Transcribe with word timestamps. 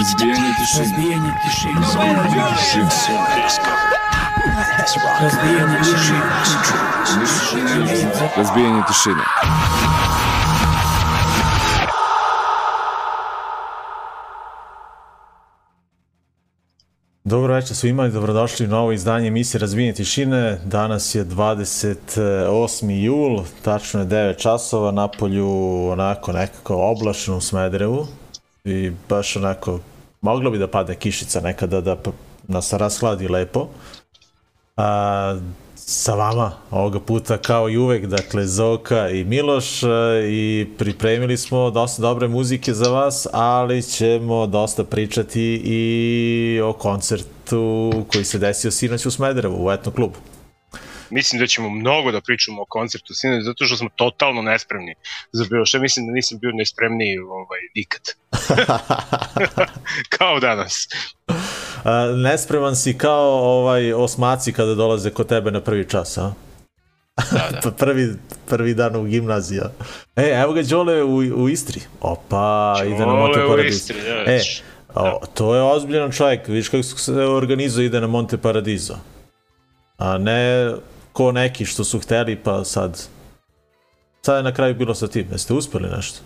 Разбиение 0.00 0.54
тишины. 0.54 0.84
Разбиение 0.84 1.34
тишины. 1.44 1.80
Разбиение 5.20 5.80
тишины. 5.84 6.24
Разбиение 8.36 8.84
тишины. 8.88 9.22
Dobro 17.24 17.54
večer 17.54 17.76
svima 17.76 18.06
i 18.06 18.10
dobrodošli 18.10 18.66
u 18.66 18.68
novo 18.68 18.92
izdanje 18.92 19.28
emisije 19.28 19.58
Razbijenje 19.58 19.92
tišine. 19.92 20.60
Danas 20.64 21.14
je 21.14 21.24
28. 21.24 22.90
jul, 22.90 23.44
tačno 23.62 24.00
je 24.00 24.06
9 24.06 24.42
časova, 24.42 24.90
na 24.90 25.08
polju 25.08 25.88
onako 25.90 26.32
nekako 26.32 26.76
oblačno 26.76 27.36
u 27.36 27.40
Smederevu 27.40 28.06
i 28.64 28.92
baš 29.08 29.36
onako, 29.36 29.78
moglo 30.20 30.50
bi 30.50 30.58
da 30.58 30.66
padne 30.66 30.94
kišica 30.94 31.40
nekada 31.40 31.80
da 31.80 31.96
nas 32.48 32.72
rashladi 32.72 33.28
lepo. 33.28 33.68
A, 34.76 35.38
sa 35.90 36.14
vama 36.14 36.52
ovoga 36.70 37.00
puta 37.00 37.38
kao 37.38 37.70
i 37.70 37.76
uvek, 37.76 38.06
dakle 38.06 38.46
Zoka 38.46 39.08
i 39.08 39.24
Miloš 39.24 39.82
e, 39.82 39.86
i 40.28 40.68
pripremili 40.78 41.36
smo 41.36 41.70
dosta 41.70 42.02
dobre 42.02 42.28
muzike 42.28 42.74
za 42.74 42.90
vas, 42.90 43.26
ali 43.32 43.82
ćemo 43.82 44.46
dosta 44.46 44.84
pričati 44.84 45.62
i 45.64 46.60
o 46.64 46.72
koncertu 46.72 47.92
koji 48.12 48.24
se 48.24 48.38
desio 48.38 48.70
sinoć 48.70 49.06
u 49.06 49.10
Smederevu 49.10 49.66
u 49.66 49.70
etno 49.72 49.92
klubu. 49.92 50.14
Mislim 51.10 51.40
da 51.40 51.46
ćemo 51.46 51.70
mnogo 51.70 52.12
da 52.12 52.20
pričamo 52.20 52.62
o 52.62 52.66
koncertu 52.68 53.14
sinoć 53.14 53.44
zato 53.44 53.66
što 53.66 53.76
smo 53.76 53.88
totalno 53.96 54.42
nespremni 54.42 54.94
za 55.32 55.44
bilo 55.50 55.66
što 55.66 55.78
mislim 55.78 56.06
da 56.06 56.12
nisam 56.12 56.38
bio 56.38 56.50
nespremniji 56.54 57.18
ovaj 57.18 57.60
nikad 57.74 58.00
kao 60.18 60.40
danas 60.40 60.88
A, 61.84 62.12
nespreman 62.16 62.76
si 62.76 62.98
kao 62.98 63.30
ovaj 63.30 63.92
osmaci 63.92 64.52
kada 64.52 64.74
dolaze 64.74 65.10
kod 65.10 65.28
tebe 65.28 65.50
na 65.50 65.60
prvi 65.60 65.88
čas, 65.88 66.18
a? 66.18 66.32
da, 67.32 67.48
da. 67.52 67.60
Pa 67.64 67.70
prvi, 67.70 68.14
prvi 68.48 68.74
dan 68.74 68.96
u 68.96 69.04
gimnazija. 69.04 69.70
E, 70.16 70.40
evo 70.42 70.52
ga 70.52 70.62
Đole 70.62 71.02
u, 71.02 71.16
u 71.16 71.48
Istri. 71.48 71.80
Opa, 72.00 72.74
ide 72.86 72.98
na 72.98 73.04
Đole 73.04 73.20
Monte 73.20 73.44
u 73.44 73.48
Paradiso. 73.48 73.76
Istri, 73.76 73.96
da, 74.02 74.08
E, 74.08 74.32
vidiš. 74.32 74.62
o, 74.94 75.20
to 75.34 75.54
je 75.54 75.62
ozbiljan 75.62 76.12
čovjek, 76.12 76.48
vidiš 76.48 76.68
kako 76.68 76.82
se 76.82 77.12
organizuje 77.12 77.86
ide 77.86 78.00
na 78.00 78.06
Monte 78.06 78.38
Paradiso. 78.38 78.96
A 79.98 80.18
ne 80.18 80.70
ko 81.12 81.32
neki 81.32 81.66
što 81.66 81.84
su 81.84 81.98
hteli 81.98 82.36
pa 82.36 82.64
sad... 82.64 83.02
Sad 84.22 84.36
je 84.36 84.42
na 84.42 84.54
kraju 84.54 84.74
bilo 84.74 84.94
sa 84.94 85.08
tim, 85.08 85.28
jeste 85.32 85.54
uspeli 85.54 85.88
nešto? 85.96 86.18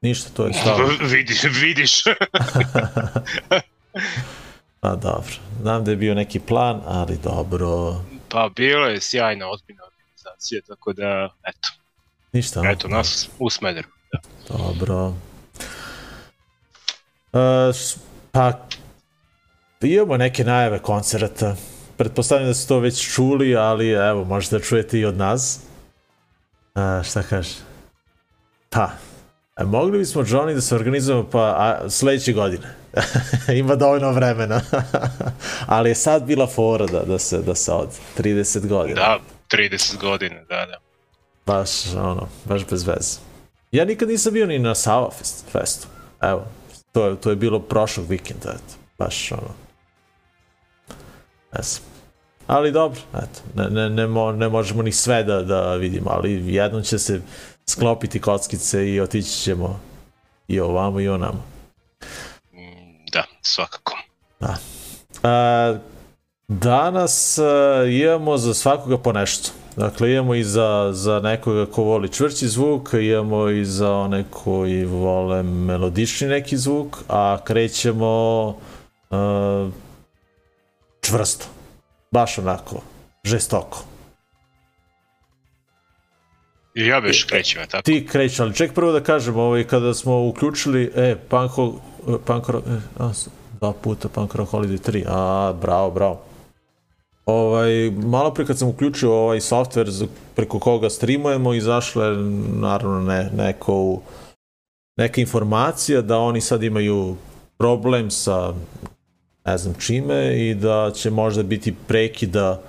Ništa, 0.00 0.30
to 0.36 0.46
je 0.46 0.52
stalo. 0.52 0.88
vidiš 1.14 1.42
vidiš 1.62 2.02
Pa 4.80 4.96
dobro, 4.96 5.32
znam 5.62 5.84
da 5.84 5.90
je 5.90 5.96
bio 5.96 6.14
neki 6.14 6.40
plan, 6.40 6.80
ali 6.86 7.18
dobro. 7.24 7.94
pa 8.28 8.50
bilo 8.56 8.86
je 8.86 9.00
sjajna 9.00 9.48
ozbiljna 9.50 9.82
organizacija 9.86 10.60
tako 10.68 10.92
da 10.92 11.28
eto 11.48 11.68
Ništa. 12.32 12.62
eto 12.70 12.88
nas 12.88 13.28
u 13.38 13.50
Smederu 13.50 13.88
da. 14.12 14.18
Dobro. 14.56 15.14
Š- 17.72 17.96
pa, 18.32 18.52
imamo 19.80 20.16
neke 20.16 20.44
najave 20.44 20.78
koncerata. 20.78 21.56
Pretpostavljam 21.96 22.48
da 22.48 22.54
ste 22.54 22.68
to 22.68 22.78
već 22.78 23.14
čuli, 23.14 23.56
ali 23.56 23.90
evo, 23.90 24.24
možete 24.24 24.58
da 24.58 24.64
čujete 24.64 24.98
i 24.98 25.04
od 25.04 25.16
nas. 25.16 25.60
E, 26.74 27.04
šta 27.04 27.22
kaže? 27.22 27.54
Pa, 28.70 28.90
e, 29.56 29.64
mogli 29.64 29.98
bismo, 29.98 30.22
Johnny, 30.22 30.54
da 30.54 30.60
se 30.60 30.74
organizujemo 30.74 31.28
pa 31.30 31.40
a, 31.40 31.90
sledeće 31.90 32.32
godine. 32.32 32.74
Ima 33.60 33.76
dovoljno 33.76 34.12
vremena. 34.12 34.60
ali 35.66 35.90
je 35.90 35.94
sad 35.94 36.24
bila 36.24 36.46
fora 36.46 36.86
da, 36.86 37.00
da, 37.00 37.18
se, 37.18 37.38
da 37.38 37.54
se 37.54 37.72
od 37.72 37.88
30 38.18 38.66
godina. 38.66 38.94
da 38.94 39.18
30 39.56 40.00
godina 40.00 40.40
da 40.48 40.66
da 40.66 40.78
Baš, 41.46 41.94
ono, 41.94 42.28
baš 42.44 42.66
bez 42.70 42.86
veze. 42.86 43.18
Ja 43.72 43.84
nikad 43.84 44.08
nisam 44.08 44.32
bio 44.32 44.46
ni 44.46 44.58
na 44.58 44.74
Sava 44.74 45.10
fest, 45.18 45.44
festu. 45.52 45.86
Evo, 46.22 46.44
to 46.92 47.06
je, 47.06 47.16
to 47.16 47.30
je 47.30 47.36
bilo 47.36 47.60
prošlog 47.60 48.06
vikenda, 48.08 48.50
eto. 48.50 48.74
Baš, 48.98 49.32
ono. 49.32 49.63
Ne 51.56 51.62
znam. 51.62 51.94
Ali 52.46 52.72
dobro, 52.72 53.00
eto, 53.14 53.40
ne, 53.54 53.70
ne, 53.70 53.90
ne, 53.90 54.06
mo, 54.06 54.32
ne 54.32 54.48
možemo 54.48 54.82
ni 54.82 54.92
sve 54.92 55.24
da, 55.24 55.42
da 55.42 55.74
vidimo, 55.74 56.10
ali 56.10 56.54
jednom 56.54 56.82
će 56.82 56.98
se 56.98 57.20
sklopiti 57.66 58.20
kockice 58.20 58.88
i 58.88 59.00
otići 59.00 59.30
ćemo 59.30 59.80
i 60.48 60.60
ovamo 60.60 61.00
i 61.00 61.08
onamo. 61.08 61.44
Mm, 62.52 63.06
da 63.12 63.24
svakako 63.42 63.98
A, 65.22 65.74
danas 66.48 67.38
a, 67.38 67.84
imamo 67.90 68.38
za 68.38 68.54
svakoga 68.54 68.98
po 68.98 69.12
nešto. 69.12 69.50
Dakle, 69.76 70.12
imamo 70.12 70.34
i 70.34 70.44
za, 70.44 70.90
za 70.92 71.20
nekoga 71.20 71.66
ko 71.66 71.82
voli 71.82 72.12
čvrći 72.12 72.48
zvuk, 72.48 72.92
imamo 72.92 73.48
i 73.48 73.64
za 73.64 73.92
one 73.92 74.24
koji 74.30 74.84
vole 74.84 75.42
melodični 75.42 76.28
neki 76.28 76.56
zvuk, 76.56 76.98
a 77.08 77.38
krećemo 77.44 78.54
a, 79.10 79.70
čvrsto. 81.04 81.46
Baš 82.10 82.38
onako, 82.38 82.80
žestoko. 83.24 83.84
I 86.74 86.86
ja 86.86 87.00
beš 87.00 87.24
krećem 87.24 87.62
tako 87.70 87.82
Ti 87.82 88.06
krećeš, 88.10 88.40
ali 88.40 88.54
ček 88.54 88.74
prvo 88.74 88.92
da 88.92 89.02
kažem, 89.02 89.36
ovaj, 89.36 89.64
kada 89.64 89.94
smo 89.94 90.26
uključili, 90.26 90.92
e, 90.96 91.16
Punk, 91.28 91.50
Ho- 91.50 91.78
Punk 92.24 92.48
Rock, 92.48 92.66
e, 92.66 92.70
a, 92.98 93.10
dva 93.60 93.72
puta 93.72 94.08
Punk 94.08 94.34
Rock 94.34 94.52
Holiday 94.52 94.90
3, 94.90 95.04
a, 95.08 95.52
bravo, 95.60 95.90
bravo. 95.90 96.22
Ovaj, 97.26 97.90
malo 97.90 98.34
pre 98.34 98.46
kad 98.46 98.58
sam 98.58 98.68
uključio 98.68 99.12
ovaj 99.14 99.40
software 99.40 99.88
za, 99.88 100.06
preko 100.36 100.58
koga 100.58 100.90
streamujemo, 100.90 101.54
izašla 101.54 102.06
je 102.06 102.16
naravno 102.60 103.00
ne, 103.00 103.30
neko, 103.36 104.00
neka 104.96 105.20
informacija 105.20 106.02
da 106.02 106.18
oni 106.18 106.40
sad 106.40 106.62
imaju 106.62 107.16
problem 107.58 108.10
sa 108.10 108.54
ne 109.44 109.58
znam 109.58 109.74
čime 109.74 110.36
i 110.36 110.54
da 110.54 110.90
će 110.94 111.10
možda 111.10 111.42
biti 111.42 111.74
prekida 111.88 112.60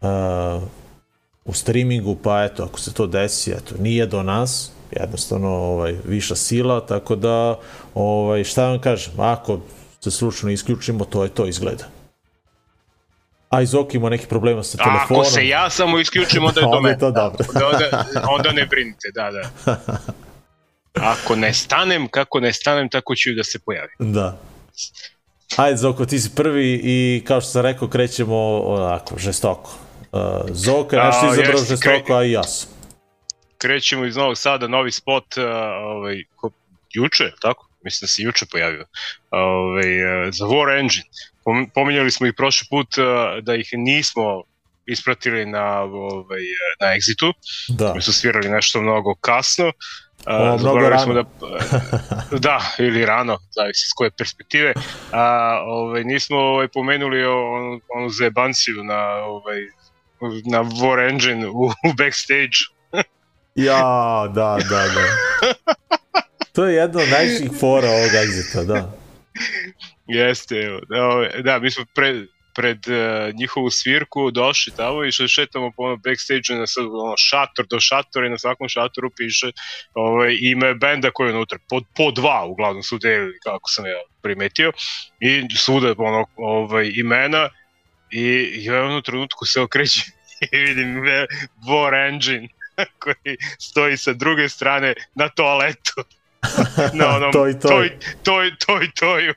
uh, 0.00 0.62
u 1.44 1.52
streamingu, 1.52 2.16
pa 2.22 2.44
eto, 2.44 2.64
ako 2.64 2.80
se 2.80 2.94
to 2.94 3.06
desi, 3.06 3.50
eto, 3.50 3.74
nije 3.78 4.06
do 4.06 4.22
nas, 4.22 4.70
jednostavno 4.90 5.48
ovaj, 5.48 5.96
viša 6.04 6.36
sila, 6.36 6.86
tako 6.86 7.16
da, 7.16 7.58
ovaj, 7.94 8.44
šta 8.44 8.68
vam 8.68 8.80
kažem, 8.80 9.20
ako 9.20 9.60
se 10.00 10.10
slučajno 10.10 10.52
isključimo, 10.52 11.04
to 11.04 11.22
je 11.22 11.28
to 11.28 11.46
izgleda. 11.46 11.84
A 13.50 13.62
iz 13.62 13.70
Zoki 13.70 13.96
ima 13.96 14.08
neki 14.08 14.26
problema 14.26 14.62
sa 14.62 14.78
telefonom. 14.78 15.20
Ako 15.20 15.24
se 15.24 15.48
ja 15.48 15.70
samo 15.70 15.98
isključim, 15.98 16.44
onda 16.44 16.60
je 16.60 16.64
to 16.70 16.70
Onda 16.70 16.76
je 16.76 16.82
mene. 16.82 16.98
to 16.98 17.10
dobro. 17.10 17.46
Da, 17.54 17.66
onda, 17.66 18.04
onda 18.30 18.52
ne 18.52 18.66
brinite, 18.66 19.08
da, 19.14 19.30
da. 19.30 19.76
Ako 21.12 21.36
ne 21.36 21.54
stanem, 21.54 22.08
kako 22.08 22.40
ne 22.40 22.52
stanem, 22.52 22.88
tako 22.88 23.14
ću 23.16 23.30
da 23.36 23.44
se 23.44 23.58
pojavim. 23.58 24.12
Da. 24.12 24.38
Ajde, 25.56 25.76
Zoko, 25.76 26.06
ti 26.06 26.18
si 26.18 26.30
prvi 26.34 26.80
i 26.84 27.22
kao 27.26 27.40
što 27.40 27.50
sam 27.50 27.62
rekao, 27.62 27.88
krećemo 27.88 28.60
onako, 28.60 29.18
žestoko. 29.18 29.70
Uh, 30.12 30.20
Zoka 30.50 30.96
je 30.96 31.04
nešto 31.04 31.32
izabrao 31.32 31.64
žestoko, 31.64 32.14
a 32.14 32.24
i 32.24 32.30
ja 32.32 32.42
sam. 32.42 32.70
Krećemo 33.58 34.04
iz 34.04 34.16
Novog 34.16 34.38
Sada, 34.38 34.68
novi 34.68 34.92
spot, 34.92 35.36
uh, 35.36 35.44
ovaj, 35.82 36.22
ko, 36.36 36.50
juče, 36.92 37.32
tako? 37.40 37.68
Mislim 37.84 38.06
da 38.06 38.08
se 38.10 38.22
juče 38.22 38.46
pojavio, 38.50 38.86
ovaj, 39.30 40.26
uh, 40.26 40.34
za 40.34 40.44
War 40.44 40.80
Engine. 40.80 41.04
Pom- 41.44 41.70
Pominjali 41.74 42.10
smo 42.10 42.26
ih 42.26 42.34
prošli 42.36 42.66
put 42.70 42.98
uh, 42.98 43.04
da 43.42 43.54
ih 43.54 43.68
nismo 43.72 44.42
ispratili 44.88 45.46
na, 45.46 45.80
ovaj, 45.80 46.40
na 46.80 46.86
Exitu, 46.86 47.32
Da. 47.68 47.92
mi 47.94 48.02
su 48.02 48.12
svirali 48.12 48.48
nešto 48.48 48.80
mnogo 48.80 49.14
kasno. 49.20 49.72
O, 50.26 50.54
Uh, 50.54 50.60
mnogo 50.60 50.78
rano. 50.88 51.02
smo 51.02 51.14
da, 51.14 51.24
da, 52.46 52.60
ili 52.78 53.06
rano, 53.06 53.38
zavisi 53.54 53.86
s 53.88 53.92
koje 53.92 54.10
perspektive. 54.10 54.72
A, 55.12 55.58
ovaj, 55.66 56.04
nismo 56.04 56.36
ovaj, 56.36 56.68
pomenuli 56.68 57.24
onu, 57.24 57.80
onu 57.88 58.10
zebanciju 58.10 58.84
na, 58.84 59.00
ovaj, 59.14 59.60
na 60.44 60.62
War 60.64 61.10
Engine 61.10 61.48
u, 61.48 61.64
u 61.66 61.92
backstage. 61.98 62.58
Ja, 63.54 64.26
da, 64.34 64.58
da, 64.70 64.84
da. 64.94 65.04
To 66.52 66.64
je 66.64 66.74
jedna 66.76 67.02
od 67.02 67.08
najvećih 67.08 67.50
fora 67.60 67.88
ovog 67.88 68.10
exita, 68.10 68.64
da. 68.64 68.92
Jeste, 70.06 70.54
evo. 70.56 70.80
Da, 70.88 71.04
ovaj, 71.04 71.42
da, 71.42 71.58
mi 71.58 71.70
smo 71.70 71.84
pred, 71.94 72.26
pred 72.58 72.78
uh, 72.88 73.34
njihovu 73.34 73.70
svirku 73.70 74.30
došli 74.30 74.72
tamo 74.76 75.04
i 75.04 75.12
šetamo 75.12 75.70
po 75.76 75.82
ono 75.82 75.96
backstage 75.96 76.58
na 76.60 76.66
sad, 76.66 76.84
ono, 76.84 77.14
šator 77.16 77.66
do 77.66 77.80
šatora 77.80 78.26
i 78.26 78.30
na 78.30 78.38
svakom 78.38 78.68
šatoru 78.68 79.10
piše 79.16 79.52
ovaj, 79.94 80.36
ime 80.40 80.74
benda 80.74 81.10
koji 81.10 81.28
je 81.28 81.34
unutra. 81.34 81.58
Po, 81.68 81.80
po 81.96 82.10
dva 82.10 82.44
uglavnom 82.44 82.82
su 82.82 82.98
delili, 82.98 83.38
kako 83.44 83.70
sam 83.70 83.86
ja 83.86 84.00
primetio. 84.22 84.72
I 85.20 85.56
svuda 85.56 85.94
ono, 85.98 86.26
ovaj, 86.36 86.90
imena 86.94 87.48
i 88.10 88.50
ja 88.64 88.72
u 88.72 88.84
jednom 88.84 89.02
trenutku 89.02 89.46
se 89.46 89.60
okrećem 89.60 90.04
i 90.52 90.56
vidim 90.58 91.02
War 91.68 92.08
Engine 92.08 92.48
koji 93.02 93.36
stoji 93.58 93.96
sa 93.96 94.12
druge 94.12 94.48
strane 94.48 94.94
na 95.14 95.28
toaletu. 95.28 96.02
na 96.98 97.16
onom 97.16 97.32
Toj, 97.32 97.58
toj. 97.60 97.70
toj, 97.70 97.90
toj, 98.22 98.50
toj, 98.66 98.90
toju. 98.98 99.34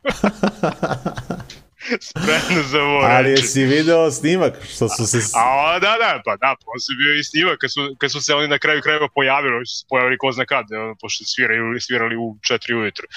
Spremno 2.10 2.64
za 2.64 2.78
War 2.78 3.18
Ali 3.18 3.30
jesi 3.32 3.66
video 3.66 4.12
snimak 4.12 4.54
što 4.74 4.90
su 4.90 5.08
se... 5.08 5.18
A, 5.36 5.80
da, 5.80 5.96
da, 6.00 6.22
pa 6.26 6.36
da, 6.36 6.56
posle 6.66 6.96
bio 6.96 7.16
i 7.16 7.24
snimak 7.24 7.58
kad 7.60 7.72
su, 7.74 7.96
kad 7.98 8.12
su 8.12 8.22
se 8.22 8.34
oni 8.36 8.48
na 8.48 8.58
kraju 8.58 8.82
krajeva 8.82 9.08
pojavili, 9.16 9.56
oni 9.56 9.66
su 9.66 9.76
se 9.80 9.86
pojavili 9.90 10.18
ko 10.18 10.32
zna 10.32 10.46
kad, 10.46 10.66
ono, 10.72 10.96
pošto 11.02 11.26
sviraju, 11.26 11.80
svirali 11.80 12.16
u 12.16 12.38
4 12.52 12.76
ujutru. 12.76 13.08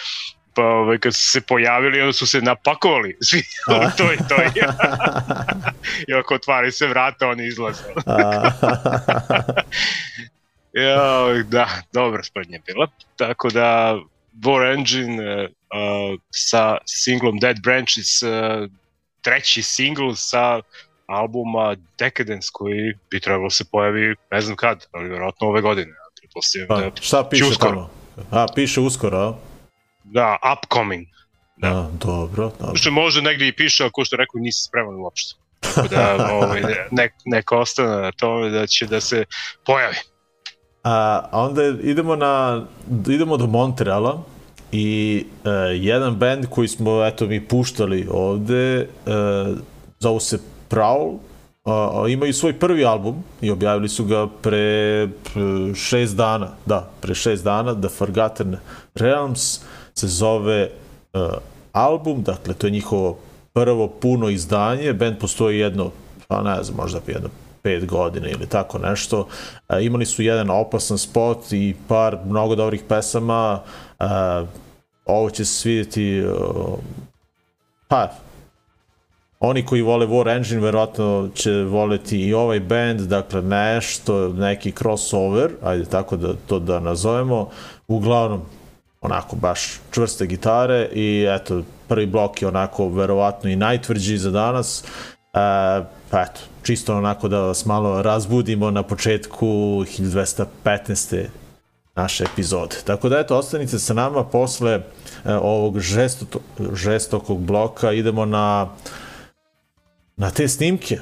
Pa 0.54 0.62
ovaj, 0.62 0.98
kad 0.98 1.14
su 1.14 1.30
se 1.30 1.40
pojavili, 1.40 2.00
onda 2.00 2.12
su 2.12 2.26
se 2.26 2.40
napakovali 2.40 3.16
svi 3.28 3.42
to 3.98 4.12
i 4.12 4.16
to. 4.28 4.36
I 6.08 6.14
ako 6.14 6.34
otvari 6.34 6.72
se 6.72 6.86
vrata, 6.86 7.28
oni 7.28 7.46
izlaze. 7.46 7.82
Ja, 10.72 11.42
da, 11.44 11.68
dobra 11.92 12.22
sprednja 12.22 12.58
bila. 12.66 12.88
Tako 13.16 13.50
da, 13.50 13.98
War 14.42 14.74
Engine 14.74 15.48
uh, 15.74 16.20
sa 16.30 16.78
singlom 16.86 17.38
Dead 17.38 17.56
Branches, 17.62 18.22
uh, 18.22 18.70
treći 19.22 19.62
singl 19.62 20.12
sa 20.14 20.60
albuma 21.06 21.76
Decadence 21.98 22.48
koji 22.52 22.94
bi 23.10 23.20
trebalo 23.20 23.50
se 23.50 23.64
pojavi 23.72 24.14
ne 24.30 24.40
znam 24.40 24.56
kad, 24.56 24.86
ali 24.92 25.08
vjerojatno 25.08 25.48
ove 25.48 25.60
godine. 25.60 25.92
Pa, 26.68 26.80
da, 26.80 26.90
šta 27.00 27.28
piše 27.30 27.44
uskoro. 27.44 27.70
tamo? 27.70 27.90
A, 28.30 28.46
piše 28.54 28.80
uskoro, 28.80 29.18
a? 29.18 29.34
da, 30.04 30.38
upcoming. 30.52 31.06
Da. 31.56 31.68
A, 31.68 31.90
dobro, 31.92 32.52
dobro. 32.60 32.76
Što 32.76 32.90
može 32.90 33.22
negdje 33.22 33.48
i 33.48 33.56
piše, 33.56 33.84
ako 33.84 34.04
što 34.04 34.16
rekao, 34.16 34.40
nisi 34.40 34.62
spreman 34.62 34.94
uopšte. 34.94 35.34
Tako 35.74 35.88
da 35.88 36.28
ovaj, 36.32 36.62
nek, 36.90 37.12
neka 37.24 37.58
ostane 37.58 38.02
na 38.02 38.12
tome 38.12 38.50
da 38.50 38.66
će 38.66 38.86
da 38.86 39.00
se 39.00 39.24
pojavi. 39.66 39.96
A, 40.84 41.28
a 41.32 41.40
onda 41.40 41.62
idemo 41.82 42.16
na 42.16 42.64
idemo 43.08 43.36
do 43.36 43.46
Montreala 43.46 44.24
i 44.74 45.24
e, 45.44 45.50
jedan 45.76 46.14
band 46.16 46.46
koji 46.50 46.68
smo 46.68 47.04
eto 47.04 47.26
mi 47.26 47.48
puštali 47.48 48.08
ovde 48.10 48.80
e, 48.80 48.86
zove 50.00 50.20
se 50.20 50.38
Prowl 50.70 51.16
a, 51.64 52.04
imaju 52.08 52.32
svoj 52.32 52.52
prvi 52.52 52.84
album 52.84 53.22
i 53.40 53.50
objavili 53.50 53.88
su 53.88 54.04
ga 54.04 54.26
pre 54.42 55.08
p- 55.24 55.74
šest 55.74 56.16
dana 56.16 56.48
da, 56.66 56.90
pre 57.00 57.14
šest 57.14 57.44
dana 57.44 57.80
The 57.80 57.88
Forgotten 57.88 58.56
Realms 58.94 59.60
se 59.94 60.08
zove 60.08 60.60
e, 60.60 60.70
album, 61.72 62.22
dakle 62.22 62.54
to 62.54 62.66
je 62.66 62.70
njihovo 62.70 63.18
prvo 63.52 63.88
puno 63.88 64.28
izdanje, 64.28 64.92
band 64.92 65.18
postoji 65.18 65.58
jedno 65.58 65.90
pa 66.28 66.42
ne 66.42 66.62
znam, 66.62 66.76
možda 66.76 67.00
jedno 67.06 67.28
pet 67.62 67.86
godina 67.86 68.28
ili 68.28 68.46
tako 68.46 68.78
nešto. 68.78 69.28
E, 69.68 69.84
imali 69.84 70.06
su 70.06 70.22
jedan 70.22 70.50
opasan 70.50 70.98
spot 70.98 71.52
i 71.52 71.74
par 71.88 72.18
mnogo 72.26 72.54
dobrih 72.54 72.82
pesama. 72.88 73.60
E, 74.00 74.04
ovo 75.04 75.30
će 75.30 75.44
se 75.44 75.54
svidjeti 75.54 76.18
e, 76.18 76.24
pa 77.88 78.10
oni 79.40 79.66
koji 79.66 79.82
vole 79.82 80.06
War 80.06 80.36
Engine 80.36 80.60
verovatno 80.60 81.28
će 81.34 81.52
voleti 81.52 82.20
i 82.20 82.34
ovaj 82.34 82.60
band, 82.60 83.00
dakle 83.00 83.42
nešto, 83.42 84.28
neki 84.28 84.72
crossover, 84.72 85.50
ajde 85.62 85.84
tako 85.84 86.16
da 86.16 86.34
to 86.46 86.58
da 86.58 86.80
nazovemo, 86.80 87.48
uglavnom 87.88 88.42
onako 89.00 89.36
baš 89.36 89.80
čvrste 89.90 90.26
gitare 90.26 90.88
i 90.92 91.26
eto, 91.28 91.62
prvi 91.88 92.06
blok 92.06 92.42
je 92.42 92.48
onako 92.48 92.88
verovatno 92.88 93.50
i 93.50 93.56
najtvrđi 93.56 94.18
za 94.18 94.30
danas. 94.30 94.84
E, 94.84 94.86
pa 96.10 96.22
eto, 96.22 96.40
čisto 96.62 96.96
onako 96.96 97.28
da 97.28 97.40
vas 97.40 97.66
malo 97.66 98.02
razbudimo 98.02 98.70
na 98.70 98.82
početku 98.82 99.46
1215 99.46 101.26
naše 101.96 102.24
epizode. 102.32 102.76
Tako 102.84 103.08
da 103.08 103.18
eto, 103.18 103.38
ostanite 103.38 103.78
sa 103.78 103.94
nama 103.94 104.24
posle 104.24 104.72
e, 104.72 104.82
ovog 105.34 105.78
žesto, 105.78 106.26
žestokog 106.74 107.40
bloka, 107.40 107.92
idemo 107.92 108.24
na 108.24 108.68
na 110.16 110.30
te 110.30 110.48
snimke. 110.48 110.98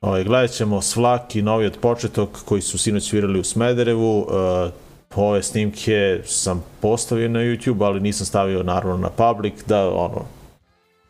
Ovaj, 0.00 0.24
gledat 0.24 0.50
ćemo 0.50 0.82
Svlak 0.82 1.36
i 1.36 1.42
Novi 1.42 1.66
od 1.66 1.78
početok 1.80 2.30
koji 2.44 2.62
su 2.62 2.78
sinoć 2.78 3.08
svirali 3.08 3.40
u 3.40 3.44
Smederevu. 3.44 4.26
E, 4.30 4.84
ove 5.16 5.42
snimke 5.42 6.20
sam 6.24 6.64
postavio 6.80 7.28
na 7.28 7.40
YouTube, 7.40 7.84
ali 7.84 8.00
nisam 8.00 8.26
stavio 8.26 8.62
naravno 8.62 8.96
na 8.96 9.10
public 9.10 9.54
da 9.66 9.88
ono 9.88 10.24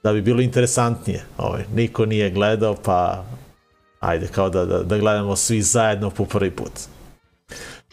da 0.03 0.13
bi 0.13 0.23
bilo 0.23 0.41
interesantnije. 0.41 1.25
Ovaj, 1.39 1.65
niko 1.75 2.07
nije 2.07 2.31
gledao, 2.31 2.77
pa 2.85 3.25
ajde 4.01 4.27
kao 4.27 4.51
da, 4.51 4.65
da, 4.65 4.83
da 4.83 4.99
gledamo 4.99 5.37
svi 5.37 5.63
zajedno 5.63 6.11
po 6.11 6.25
prvi 6.25 6.51
put. 6.51 6.73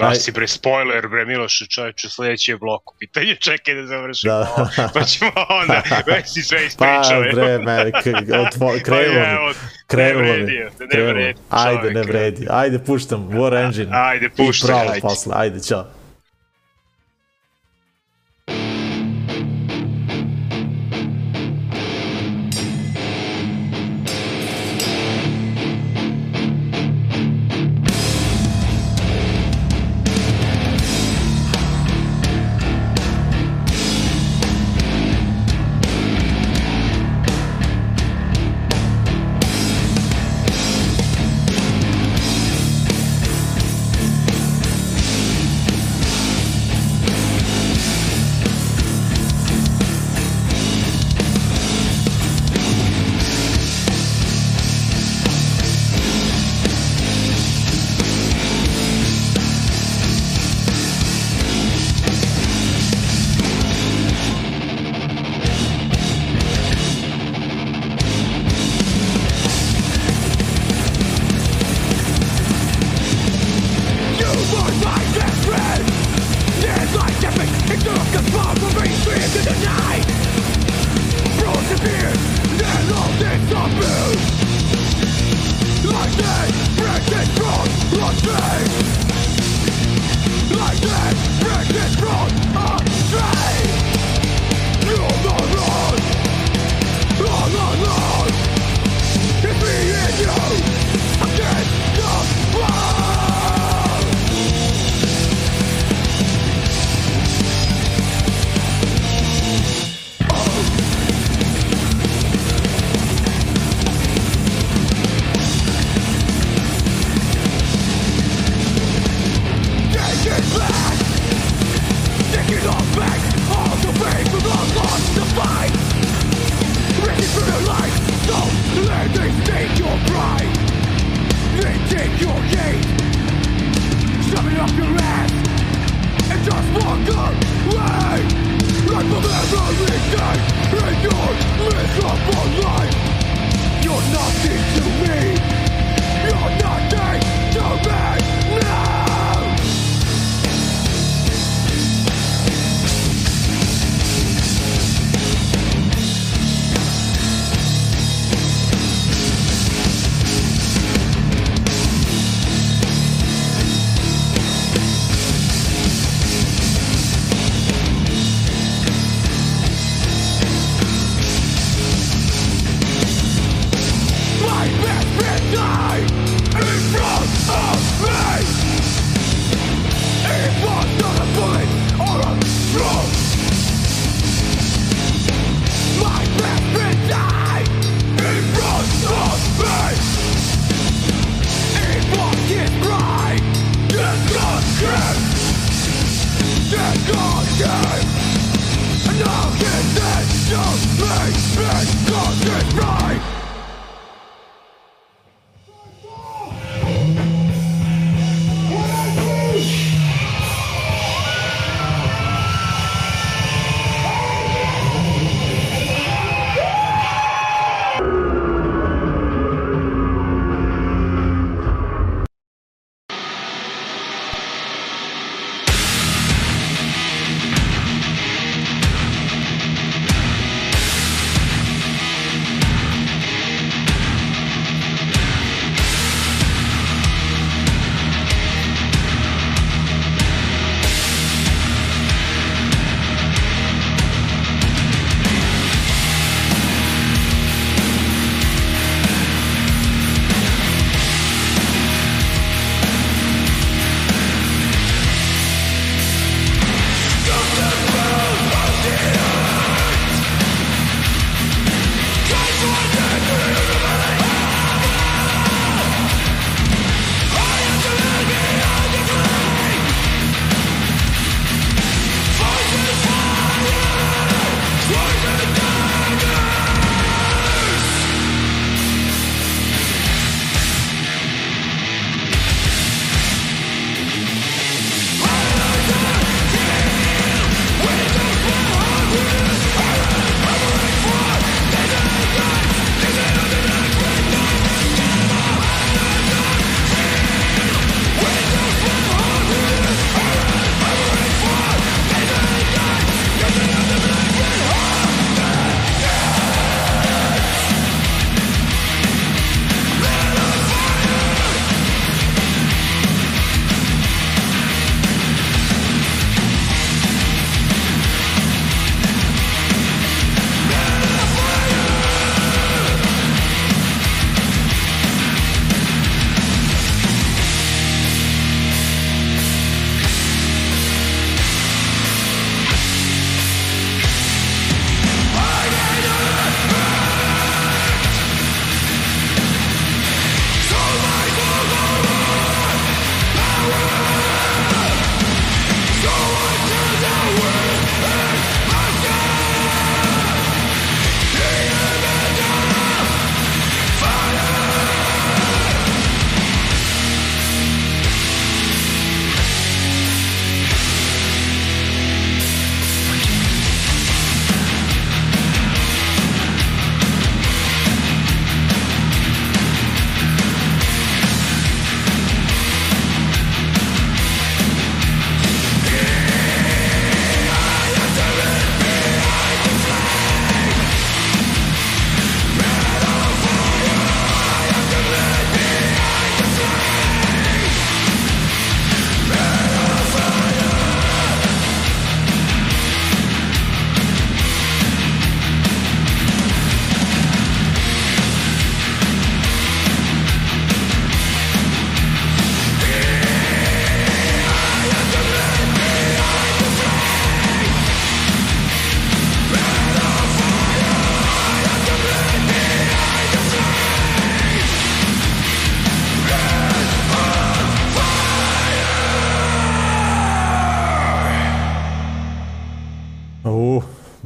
Baš 0.01 0.17
si 0.17 0.31
bre 0.31 0.47
spoiler 0.47 1.07
bre 1.07 1.25
Miloše 1.25 1.65
čovječe 1.67 2.09
sledeći 2.09 2.51
je 2.51 2.57
blok 2.57 2.91
u 2.91 2.97
pitanju 2.99 3.35
čekaj 3.35 3.75
da 3.75 3.87
završimo 3.87 4.33
Da. 4.33 4.39
ovo, 4.57 4.67
pa 4.93 5.03
ćemo 5.03 5.31
onda 5.49 5.81
već 6.07 6.25
si 6.27 6.41
sve 6.41 6.57
Pa, 6.57 6.63
ispričao 6.65 7.21
bre, 7.23 7.57
me, 7.57 7.91
Pa 8.59 8.71
krenulo 8.81 9.47
mi. 9.47 9.53
Krenulo 9.87 10.23
ne 10.23 10.33
mi. 10.33 10.43
vredi, 10.43 10.59
ne 10.79 10.87
Krenulo. 10.89 11.13
vredi, 11.13 11.39
Ajde, 11.49 11.91
ne 11.91 12.01
vredi. 12.01 12.47
Ajde, 12.49 12.79
puštam 12.79 13.29
War 13.29 13.65
Engine. 13.65 13.89
Ajde, 13.93 14.25
I 14.27 14.29
puštaj, 14.29 14.69
Prowl 14.69 14.89
ajde. 14.89 15.01
posle. 15.01 15.33
Ajde, 15.37 15.63
čao. 15.63 15.87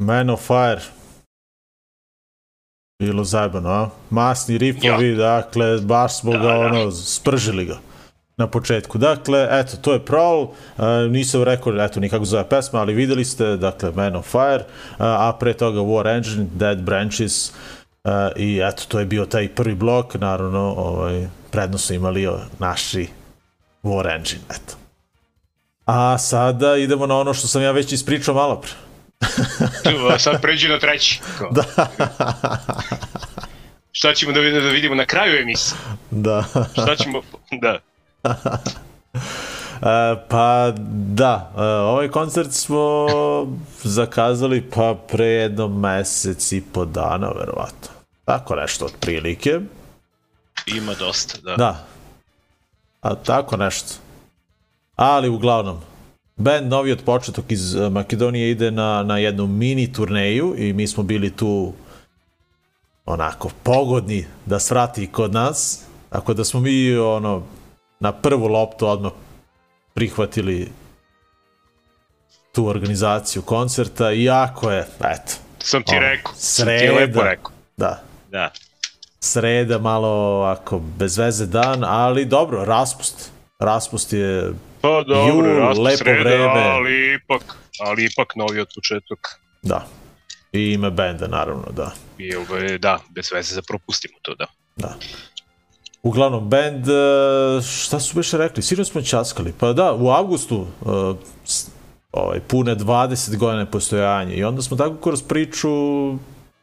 Man 0.06 0.30
of 0.30 0.46
Fire. 0.46 0.80
Bilo 3.02 3.24
zajebano, 3.24 3.70
a? 3.70 3.90
Masni 4.10 4.58
rifovi, 4.58 5.10
ja. 5.10 5.16
dakle, 5.16 5.80
baš 5.80 6.20
smo 6.20 6.32
da, 6.32 6.38
ga, 6.38 6.58
ono, 6.58 6.84
da. 6.84 6.90
spržili 6.90 7.64
ga 7.64 7.78
na 8.36 8.46
početku. 8.46 8.98
Dakle, 8.98 9.48
eto, 9.50 9.76
to 9.76 9.92
je 9.92 10.04
Prowl, 10.04 10.42
uh, 10.42 11.10
nisam 11.10 11.42
rekao, 11.42 11.84
eto, 11.84 12.00
nikako 12.00 12.24
zove 12.24 12.48
pesma, 12.48 12.80
ali 12.80 12.94
videli 12.94 13.24
ste, 13.24 13.56
dakle, 13.56 13.92
Man 13.94 14.16
of 14.16 14.26
Fire, 14.26 14.64
uh, 14.64 14.96
a 14.98 15.32
pre 15.40 15.54
toga 15.54 15.80
War 15.80 16.16
Engine, 16.16 16.46
Dead 16.54 16.82
Branches, 16.82 17.50
uh, 18.04 18.10
i 18.36 18.60
eto, 18.64 18.82
to 18.88 18.98
je 18.98 19.06
bio 19.06 19.26
taj 19.26 19.48
prvi 19.48 19.74
blok, 19.74 20.14
naravno, 20.14 20.74
ovaj, 20.76 21.26
predno 21.50 21.78
su 21.78 21.94
imali 21.94 22.28
naši 22.58 23.08
War 23.82 24.14
Engine, 24.16 24.42
eto. 24.50 24.76
A 25.86 26.18
sada 26.18 26.76
idemo 26.76 27.06
na 27.06 27.16
ono 27.18 27.34
što 27.34 27.48
sam 27.48 27.62
ja 27.62 27.72
već 27.72 27.92
ispričao 27.92 28.34
malo 28.34 28.60
pre. 28.60 28.85
Sad 30.18 30.40
pređi 30.42 30.68
na 30.68 30.78
treći. 30.78 31.20
Da. 31.50 31.62
Šta 33.92 34.14
ćemo 34.14 34.32
da 34.32 34.40
vidimo, 34.40 34.64
da 34.64 34.70
vidimo 34.70 34.94
na 34.94 35.06
kraju 35.06 35.42
emisije? 35.42 35.78
Da. 36.10 36.44
Šta 36.72 36.96
ćemo, 36.96 37.22
da. 37.60 37.78
Uh, 39.76 39.82
pa 40.28 40.72
da, 41.14 41.50
uh, 41.54 41.60
ovaj 41.62 42.08
koncert 42.08 42.52
smo 42.52 43.06
zakazali 43.82 44.70
pa 44.70 44.94
pre 45.08 45.26
jedno 45.26 45.68
mesec 45.68 46.52
i 46.52 46.62
po 46.72 46.84
dana, 46.84 47.28
verovatno. 47.28 47.88
Tako 48.24 48.54
nešto 48.54 48.84
od 48.84 48.92
prilike. 49.00 49.60
Ima 50.66 50.94
dosta, 50.94 51.38
da. 51.42 51.56
Da. 51.56 51.86
A 53.00 53.14
tako 53.14 53.56
nešto. 53.56 53.88
Ali 54.96 55.28
uglavnom, 55.28 55.80
Band 56.36 56.68
novi 56.70 56.92
od 56.92 57.02
početok 57.04 57.44
iz 57.48 57.76
eh, 57.76 57.90
Makedonije 57.90 58.50
ide 58.50 58.70
na, 58.70 59.02
na 59.02 59.18
jednu 59.18 59.46
mini 59.46 59.92
turneju 59.92 60.54
i 60.58 60.72
mi 60.72 60.86
smo 60.86 61.02
bili 61.02 61.30
tu 61.30 61.72
onako 63.04 63.50
pogodni 63.62 64.26
da 64.46 64.58
svrati 64.58 65.06
kod 65.06 65.32
nas. 65.32 65.82
Tako 66.10 66.34
da 66.34 66.44
smo 66.44 66.60
mi 66.60 66.96
ono 66.96 67.42
na 68.00 68.12
prvu 68.12 68.46
loptu 68.46 68.86
odmah 68.88 69.12
prihvatili 69.94 70.72
tu 72.52 72.66
organizaciju 72.66 73.42
koncerta, 73.42 74.12
iako 74.12 74.70
je, 74.70 74.86
eto, 75.00 75.32
Sam 75.58 75.82
ti 75.82 75.92
Ono, 75.96 76.00
rekao, 76.00 76.32
sam 76.36 76.66
ti 76.66 76.72
lepo 76.72 76.96
sreda. 76.96 77.22
rekao. 77.22 77.52
Da. 77.76 78.02
Da. 78.30 78.50
Sreda 79.20 79.78
malo 79.78 80.08
ovako 80.08 80.78
bez 80.78 81.18
veze 81.18 81.46
dan, 81.46 81.84
ali 81.84 82.24
dobro, 82.24 82.64
raspust. 82.64 83.30
Raspust 83.58 84.12
je 84.12 84.52
Pa 84.86 85.02
dobro, 85.02 85.58
rastu 85.58 85.82
lepo 85.82 85.96
sreda, 85.96 86.20
vreme. 86.20 86.62
ali 86.62 87.14
ipak, 87.14 87.42
ali 87.80 88.04
ipak 88.04 88.36
novi 88.36 88.60
od 88.60 88.68
početak. 88.74 89.40
Da. 89.62 89.86
I 90.52 90.72
ime 90.72 90.90
benda, 90.90 91.26
naravno, 91.26 91.64
da. 91.76 91.92
I 92.18 92.34
ovaj, 92.34 92.78
da, 92.78 92.98
bez 93.14 93.32
veze 93.32 93.54
za 93.54 93.62
propustimo 93.62 94.14
to, 94.22 94.34
da. 94.34 94.46
Da. 94.76 94.96
Uglavnom, 96.02 96.48
band, 96.48 96.88
e, 96.88 96.92
šta 97.62 98.00
su 98.00 98.18
više 98.18 98.38
rekli? 98.38 98.62
Sinoć 98.62 98.90
smo 98.90 99.02
časkali. 99.02 99.54
Pa 99.60 99.72
da, 99.72 99.92
u 99.92 100.10
avgustu 100.10 100.66
e, 100.66 100.88
ovaj, 102.12 102.40
pune 102.40 102.76
20 102.76 103.36
godina 103.36 103.66
postojanja 103.66 104.34
i 104.34 104.44
onda 104.44 104.62
smo 104.62 104.76
tako 104.76 104.96
kroz 104.96 105.22
priču 105.22 105.68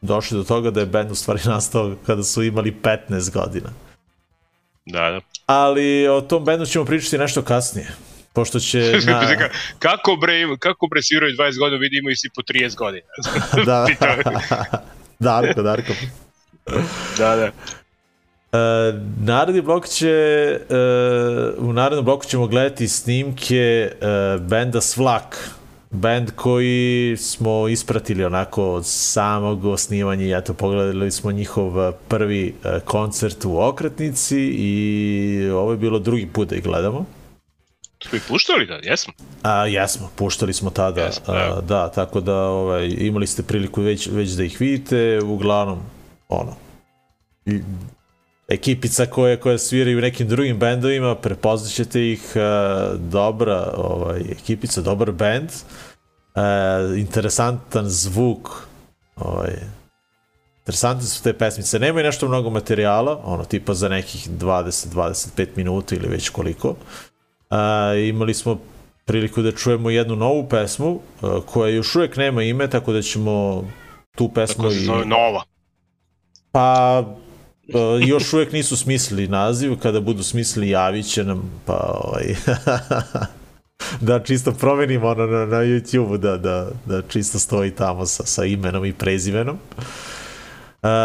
došli 0.00 0.38
do 0.38 0.44
toga 0.44 0.70
da 0.70 0.80
je 0.80 0.86
band 0.86 1.10
u 1.10 1.14
stvari 1.14 1.40
nastao 1.54 1.96
kada 2.06 2.22
su 2.22 2.42
imali 2.42 2.76
15 2.82 3.32
godina. 3.32 3.70
Da, 4.86 5.10
da. 5.10 5.20
Ali 5.46 6.08
o 6.08 6.20
tom 6.20 6.44
bendu 6.44 6.66
ćemo 6.66 6.84
pričati 6.84 7.18
nešto 7.18 7.42
kasnije. 7.42 7.88
Pošto 8.34 8.60
će... 8.60 8.78
Na... 9.06 9.20
Ka- 9.20 9.50
kako 9.78 10.16
bre, 10.16 10.32
kako 10.58 10.86
bre 10.86 11.02
sviraju 11.02 11.36
20 11.36 11.58
godina, 11.58 11.80
vidi 11.80 11.98
imaju 11.98 12.16
svi 12.16 12.30
po 12.34 12.42
30 12.42 12.76
godina. 12.76 13.06
da. 13.70 13.86
Darko, 15.18 15.62
Darko. 15.62 15.92
da, 17.18 17.36
da. 17.36 17.50
E, 18.54 18.92
naredni 19.20 19.62
blok 19.62 19.88
će, 19.88 20.08
e, 20.08 20.76
u 21.58 21.72
narednom 21.72 22.04
bloku 22.04 22.26
ćemo 22.26 22.46
gledati 22.46 22.88
snimke 22.88 23.54
e, 23.54 23.90
benda 24.38 24.80
Svlak, 24.80 25.50
band 25.90 26.30
koji 26.36 27.16
smo 27.16 27.68
ispratili 27.68 28.24
onako 28.24 28.72
od 28.72 28.86
samog 28.86 29.64
osnivanja 29.64 30.24
i 30.24 30.32
eto 30.32 30.54
pogledali 30.54 31.10
smo 31.10 31.32
njihov 31.32 31.92
prvi 32.08 32.54
koncert 32.84 33.44
u 33.44 33.58
Okretnici 33.60 34.38
i 34.40 35.50
ovo 35.52 35.70
je 35.70 35.76
bilo 35.76 35.98
drugi 35.98 36.26
put 36.26 36.48
da 36.48 36.56
ih 36.56 36.62
gledamo. 36.62 37.06
Smo 38.08 38.16
i 38.18 38.20
puštali 38.28 38.66
da, 38.66 38.74
jesmo. 38.74 39.12
A, 39.42 39.66
jesmo, 39.66 40.10
puštali 40.16 40.52
smo 40.52 40.70
tada, 40.70 41.00
Jesmo, 41.02 41.34
a, 41.34 41.54
da. 41.54 41.60
da, 41.60 41.90
tako 41.90 42.20
da 42.20 42.34
ovaj, 42.36 42.94
imali 42.98 43.26
ste 43.26 43.42
priliku 43.42 43.82
već, 43.82 44.08
već 44.12 44.30
da 44.30 44.44
ih 44.44 44.60
vidite, 44.60 45.20
uglavnom, 45.24 45.78
ono, 46.28 46.56
i- 47.46 47.60
ekipica 48.48 49.06
koje, 49.06 49.40
koje 49.40 49.58
sviraju 49.58 49.98
u 49.98 50.02
nekim 50.02 50.28
drugim 50.28 50.58
bendovima, 50.58 51.14
prepoznaćete 51.14 52.10
ih, 52.12 52.32
a, 52.36 52.90
dobra 52.98 53.72
ovaj, 53.76 54.20
ekipica, 54.30 54.80
dobar 54.80 55.12
bend, 55.12 55.50
a, 56.34 56.44
interesantan 56.96 57.88
zvuk, 57.88 58.48
ovaj, 59.16 59.52
interesantne 60.58 61.06
su 61.06 61.22
te 61.22 61.32
pesmice, 61.32 61.78
nemaju 61.78 62.04
nešto 62.04 62.28
mnogo 62.28 62.50
materijala, 62.50 63.20
ono, 63.24 63.44
tipa 63.44 63.74
za 63.74 63.88
nekih 63.88 64.28
20-25 64.30 65.46
minuta 65.56 65.94
ili 65.94 66.08
već 66.08 66.28
koliko, 66.28 66.74
A, 67.54 67.94
imali 67.94 68.34
smo 68.34 68.60
priliku 69.04 69.42
da 69.42 69.52
čujemo 69.52 69.90
jednu 69.90 70.16
novu 70.16 70.48
pesmu 70.48 71.00
a, 71.22 71.40
koja 71.46 71.68
još 71.70 71.96
uvek 71.96 72.16
nema 72.16 72.42
ime, 72.42 72.70
tako 72.70 72.92
da 72.92 73.02
ćemo 73.02 73.64
tu 74.16 74.28
pesmu 74.28 74.62
Tako 74.62 74.74
se 74.74 74.80
i... 74.80 74.84
zove 74.84 75.04
Nova. 75.04 75.42
Pa 76.52 77.02
a, 77.74 77.98
još 78.06 78.32
uvek 78.32 78.52
nisu 78.52 78.76
smislili 78.76 79.28
naziv, 79.28 79.76
kada 79.82 80.00
budu 80.00 80.22
smislili 80.22 80.70
javit 80.70 81.06
će 81.06 81.24
nam, 81.24 81.60
pa 81.66 82.00
ovaj... 82.04 82.34
da 84.00 84.20
čisto 84.22 84.52
promenimo 84.52 85.08
ono 85.08 85.26
na, 85.26 85.46
na 85.46 85.56
YouTube-u, 85.56 86.16
da, 86.16 86.36
da, 86.36 86.68
da 86.86 87.02
čisto 87.02 87.38
stoji 87.38 87.70
tamo 87.70 88.06
sa, 88.06 88.26
sa 88.26 88.44
imenom 88.44 88.84
i 88.84 88.92
prezimenom. 88.92 89.58
Uh, 89.76 89.84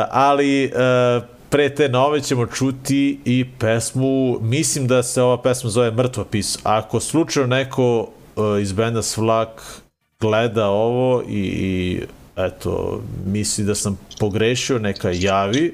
ali 0.10 0.66
uh, 0.66 1.39
pre 1.50 1.76
te 1.76 1.90
nove 1.90 2.22
ćemo 2.22 2.46
čuti 2.46 3.20
i 3.26 3.46
pesmu, 3.60 4.40
mislim 4.42 4.88
da 4.88 5.04
se 5.04 5.22
ova 5.22 5.42
pesma 5.42 5.70
zove 5.70 5.92
Mrtvopis. 5.92 6.58
Ako 6.64 7.00
slučajno 7.00 7.56
neko 7.56 8.00
uh, 8.00 8.62
iz 8.62 8.72
benda 8.74 9.02
Svlak 9.02 9.82
gleda 10.20 10.68
ovo 10.68 11.24
i, 11.28 11.40
i 11.40 12.02
eto, 12.36 13.02
misli 13.26 13.64
da 13.64 13.76
sam 13.76 14.00
pogrešio, 14.20 14.80
neka 14.80 15.12
javi. 15.14 15.74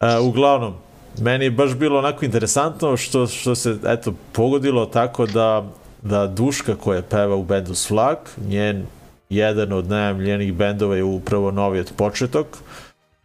Uh, 0.00 0.26
uglavnom, 0.28 0.74
meni 1.20 1.44
je 1.44 1.50
baš 1.50 1.74
bilo 1.74 1.98
onako 1.98 2.24
interesantno 2.24 2.96
što, 2.96 3.26
što 3.26 3.54
se, 3.54 3.76
eto, 3.86 4.14
pogodilo 4.32 4.86
tako 4.86 5.26
da, 5.26 5.64
da 6.02 6.26
Duška 6.26 6.74
koja 6.74 7.02
peva 7.02 7.36
u 7.36 7.44
bendu 7.44 7.74
Svlak, 7.74 8.18
njen 8.48 8.86
jedan 9.30 9.72
od 9.72 9.88
najamljenijih 9.88 10.52
bendova 10.52 10.96
je 10.96 11.04
upravo 11.04 11.50
novi 11.50 11.80
od 11.80 11.92
početok, 11.96 12.46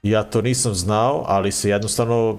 ja 0.04 0.24
to 0.24 0.42
nisam 0.42 0.74
znao, 0.74 1.24
ali 1.28 1.52
se 1.52 1.70
jednostavno 1.70 2.38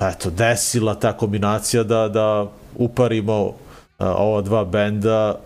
eto, 0.00 0.30
desila 0.30 0.94
ta 0.94 1.12
kombinacija 1.12 1.82
da, 1.82 2.08
da 2.08 2.46
uparimo 2.76 3.42
uh, 3.42 3.54
ova 3.98 4.40
dva 4.40 4.64
benda 4.64 5.38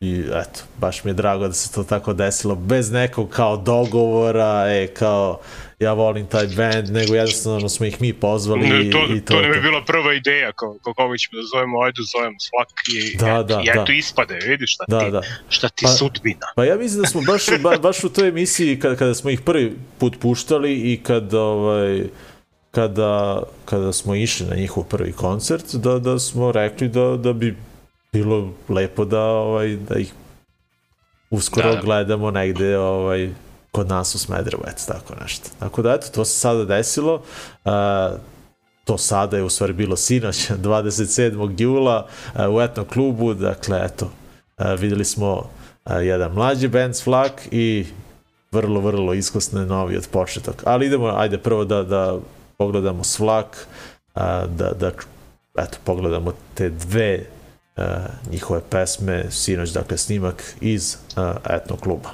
i 0.00 0.20
eto, 0.20 0.60
baš 0.78 1.04
mi 1.04 1.10
je 1.10 1.14
drago 1.14 1.48
da 1.48 1.54
se 1.54 1.72
to 1.72 1.84
tako 1.84 2.12
desilo, 2.12 2.54
bez 2.54 2.92
nekog 2.92 3.28
kao 3.28 3.56
dogovora, 3.56 4.64
e, 4.68 4.86
kao 4.86 5.40
ja 5.80 5.92
volim 5.92 6.26
taj 6.26 6.46
band, 6.46 6.88
nego 6.90 7.14
jednostavno 7.14 7.68
smo 7.68 7.86
ih 7.86 8.00
mi 8.00 8.12
pozvali 8.12 8.68
Ne, 8.68 8.80
i, 8.80 8.90
to, 8.90 8.98
i 9.06 9.20
to, 9.20 9.34
to 9.34 9.40
nam 9.40 9.52
je 9.52 9.60
bila 9.60 9.84
prva 9.84 10.14
ideja, 10.14 10.52
kao, 10.52 10.76
kako 10.84 11.16
ćemo 11.16 11.42
da 11.42 11.46
zovemo, 11.46 11.80
ajde 11.80 12.02
zovemo 12.12 12.36
svak 12.38 12.68
i, 12.88 13.16
Da, 13.16 13.26
eto, 13.28 13.42
da, 13.44 13.60
i 13.60 13.68
eto 13.70 13.84
da. 13.84 13.92
ispade, 13.92 14.38
vidiš 14.46 14.74
šta 14.74 14.84
Da, 14.88 15.00
ti, 15.00 15.10
da. 15.10 15.22
šta 15.48 15.68
ti 15.68 15.84
Pa- 15.84 15.88
sudbina. 15.88 16.46
Pa 16.56 16.64
ja 16.64 16.76
mislim 16.76 17.02
da 17.02 17.08
smo 17.08 17.20
baš, 17.22 17.42
ba, 17.60 17.78
baš 17.78 18.04
u 18.04 18.08
toj 18.08 18.28
emisiji 18.28 18.78
kada, 18.78 18.96
kada 18.96 19.14
smo 19.14 19.30
ih 19.30 19.40
prvi 19.40 19.76
put 19.98 20.16
puštali 20.20 20.74
i 20.74 21.00
kada, 21.02 21.40
ovaj, 21.40 22.02
kada, 22.70 23.42
kada 23.64 23.92
smo 23.92 24.14
išli 24.14 24.46
na 24.46 24.56
njihov 24.56 24.84
prvi 24.84 25.12
koncert, 25.12 25.74
da, 25.74 25.98
da 25.98 26.18
smo 26.18 26.52
rekli 26.52 26.88
da, 26.88 27.16
da 27.16 27.32
bi 27.32 27.56
bilo 28.12 28.52
lepo 28.68 29.04
da, 29.04 29.22
ovaj, 29.22 29.68
da 29.68 29.98
ih 29.98 30.12
uskoro 31.30 31.62
Da, 31.62 31.68
da, 31.68 31.74
da. 31.74 31.80
da. 31.80 31.84
gledamo 31.86 32.30
negde 32.30 32.78
ovaj, 32.78 33.30
kod 33.70 33.88
nas 33.88 34.14
u 34.14 34.18
Smederevu, 34.18 34.62
eto 34.66 34.82
tako 34.86 35.14
nešto. 35.22 35.48
Tako 35.58 35.82
da, 35.82 35.94
eto, 35.94 36.06
to 36.14 36.24
se 36.24 36.38
sada 36.38 36.64
desilo. 36.64 37.14
Uh, 37.64 37.72
to 38.84 38.98
sada 38.98 39.36
je 39.36 39.42
u 39.42 39.50
stvari 39.50 39.72
bilo 39.72 39.96
sinoć, 39.96 40.50
27. 40.64 41.60
jula 41.60 42.06
uh, 42.34 42.54
u 42.54 42.60
etnom 42.60 42.86
klubu, 42.86 43.34
dakle, 43.34 43.80
eto, 43.84 44.04
uh, 44.58 44.66
videli 44.78 45.04
smo 45.04 45.32
uh, 45.34 46.06
jedan 46.06 46.32
mlađi 46.32 46.68
band 46.68 46.94
Flak 47.04 47.32
i 47.50 47.86
vrlo, 48.52 48.80
vrlo 48.80 49.14
iskusne 49.14 49.66
novi 49.66 49.96
od 49.96 50.08
početak. 50.08 50.62
Ali 50.66 50.86
idemo, 50.86 51.06
ajde 51.06 51.38
prvo 51.38 51.64
da, 51.64 51.82
da 51.82 52.18
pogledamo 52.58 53.04
Svlak, 53.04 53.66
a, 54.14 54.46
da, 54.46 54.72
da 54.72 54.90
eto, 55.58 55.78
pogledamo 55.84 56.32
te 56.54 56.68
dve 56.68 57.26
a, 57.76 57.96
njihove 58.30 58.60
pesme, 58.70 59.30
sinoć, 59.30 59.70
dakle, 59.70 59.98
snimak 59.98 60.54
iz 60.60 60.96
a, 61.16 61.34
etno 61.50 61.76
kluba. 61.76 62.10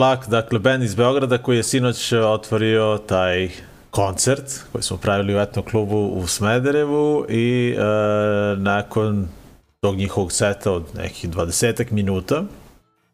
Vlak, 0.00 0.28
dakle, 0.28 0.58
band 0.58 0.82
iz 0.82 0.94
Beograda 0.94 1.38
koji 1.38 1.56
je 1.56 1.62
sinoć 1.62 2.12
otvorio 2.12 3.00
taj 3.06 3.50
koncert 3.90 4.60
koji 4.72 4.82
smo 4.82 4.96
pravili 4.96 5.34
u 5.34 5.38
etnom 5.38 5.64
klubu 5.64 6.06
u 6.06 6.26
Smederevu 6.26 7.26
i 7.28 7.74
e, 7.78 7.82
nakon 8.56 9.28
tog 9.80 9.96
njihovog 9.96 10.32
seta 10.32 10.72
od 10.72 10.84
nekih 10.96 11.30
20 11.30 11.92
minuta 11.92 12.44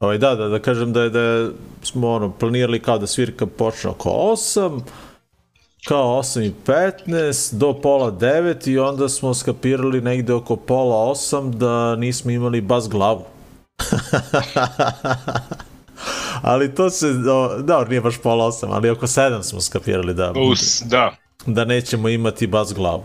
Ovaj, 0.00 0.18
da, 0.18 0.34
da, 0.34 0.48
da 0.48 0.58
kažem 0.58 0.92
da 0.92 1.02
je, 1.02 1.10
da 1.10 1.48
smo 1.82 2.10
ono, 2.10 2.32
planirali 2.32 2.80
kao 2.80 2.98
da 2.98 3.06
svirka 3.06 3.46
počne 3.46 3.90
oko 3.90 4.10
8, 4.10 4.80
kao 5.88 6.22
8 6.22 6.46
i 6.46 6.52
15 6.66 7.54
do 7.54 7.80
pola 7.80 8.12
9 8.12 8.70
i 8.70 8.78
onda 8.78 9.08
smo 9.08 9.34
skapirali 9.34 10.00
negde 10.00 10.32
oko 10.32 10.56
pola 10.56 11.10
8 11.10 11.50
da 11.50 11.96
nismo 11.96 12.30
imali 12.30 12.60
bas 12.60 12.88
glavu. 12.88 13.24
ali 16.42 16.74
to 16.74 16.90
se, 16.90 17.12
da, 17.62 17.84
nije 17.84 18.00
baš 18.00 18.18
pola 18.18 18.46
8, 18.46 18.66
ali 18.70 18.90
oko 18.90 19.06
7 19.06 19.42
smo 19.42 19.60
skapirali 19.60 20.14
da, 20.14 20.32
Us, 20.50 20.82
da. 20.82 21.16
da 21.46 21.64
nećemo 21.64 22.08
imati 22.08 22.46
bas 22.46 22.74
glavu. 22.74 23.04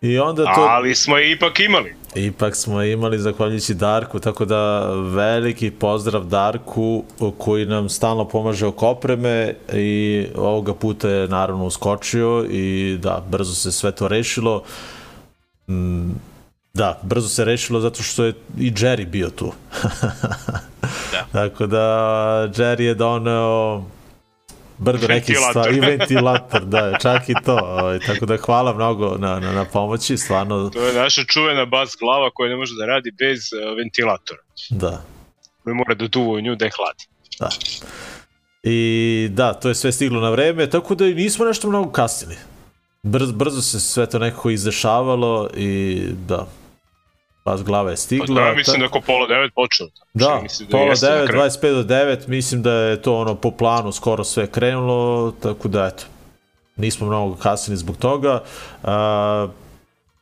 I 0.00 0.18
onda 0.18 0.44
to... 0.44 0.60
Ali 0.60 0.94
smo 0.94 1.16
je 1.18 1.32
ipak 1.32 1.60
imali. 1.60 1.94
Ipak 2.14 2.56
smo 2.56 2.82
imali 2.82 3.18
zahvaljujući 3.18 3.74
Darku, 3.74 4.18
tako 4.18 4.44
da 4.44 4.90
veliki 4.94 5.70
pozdrav 5.70 6.24
Darku 6.24 7.04
koji 7.38 7.66
nam 7.66 7.88
stalno 7.88 8.28
pomaže 8.28 8.66
oko 8.66 8.88
opreme 8.88 9.54
i 9.72 10.26
ovoga 10.36 10.74
puta 10.74 11.08
je 11.08 11.28
naravno 11.28 11.66
uskočio 11.66 12.46
i 12.50 12.96
da, 13.02 13.24
brzo 13.28 13.54
se 13.54 13.72
sve 13.72 13.92
to 13.92 14.08
rešilo. 14.08 14.62
Mm, 15.68 16.10
da, 16.74 17.00
brzo 17.02 17.28
se 17.28 17.44
rešilo 17.44 17.80
zato 17.80 18.02
što 18.02 18.24
je 18.24 18.34
i 18.58 18.72
Jerry 18.72 19.06
bio 19.06 19.30
tu. 19.30 19.52
Tako 21.32 21.66
da 21.66 21.86
Jerry 22.54 22.82
je 22.82 22.94
doneo 22.94 23.84
brdo 24.78 25.08
nekih 25.08 25.36
stvari, 25.50 25.76
i 25.76 25.80
ventilator, 25.80 26.64
da, 26.64 26.98
čak 27.02 27.28
i 27.28 27.34
to. 27.44 27.58
Ovaj, 27.62 27.98
tako 27.98 28.26
da 28.26 28.36
hvala 28.36 28.74
mnogo 28.74 29.16
na, 29.18 29.40
na, 29.40 29.52
na 29.52 29.64
pomoći, 29.64 30.16
stvarno. 30.16 30.70
To 30.70 30.86
je 30.86 30.94
naša 30.94 31.24
čuvena 31.24 31.64
bas 31.64 31.96
glava 32.00 32.30
koja 32.34 32.48
ne 32.48 32.56
može 32.56 32.74
da 32.74 32.86
radi 32.86 33.10
bez 33.10 33.38
uh, 33.52 33.76
ventilatora. 33.76 34.40
Da. 34.70 35.02
Koji 35.64 35.74
mora 35.74 35.94
da 35.94 36.08
duva 36.08 36.32
u 36.32 36.40
nju 36.40 36.54
da 36.54 36.64
je 36.64 36.70
hladi. 36.76 37.06
Da. 37.38 37.48
I 38.62 39.28
da, 39.32 39.52
to 39.52 39.68
je 39.68 39.74
sve 39.74 39.92
stiglo 39.92 40.20
na 40.20 40.30
vreme, 40.30 40.70
tako 40.70 40.94
da 40.94 41.04
nismo 41.04 41.44
nešto 41.44 41.68
mnogo 41.68 41.90
kasnili. 41.92 42.36
Brzo, 43.02 43.32
brzo 43.32 43.62
se 43.62 43.80
sve 43.80 44.06
to 44.06 44.18
nekako 44.18 44.50
izdešavalo 44.50 45.50
i 45.56 46.02
da, 46.28 46.46
Pas 47.50 47.62
glava 47.62 47.90
je 47.90 47.96
stigla. 47.96 48.26
Pa 48.26 48.48
da, 48.48 48.54
mislim 48.54 48.78
da 48.78 48.84
je 48.84 48.88
oko 48.88 49.00
pola 49.00 49.26
devet 49.26 49.52
počeo. 49.54 49.86
Da, 50.14 50.26
da 50.26 50.66
pola 50.70 50.94
devet, 51.00 51.30
25 51.30 51.82
do 51.82 51.94
9, 51.94 52.28
mislim 52.28 52.62
da 52.62 52.72
je 52.72 53.02
to 53.02 53.16
ono 53.16 53.34
po 53.34 53.50
planu 53.50 53.92
skoro 53.92 54.24
sve 54.24 54.46
krenulo, 54.46 55.32
tako 55.42 55.68
da 55.68 55.86
eto, 55.86 56.04
nismo 56.76 57.06
mnogo 57.06 57.36
kasnili 57.36 57.76
zbog 57.76 57.96
toga. 57.96 58.42
A, 58.82 59.48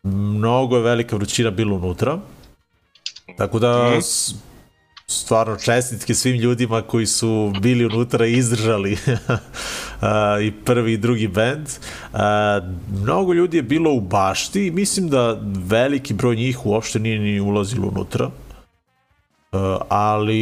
mnogo 0.02 0.76
je 0.76 0.82
velika 0.82 1.16
vrućina 1.16 1.50
bila 1.50 1.74
unutra, 1.74 2.18
tako 3.36 3.58
da 3.58 3.90
mm 3.90 4.47
stvarno 5.10 5.56
čestitke 5.56 6.14
svim 6.14 6.36
ljudima 6.36 6.82
koji 6.82 7.06
su 7.06 7.52
bili 7.60 7.86
unutra 7.86 8.26
i 8.26 8.32
izdržali 8.32 8.98
i 10.46 10.52
prvi 10.64 10.92
i 10.92 10.96
drugi 10.96 11.28
band. 11.28 11.68
Mnogo 13.02 13.32
ljudi 13.32 13.56
je 13.56 13.62
bilo 13.62 13.92
u 13.92 14.00
bašti 14.00 14.66
i 14.66 14.70
mislim 14.70 15.08
da 15.08 15.38
veliki 15.66 16.14
broj 16.14 16.36
njih 16.36 16.66
uopšte 16.66 16.98
nije 16.98 17.18
ni 17.18 17.40
ulazilo 17.40 17.88
unutra. 17.88 18.30
Ali 19.88 20.38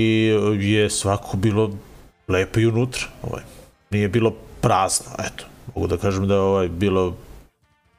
je 0.61 0.91
svako 0.91 1.37
bilo 1.37 1.77
lepo 2.29 2.61
i 2.61 2.67
unutra. 2.67 3.03
Ovaj. 3.23 3.43
Nije 3.91 4.09
bilo 4.09 4.31
prazno, 4.61 5.07
eto. 5.19 5.45
Mogu 5.75 5.87
da 5.87 5.97
kažem 5.97 6.29
da 6.29 6.35
je 6.35 6.41
ovaj 6.41 6.69
bilo 6.69 7.17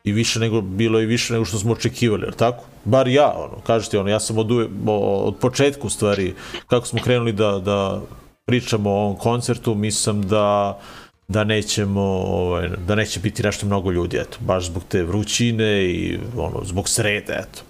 i 0.07 0.11
više 0.11 0.39
nego, 0.39 0.61
bilo 0.61 1.01
i 1.01 1.05
više 1.05 1.33
nego 1.33 1.45
što 1.45 1.57
smo 1.57 1.71
očekivali, 1.71 2.23
ali 2.25 2.35
tako? 2.35 2.63
Bar 2.85 3.07
ja, 3.07 3.33
ono, 3.35 3.61
kažete, 3.63 3.99
ono, 3.99 4.09
ja 4.09 4.19
sam 4.19 4.37
od, 4.37 4.51
od 4.87 5.37
početka, 5.39 5.87
u 5.87 5.89
stvari, 5.89 6.33
kako 6.67 6.85
smo 6.85 7.01
krenuli 7.03 7.31
da, 7.31 7.51
da 7.59 8.01
pričamo 8.45 8.89
o 8.89 8.93
ovom 8.93 9.15
koncertu, 9.15 9.75
mislim 9.75 10.27
da 10.27 10.79
da 11.27 11.43
nećemo, 11.43 12.01
ovaj, 12.01 12.69
da 12.87 12.95
neće 12.95 13.19
biti 13.19 13.43
nešto 13.43 13.65
mnogo 13.65 13.91
ljudi, 13.91 14.17
eto, 14.17 14.37
baš 14.39 14.65
zbog 14.65 14.83
te 14.89 15.03
vrućine 15.03 15.85
i 15.85 16.19
ono, 16.37 16.61
zbog 16.63 16.89
srede, 16.89 17.33
eto. 17.33 17.61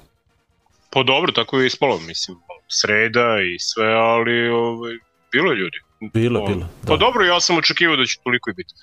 Pa 0.89 1.03
dobro, 1.03 1.31
tako 1.31 1.59
je 1.59 1.67
ispalo, 1.67 1.99
mislim, 1.99 2.37
sreda 2.67 3.41
i 3.55 3.59
sve, 3.59 3.93
ali 3.93 4.49
ovaj, 4.49 4.93
bilo 5.31 5.51
je 5.51 5.57
ljudi. 5.57 5.86
Bilo, 5.99 6.45
bilo. 6.45 6.59
Da. 6.59 6.87
Pa 6.87 6.97
dobro, 6.97 7.25
ja 7.25 7.39
sam 7.39 7.57
očekivao 7.57 7.95
da 7.95 8.05
će 8.05 8.17
toliko 8.23 8.49
i 8.49 8.53
biti. 8.53 8.73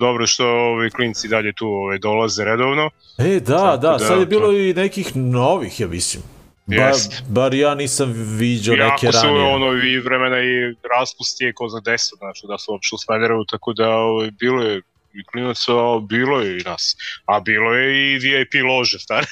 Dobro 0.00 0.26
što 0.26 0.46
ovi 0.46 0.90
klinci 0.90 1.28
dalje 1.28 1.52
tu 1.52 1.66
ove, 1.66 1.98
dolaze 1.98 2.44
redovno. 2.44 2.90
E, 3.18 3.40
da, 3.40 3.58
da, 3.58 3.76
da, 3.76 3.98
sad 3.98 4.20
je 4.20 4.26
bilo 4.26 4.46
to... 4.46 4.52
i 4.52 4.74
nekih 4.74 5.16
novih, 5.16 5.80
ja 5.80 5.88
mislim. 5.88 6.22
Ba, 6.66 6.92
bar 7.28 7.54
ja 7.54 7.74
nisam 7.74 8.12
viđao 8.38 8.76
neke 8.76 8.84
ranije. 8.86 9.06
Jako 9.06 9.18
su 9.18 9.54
ono 9.54 9.72
i 9.72 9.98
vremena 9.98 10.38
i 10.38 10.74
raspust 10.98 11.40
je 11.40 11.52
ko 11.52 11.68
za 11.68 11.80
deset, 11.80 12.18
znači 12.18 12.46
da 12.48 12.58
su 12.58 12.72
uopšte 12.72 12.94
u 12.94 12.98
Smederevu, 12.98 13.44
tako 13.44 13.72
da 13.72 13.88
ove, 13.88 14.30
bilo 14.30 14.62
je 14.62 14.82
i 15.14 15.24
klinaca, 15.24 15.72
bilo 16.08 16.40
je 16.40 16.58
i 16.58 16.62
nas. 16.62 16.96
A 17.26 17.40
bilo 17.40 17.74
je 17.74 18.14
i 18.14 18.18
VIP 18.18 18.54
lože, 18.68 18.98
stari. 18.98 19.26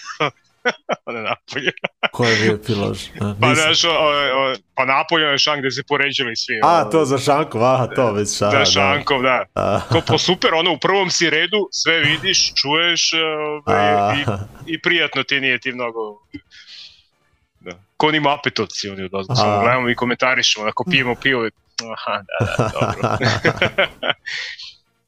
one 1.07 1.23
napolje. 1.23 1.73
Ko 2.13 2.25
je 2.25 2.37
bio 2.37 2.59
pilož? 2.67 2.99
pa, 3.41 3.55
znaš, 3.55 3.85
o, 3.85 3.91
o, 3.91 4.55
pa 4.75 4.85
napolje 4.85 5.25
je 5.25 5.39
šank 5.39 5.59
gde 5.59 5.71
se 5.71 5.83
poređali 5.89 6.37
svi. 6.37 6.61
A, 6.63 6.91
to 6.91 7.05
za 7.05 7.19
šankov, 7.19 7.65
aha, 7.65 7.87
to 7.87 8.13
već 8.13 8.39
šank. 8.39 8.53
Za 8.53 8.65
šankov, 8.65 9.23
da. 9.23 9.45
da. 9.55 9.83
Ko 9.93 10.01
po 10.07 10.19
super, 10.19 10.55
ono, 10.55 10.73
u 10.73 10.79
prvom 10.79 11.11
si 11.11 11.31
redu, 11.31 11.69
sve 11.73 11.99
vidiš, 11.99 12.55
čuješ 12.55 13.11
ove, 13.67 14.15
i, 14.67 14.73
i 14.75 14.81
prijatno 14.81 15.23
ti 15.23 15.41
nije 15.41 15.59
ti 15.59 15.73
mnogo 15.73 16.01
da. 17.61 17.73
Ko 17.97 18.11
ni 18.11 18.21
mapetovci, 18.21 18.89
oni 18.91 19.03
odozno, 19.03 19.37
samo 19.37 19.61
gledamo 19.61 19.91
i 19.91 19.95
komentarišemo, 19.95 20.67
ako 20.67 20.85
pijemo 20.91 21.15
pivo, 21.15 21.49
aha, 21.93 22.23
da, 22.23 22.57
da, 22.59 22.71
dobro. 22.73 23.19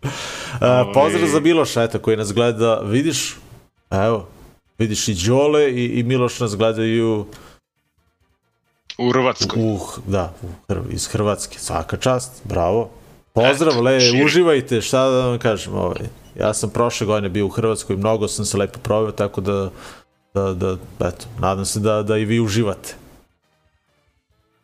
Uh, 0.03 0.93
pozdrav 0.95 1.29
za 1.29 1.41
Miloša, 1.41 1.83
eto, 1.83 1.99
koji 1.99 2.17
nas 2.17 2.33
gleda, 2.33 2.81
vidiš, 2.85 3.37
evo, 3.91 4.29
Vidiš 4.79 5.09
i 5.09 5.15
Đole 5.15 5.71
i, 5.71 5.85
i 5.85 6.03
Miloš 6.03 6.41
nas 6.41 6.57
gledaju 6.57 7.27
u 8.99 9.11
Hrvatskoj. 9.11 9.63
U, 9.63 9.79
da, 10.07 10.33
u, 10.43 10.75
iz 10.91 11.07
Hrvatske. 11.07 11.59
Svaka 11.59 11.97
čast, 11.97 12.43
bravo. 12.45 12.91
Pozdrav, 13.33 13.73
Eto, 13.73 13.83
le, 13.83 14.01
širi. 14.01 14.25
uživajte, 14.25 14.81
šta 14.81 15.09
da 15.11 15.27
vam 15.27 15.39
kažem. 15.39 15.75
Ovaj. 15.75 16.09
Ja 16.39 16.55
sam 16.55 16.71
prošle 16.71 17.07
godine 17.07 17.29
bio 17.29 17.47
u 17.47 17.49
Hrvatskoj, 17.49 17.97
mnogo 17.97 18.29
sam 18.29 18.45
se 18.45 18.57
lepo 18.57 18.79
proveo, 18.83 19.13
tako 19.13 19.41
da, 19.41 19.71
da, 20.35 20.53
da 20.53 20.77
eto, 21.09 21.27
nadam 21.41 21.65
se 21.65 21.81
da, 21.81 22.03
da 22.03 22.17
i 22.17 22.25
vi 22.25 22.41
uživate. 22.41 22.95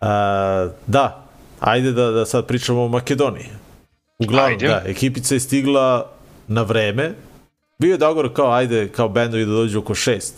A, 0.00 0.68
da, 0.86 1.26
ajde 1.60 1.92
da, 1.92 2.10
da 2.10 2.26
sad 2.26 2.46
pričamo 2.46 2.84
o 2.84 2.88
Makedoniji. 2.88 3.46
Uglavnom, 4.18 4.52
ajde. 4.52 4.68
da, 4.68 4.82
ekipica 4.86 5.34
je 5.34 5.40
stigla 5.40 6.10
na 6.48 6.62
vreme, 6.62 7.14
bio 7.78 7.92
je 7.92 7.98
dogovor 7.98 8.34
kao 8.34 8.52
ajde 8.52 8.88
kao 8.88 9.08
bendovi 9.08 9.44
da 9.44 9.52
dođu 9.52 9.78
oko 9.78 9.94
6 9.94 10.32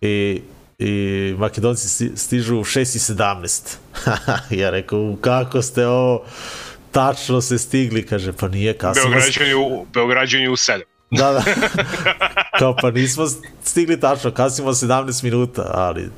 i 0.00 0.42
i 0.78 1.34
Makedonci 1.38 2.16
stižu 2.16 2.56
u 2.56 2.64
6 2.64 2.80
i 2.80 2.84
17 2.84 3.76
ja 4.60 4.70
rekao 4.70 5.16
kako 5.20 5.62
ste 5.62 5.86
ovo 5.86 6.24
tačno 6.90 7.40
se 7.40 7.58
stigli? 7.58 8.06
Kaže 8.06 8.32
pa 8.32 8.48
nije 8.48 8.78
kasno. 8.78 9.02
Beograđani 9.02 9.54
u, 9.54 9.86
Beograđani 9.92 10.48
u 10.48 10.56
7 10.56 10.82
da, 11.10 11.32
da. 11.32 11.42
Kao 12.58 12.76
pa 12.80 12.90
nismo 12.90 13.24
stigli 13.62 14.00
tačno, 14.00 14.30
kasnimo 14.30 14.72
17 14.72 15.24
minuta, 15.24 15.70
ali 15.74 16.10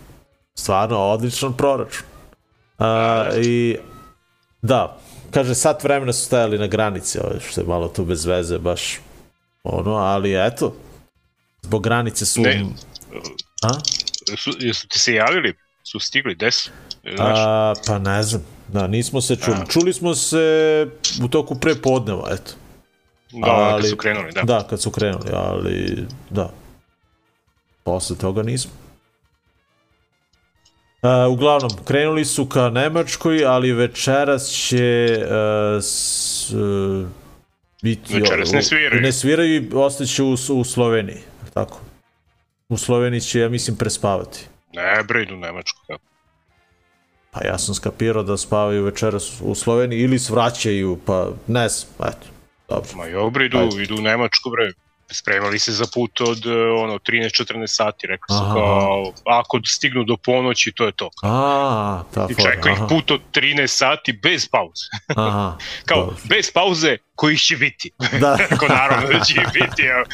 stvarno 0.54 0.98
odličan 0.98 1.52
proračun. 1.52 2.06
A, 2.78 3.26
I 3.42 3.76
da, 4.62 4.98
kaže 5.30 5.54
sat 5.54 5.84
vremena 5.84 6.12
su 6.12 6.24
stajali 6.24 6.58
na 6.58 6.66
granici, 6.66 7.18
ovo, 7.18 7.40
što 7.50 7.60
je 7.60 7.66
malo 7.66 7.88
tu 7.88 8.04
bez 8.04 8.24
veze, 8.24 8.58
baš 8.58 9.00
Ono, 9.68 9.94
ali 9.96 10.46
eto, 10.46 10.76
zbog 11.62 11.82
granice 11.82 12.26
su... 12.26 12.42
Ne, 12.42 12.64
A? 13.62 13.70
Su, 14.36 14.50
jesu 14.58 14.88
ti 14.88 14.98
se 14.98 15.14
javili? 15.14 15.54
Su 15.82 16.00
stigli, 16.00 16.34
gde 16.34 16.50
su? 16.50 16.70
A, 17.18 17.74
pa 17.86 17.98
ne 17.98 18.22
znam, 18.22 18.42
da, 18.68 18.86
nismo 18.86 19.20
se 19.20 19.36
čuli. 19.36 19.56
A. 19.60 19.66
Čuli 19.66 19.92
smo 19.92 20.14
se 20.14 20.86
u 21.24 21.28
toku 21.28 21.54
prepodneva, 21.54 22.28
eto. 22.30 22.52
Da, 23.32 23.50
ali, 23.50 23.82
kad 23.82 23.90
su 23.90 23.96
krenuli, 23.96 24.32
da. 24.32 24.42
Da, 24.42 24.66
kad 24.70 24.82
su 24.82 24.90
krenuli, 24.90 25.30
ali 25.32 26.06
da. 26.30 26.50
Posle 27.84 28.16
toga 28.16 28.42
nismo. 28.42 28.70
Uh, 31.02 31.32
uglavnom, 31.32 31.70
krenuli 31.84 32.24
su 32.24 32.46
ka 32.46 32.70
Nemačkoj, 32.70 33.44
ali 33.44 33.72
večeras 33.72 34.48
će 34.48 35.18
uh, 35.22 35.82
s, 35.82 36.50
uh, 36.50 37.06
biti... 37.86 38.14
Večeras 38.14 38.52
ne 38.52 38.62
sviraju. 38.62 39.02
Ne 39.02 39.12
sviraju 39.12 39.54
i 39.54 39.68
ostaće 39.74 40.22
u, 40.22 40.32
u 40.32 40.64
Sloveniji, 40.64 41.20
tako. 41.54 41.80
U 42.68 42.76
Sloveniji 42.76 43.20
će, 43.20 43.40
ja 43.40 43.48
mislim, 43.48 43.76
prespavati. 43.76 44.46
Ne, 44.72 45.02
bre, 45.08 45.22
idu 45.22 45.34
u 45.34 45.38
Nemačku, 45.38 45.80
kako. 45.86 46.02
Pa 47.30 47.44
ja 47.46 47.58
sam 47.58 47.74
skapirao 47.74 48.22
da 48.22 48.36
spavaju 48.36 48.84
večeras 48.84 49.40
u 49.40 49.54
Sloveniji 49.54 50.00
ili 50.00 50.18
svraćaju, 50.18 50.98
pa 51.06 51.30
ne 51.46 51.68
znam, 51.68 52.10
eto, 52.10 52.26
dobro. 52.68 52.90
Ma 52.96 53.10
dobro, 53.10 53.44
idu, 53.44 53.58
Ajde. 53.58 53.82
idu 53.82 53.94
u 53.94 54.02
Nemačku, 54.02 54.50
bre. 54.50 54.72
Spremali 55.10 55.58
se 55.58 55.72
za 55.72 55.84
put 55.94 56.20
od 56.20 56.46
e, 56.46 56.50
ono 56.82 56.98
13-14 56.98 57.66
sati, 57.66 58.06
su 58.06 58.34
Aha. 58.34 58.54
kao 58.54 59.12
ako 59.26 59.60
stignu 59.66 60.04
do 60.04 60.16
ponoći, 60.16 60.72
to 60.72 60.86
je 60.86 60.92
to. 60.92 61.10
A, 61.22 62.02
ta 62.14 62.28
I 62.30 62.34
čeka 62.34 62.70
ih 62.70 62.78
put 62.88 63.10
od 63.10 63.20
13 63.34 63.66
sati 63.66 64.12
bez 64.12 64.48
pauze. 64.48 64.86
aha, 65.16 65.56
Kao, 65.86 65.98
dobro. 65.98 66.16
bez 66.28 66.52
pauze 66.52 66.96
kojih 67.14 67.40
će 67.40 67.56
biti. 67.56 67.90
Da, 68.20 68.36
Rekao, 68.50 68.68
naravno 68.68 69.08
da 69.08 69.24
će 69.24 69.40
biti, 69.52 69.82
evo. 69.82 70.04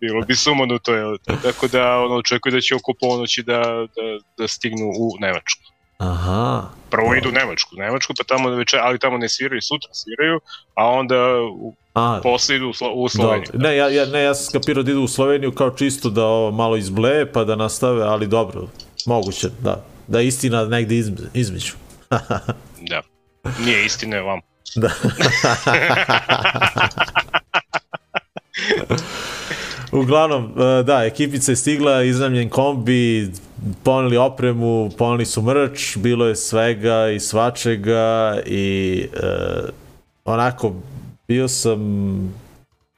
Bilo 0.00 0.22
bi 0.22 0.36
sumanuto, 0.36 0.94
je. 0.94 1.18
Tako 1.42 1.68
da, 1.68 1.98
ono, 1.98 2.14
očekuju 2.14 2.52
da 2.52 2.60
će 2.60 2.74
oko 2.74 2.92
ponoći 3.00 3.42
da, 3.42 3.58
da, 3.96 4.18
da 4.38 4.48
stignu 4.48 4.86
u 4.86 5.10
Nemačku. 5.20 5.75
Aha, 5.98 6.62
Prvo 6.90 7.14
idu 7.14 7.28
u 7.28 7.32
Nemačku, 7.32 7.70
Nemačku, 7.76 8.12
pa 8.18 8.24
tamo 8.24 8.50
večer, 8.50 8.80
ali 8.82 8.98
tamo 8.98 9.18
ne 9.18 9.28
sviraju, 9.28 9.62
sutra 9.62 9.94
sviraju, 9.94 10.40
a 10.74 10.86
onda 10.86 11.16
u, 11.52 11.74
a, 11.94 12.20
posle 12.22 12.56
idu 12.56 12.68
u, 12.68 12.72
Slo, 12.72 12.92
u 12.92 13.08
Sloveniju. 13.08 13.46
Dobro. 13.52 13.68
Ne, 13.68 13.76
ja, 13.76 13.88
ja, 13.88 14.06
ne, 14.06 14.22
ja 14.22 14.34
sam 14.34 14.44
skapirao 14.44 14.82
da 14.82 14.90
idu 14.90 15.00
u 15.00 15.08
Sloveniju 15.08 15.52
kao 15.52 15.70
čisto 15.70 16.10
da 16.10 16.24
ovo 16.24 16.50
malo 16.50 16.76
izbleje 16.76 17.32
pa 17.32 17.44
da 17.44 17.56
nastave, 17.56 18.02
ali 18.02 18.26
dobro, 18.26 18.68
moguće, 19.06 19.48
da. 19.60 19.84
Da 20.06 20.20
je 20.20 20.26
istina 20.26 20.64
negde 20.64 20.96
izme, 20.96 21.16
između. 21.34 21.72
Da. 22.90 23.02
Nije 23.64 23.84
istina, 23.84 24.16
je 24.16 24.22
vam. 24.22 24.40
Da. 24.74 24.90
Uglavnom, 29.92 30.52
e, 30.60 30.82
da, 30.82 31.04
ekipica 31.04 31.52
je 31.52 31.56
stigla, 31.56 32.02
iznamljen 32.02 32.48
kombi, 32.48 33.30
poneli 33.82 34.16
opremu, 34.16 34.90
poneli 34.98 35.26
su 35.26 35.42
mrč, 35.42 35.96
bilo 35.96 36.26
je 36.26 36.36
svega 36.36 37.08
i 37.08 37.20
svačega 37.20 38.38
i 38.46 39.00
e, 39.14 39.26
onako 40.24 40.72
bio 41.28 41.48
sam 41.48 41.80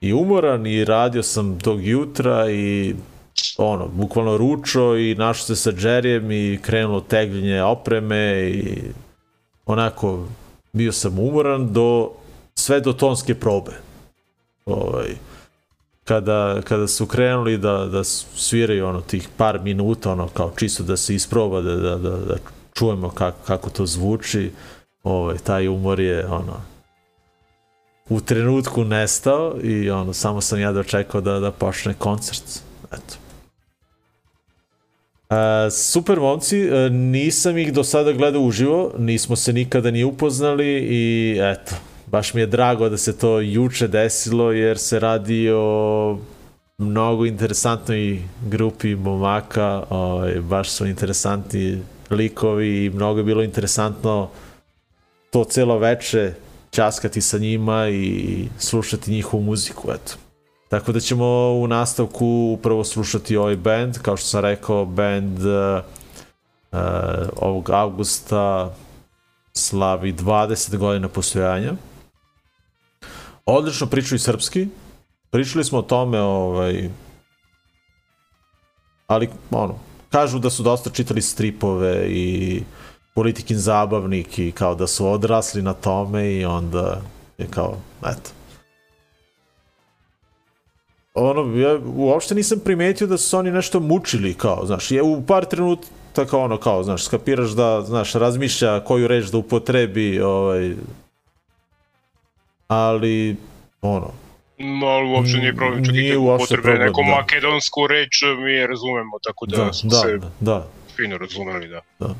i 0.01 0.13
umoran 0.13 0.67
i 0.67 0.85
radio 0.85 1.23
sam 1.23 1.59
tog 1.59 1.87
jutra 1.87 2.51
i 2.51 2.95
ono, 3.59 3.89
bukvalno 3.89 4.37
ručo 4.37 4.97
i 4.97 5.15
našao 5.15 5.47
se 5.47 5.57
sa 5.57 5.73
Džerijem 5.73 6.31
i 6.31 6.59
krenulo 6.63 7.01
tegljenje 7.01 7.63
opreme 7.63 8.51
i 8.51 8.83
onako 9.67 10.27
bio 10.73 10.93
sam 10.93 11.19
umoran 11.19 11.73
do 11.73 12.11
sve 12.55 12.81
do 12.81 12.93
tonske 12.93 13.35
probe. 13.35 13.73
Ovaj, 14.67 15.15
kada, 16.09 16.61
kada 16.65 16.89
su 16.89 17.07
krenuli 17.07 17.59
da, 17.59 17.87
da 17.87 18.05
sviraju 18.05 18.87
ono 18.87 19.01
tih 19.01 19.29
par 19.37 19.61
minuta, 19.63 20.13
ono 20.13 20.29
kao 20.29 20.53
čisto 20.57 20.83
da 20.83 20.97
se 20.97 21.15
isproba, 21.15 21.61
da, 21.61 21.75
da, 21.77 21.97
da, 21.97 22.11
da 22.11 22.35
čujemo 22.75 23.11
kako, 23.11 23.39
kako 23.47 23.71
to 23.71 23.87
zvuči, 23.87 24.51
ovaj, 25.03 25.39
taj 25.39 25.69
umor 25.69 26.01
je 26.01 26.27
ono, 26.27 26.61
u 28.09 28.21
trenutku 28.21 28.85
nestao 28.85 29.57
i 29.63 29.91
ono, 29.91 30.13
samo 30.13 30.41
sam 30.41 30.61
ja 30.61 30.73
dočekao 30.73 31.21
da, 31.21 31.41
da 31.41 31.51
počne 31.51 31.95
koncert. 31.95 32.63
Eto. 32.93 33.17
E, 35.31 35.71
super 35.71 36.21
momci, 36.21 36.59
e, 36.59 36.91
nisam 36.91 37.59
ih 37.59 37.73
do 37.73 37.85
sada 37.85 38.13
gledao 38.13 38.43
uživo, 38.43 38.93
nismo 38.99 39.37
se 39.37 39.53
nikada 39.53 39.91
ni 39.91 40.05
upoznali 40.05 40.79
i 40.91 41.37
eto, 41.41 41.75
baš 42.11 42.35
mi 42.35 42.41
je 42.41 42.47
drago 42.47 42.89
da 42.89 42.97
se 42.97 43.19
to 43.19 43.41
juče 43.41 43.89
desilo 43.89 44.53
jer 44.53 44.79
se 44.79 45.01
radi 45.01 45.51
o 45.55 46.19
mnogo 46.79 47.27
interesantnoj 47.27 48.23
grupi 48.47 48.95
momaka, 48.95 49.83
ovaj, 49.91 50.41
baš 50.41 50.71
su 50.71 50.87
interesantni 50.87 51.83
likovi 52.11 52.85
i 52.85 52.91
mnogo 52.91 53.21
je 53.21 53.25
bilo 53.25 53.43
interesantno 53.43 54.29
to 55.31 55.45
celo 55.45 55.79
veče 55.79 56.35
časkati 56.71 57.21
sa 57.21 57.39
njima 57.39 57.89
i 57.89 58.49
slušati 58.59 59.11
njihovu 59.11 59.43
muziku, 59.43 59.91
eto. 59.91 60.15
Tako 60.69 60.93
da 60.93 61.01
ćemo 61.01 61.27
u 61.53 61.67
nastavku 61.67 62.55
upravo 62.59 62.85
slušati 62.85 63.37
ovaj 63.37 63.57
band, 63.57 63.99
kao 63.99 64.17
što 64.17 64.27
sam 64.27 64.41
rekao, 64.41 64.85
band 64.85 65.39
uh, 65.39 66.79
ovog 67.37 67.71
avgusta 67.71 68.75
slavi 69.53 70.13
20 70.13 70.77
godina 70.77 71.09
postojanja. 71.09 71.73
Odlično 73.51 73.87
pričaju 73.87 74.19
srpski. 74.19 74.67
Pričali 75.31 75.65
smo 75.65 75.79
o 75.79 75.83
tome, 75.83 76.21
ovaj, 76.21 76.91
ali 79.07 79.29
ono, 79.51 79.75
kažu 80.11 80.39
da 80.39 80.51
su 80.51 80.63
dosta 80.63 80.91
čitali 80.91 81.23
stripove 81.23 82.07
i 82.09 82.63
politikin 83.15 83.57
zabavnik 83.57 84.39
i 84.39 84.53
kao 84.53 84.75
da 84.75 84.87
su 84.87 85.07
odrasli 85.07 85.63
na 85.63 85.73
tome 85.73 86.33
i 86.33 86.45
onda 86.45 87.01
je 87.39 87.47
kao, 87.51 87.77
eto, 88.01 88.31
ono, 91.15 91.57
ja 91.57 91.79
uopšte 91.97 92.35
nisam 92.35 92.59
primetio 92.65 93.07
da 93.07 93.17
su 93.19 93.37
oni 93.39 93.51
nešto 93.51 93.81
mučili, 93.81 94.35
kao, 94.35 94.67
znaš, 94.67 94.91
je 94.91 95.03
u 95.03 95.23
par 95.27 95.45
trenutaka 95.45 96.39
ono, 96.39 96.57
kao, 96.57 96.83
znaš, 96.83 97.05
skapiraš 97.05 97.51
da, 97.51 97.83
znaš, 97.87 98.13
razmišlja 98.13 98.85
koju 98.85 99.09
reč 99.09 99.27
da 99.27 99.39
upotrebi, 99.39 100.21
ovaj, 100.21 100.75
ali, 102.69 103.37
ono, 103.83 104.13
No, 104.59 104.87
ali 104.87 105.11
uopšte 105.11 105.39
nije 105.39 105.57
problem, 105.57 105.85
čak 105.85 105.95
Nije 105.95 106.15
i 106.15 106.17
uopšte 106.17 106.57
potrebe 106.57 106.79
neku 106.79 107.01
da. 107.03 107.17
makedonsku 107.17 107.87
reč, 107.87 108.23
mi 108.39 108.53
je 108.53 108.67
razumemo, 108.67 109.19
tako 109.25 109.47
da, 109.47 109.65
da, 109.65 109.73
smo 109.73 109.91
da, 109.91 109.97
se 109.97 110.19
da, 110.19 110.31
da. 110.41 110.67
fino 110.97 111.19
razumeli, 111.19 111.69
da. 111.69 112.15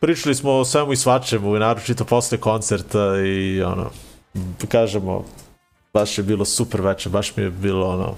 Pričali 0.00 0.34
smo 0.34 0.52
o 0.52 0.64
svemu 0.64 0.92
i 0.92 0.96
svačemu, 0.96 1.56
i 1.56 1.58
naročito 1.58 2.04
posle 2.04 2.38
koncerta 2.38 3.16
i 3.26 3.62
ono, 3.62 3.90
kažemo, 4.68 5.24
baš 5.94 6.18
je 6.18 6.24
bilo 6.24 6.44
super 6.44 6.80
veče, 6.80 7.08
baš 7.08 7.36
mi 7.36 7.42
je 7.42 7.50
bilo 7.50 7.88
ono, 7.88 8.16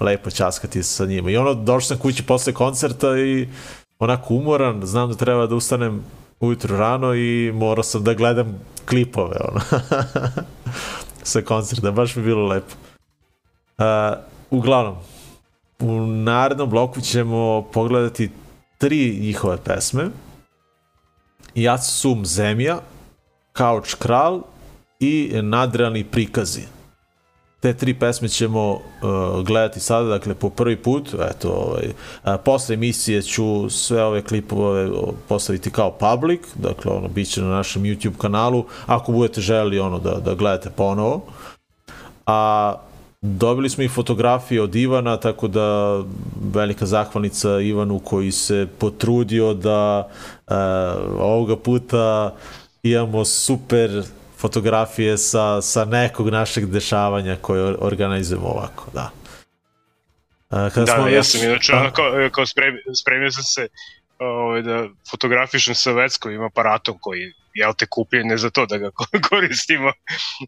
lepo 0.00 0.30
časkati 0.30 0.82
sa 0.82 1.06
njima. 1.06 1.30
I 1.30 1.36
ono, 1.36 1.54
došao 1.54 1.80
sam 1.80 1.98
kući 1.98 2.22
posle 2.22 2.52
koncerta 2.52 3.18
i 3.18 3.48
onako 3.98 4.34
umoran, 4.34 4.86
znam 4.86 5.08
da 5.08 5.16
treba 5.16 5.46
da 5.46 5.54
ustanem 5.54 6.04
ujutru 6.42 6.76
rano 6.76 7.14
i 7.14 7.52
morao 7.54 7.82
sam 7.82 8.04
da 8.04 8.14
gledam 8.14 8.60
klipove, 8.88 9.36
ono, 9.48 9.60
sa 11.22 11.42
koncerta, 11.42 11.90
baš 11.90 12.16
mi 12.16 12.22
bilo 12.22 12.46
lepo. 12.46 12.74
Uh, 13.78 13.84
uglavnom, 14.50 14.96
u 15.78 16.06
narednom 16.06 16.70
bloku 16.70 17.00
ćemo 17.00 17.62
pogledati 17.72 18.30
tri 18.78 19.18
njihove 19.20 19.56
pesme. 19.64 20.08
Ja 21.54 21.78
sum 21.78 22.26
zemlja, 22.26 22.78
Kauč 23.52 23.94
kral 23.94 24.42
i 25.00 25.30
Nadrealni 25.42 26.04
prikazi. 26.04 26.62
Te 27.62 27.74
tri 27.74 27.94
pesme 27.94 28.28
ćemo 28.28 28.72
uh, 28.72 28.80
gledati 29.44 29.80
sada, 29.80 30.08
dakle 30.08 30.34
po 30.34 30.50
prvi 30.50 30.76
put, 30.76 31.14
eto, 31.30 31.48
ovaj, 31.48 31.92
a, 32.22 32.38
posle 32.38 32.74
emisije 32.74 33.22
ću 33.22 33.70
sve 33.70 34.04
ove 34.04 34.22
klipove 34.22 34.90
postaviti 35.28 35.70
kao 35.70 35.90
public, 35.90 36.40
dakle 36.54 36.92
ono, 36.92 37.08
bit 37.08 37.28
će 37.28 37.42
na 37.42 37.48
našem 37.48 37.82
YouTube 37.82 38.16
kanalu, 38.18 38.64
ako 38.86 39.12
budete 39.12 39.40
želi 39.40 39.78
ono 39.78 39.98
da, 39.98 40.10
da 40.10 40.34
gledate 40.34 40.70
ponovo. 40.70 41.22
A 42.26 42.74
dobili 43.20 43.70
smo 43.70 43.84
i 43.84 43.88
fotografije 43.88 44.62
od 44.62 44.74
Ivana, 44.74 45.16
tako 45.16 45.48
da 45.48 46.00
velika 46.54 46.86
zahvalnica 46.86 47.60
Ivanu 47.60 47.98
koji 47.98 48.32
se 48.32 48.66
potrudio 48.78 49.54
da 49.54 50.08
uh, 50.46 50.54
ovoga 51.20 51.56
puta 51.56 52.34
imamo 52.82 53.24
super 53.24 54.04
fotografije 54.42 55.18
sa, 55.18 55.62
sa 55.62 55.84
nekog 55.84 56.28
našeg 56.30 56.66
dešavanja 56.66 57.36
koje 57.36 57.62
or- 57.64 57.76
organizujemo 57.80 58.46
ovako, 58.48 58.90
da. 58.92 59.10
Kada 60.50 60.82
Da, 60.82 60.86
smo 60.88 61.08
ja 61.08 61.16
već- 61.16 61.26
sam 61.28 61.42
inače, 61.42 61.72
Da. 61.72 61.78
ono, 61.78 61.92
kao, 61.92 62.28
kao 62.32 62.46
spremio, 62.46 62.82
spremio 62.94 63.30
sam 63.30 63.44
se 63.44 63.68
ovaj, 64.18 64.62
da 64.62 64.88
fotografišem 65.10 65.74
sa 65.74 65.92
veckovim 65.92 66.42
aparatom 66.42 66.98
koji 67.00 67.32
jel 67.54 67.74
te 67.74 67.86
kupljen 67.86 68.26
ne 68.26 68.36
za 68.36 68.50
to 68.50 68.66
da 68.66 68.78
ga 68.78 68.90
ko- 68.90 69.06
koristimo 69.30 69.92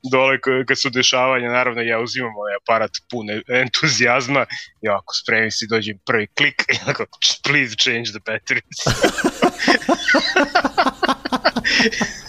dole 0.04 0.38
kad 0.68 0.78
su 0.78 0.90
dešavanja, 0.90 1.50
naravno 1.50 1.82
ja 1.82 2.00
uzimam 2.00 2.36
ovaj 2.36 2.52
aparat 2.62 2.90
pun 3.10 3.30
e- 3.30 3.42
entuzijazma 3.50 4.46
i 4.82 4.88
ovako 4.88 5.14
spremim 5.14 5.50
se 5.50 5.66
dođem 5.66 5.98
prvi 6.06 6.26
klik 6.28 6.62
i 6.68 6.84
onako 6.84 7.04
please 7.44 7.74
change 7.76 8.04
the 8.06 8.20
batteries 8.26 8.78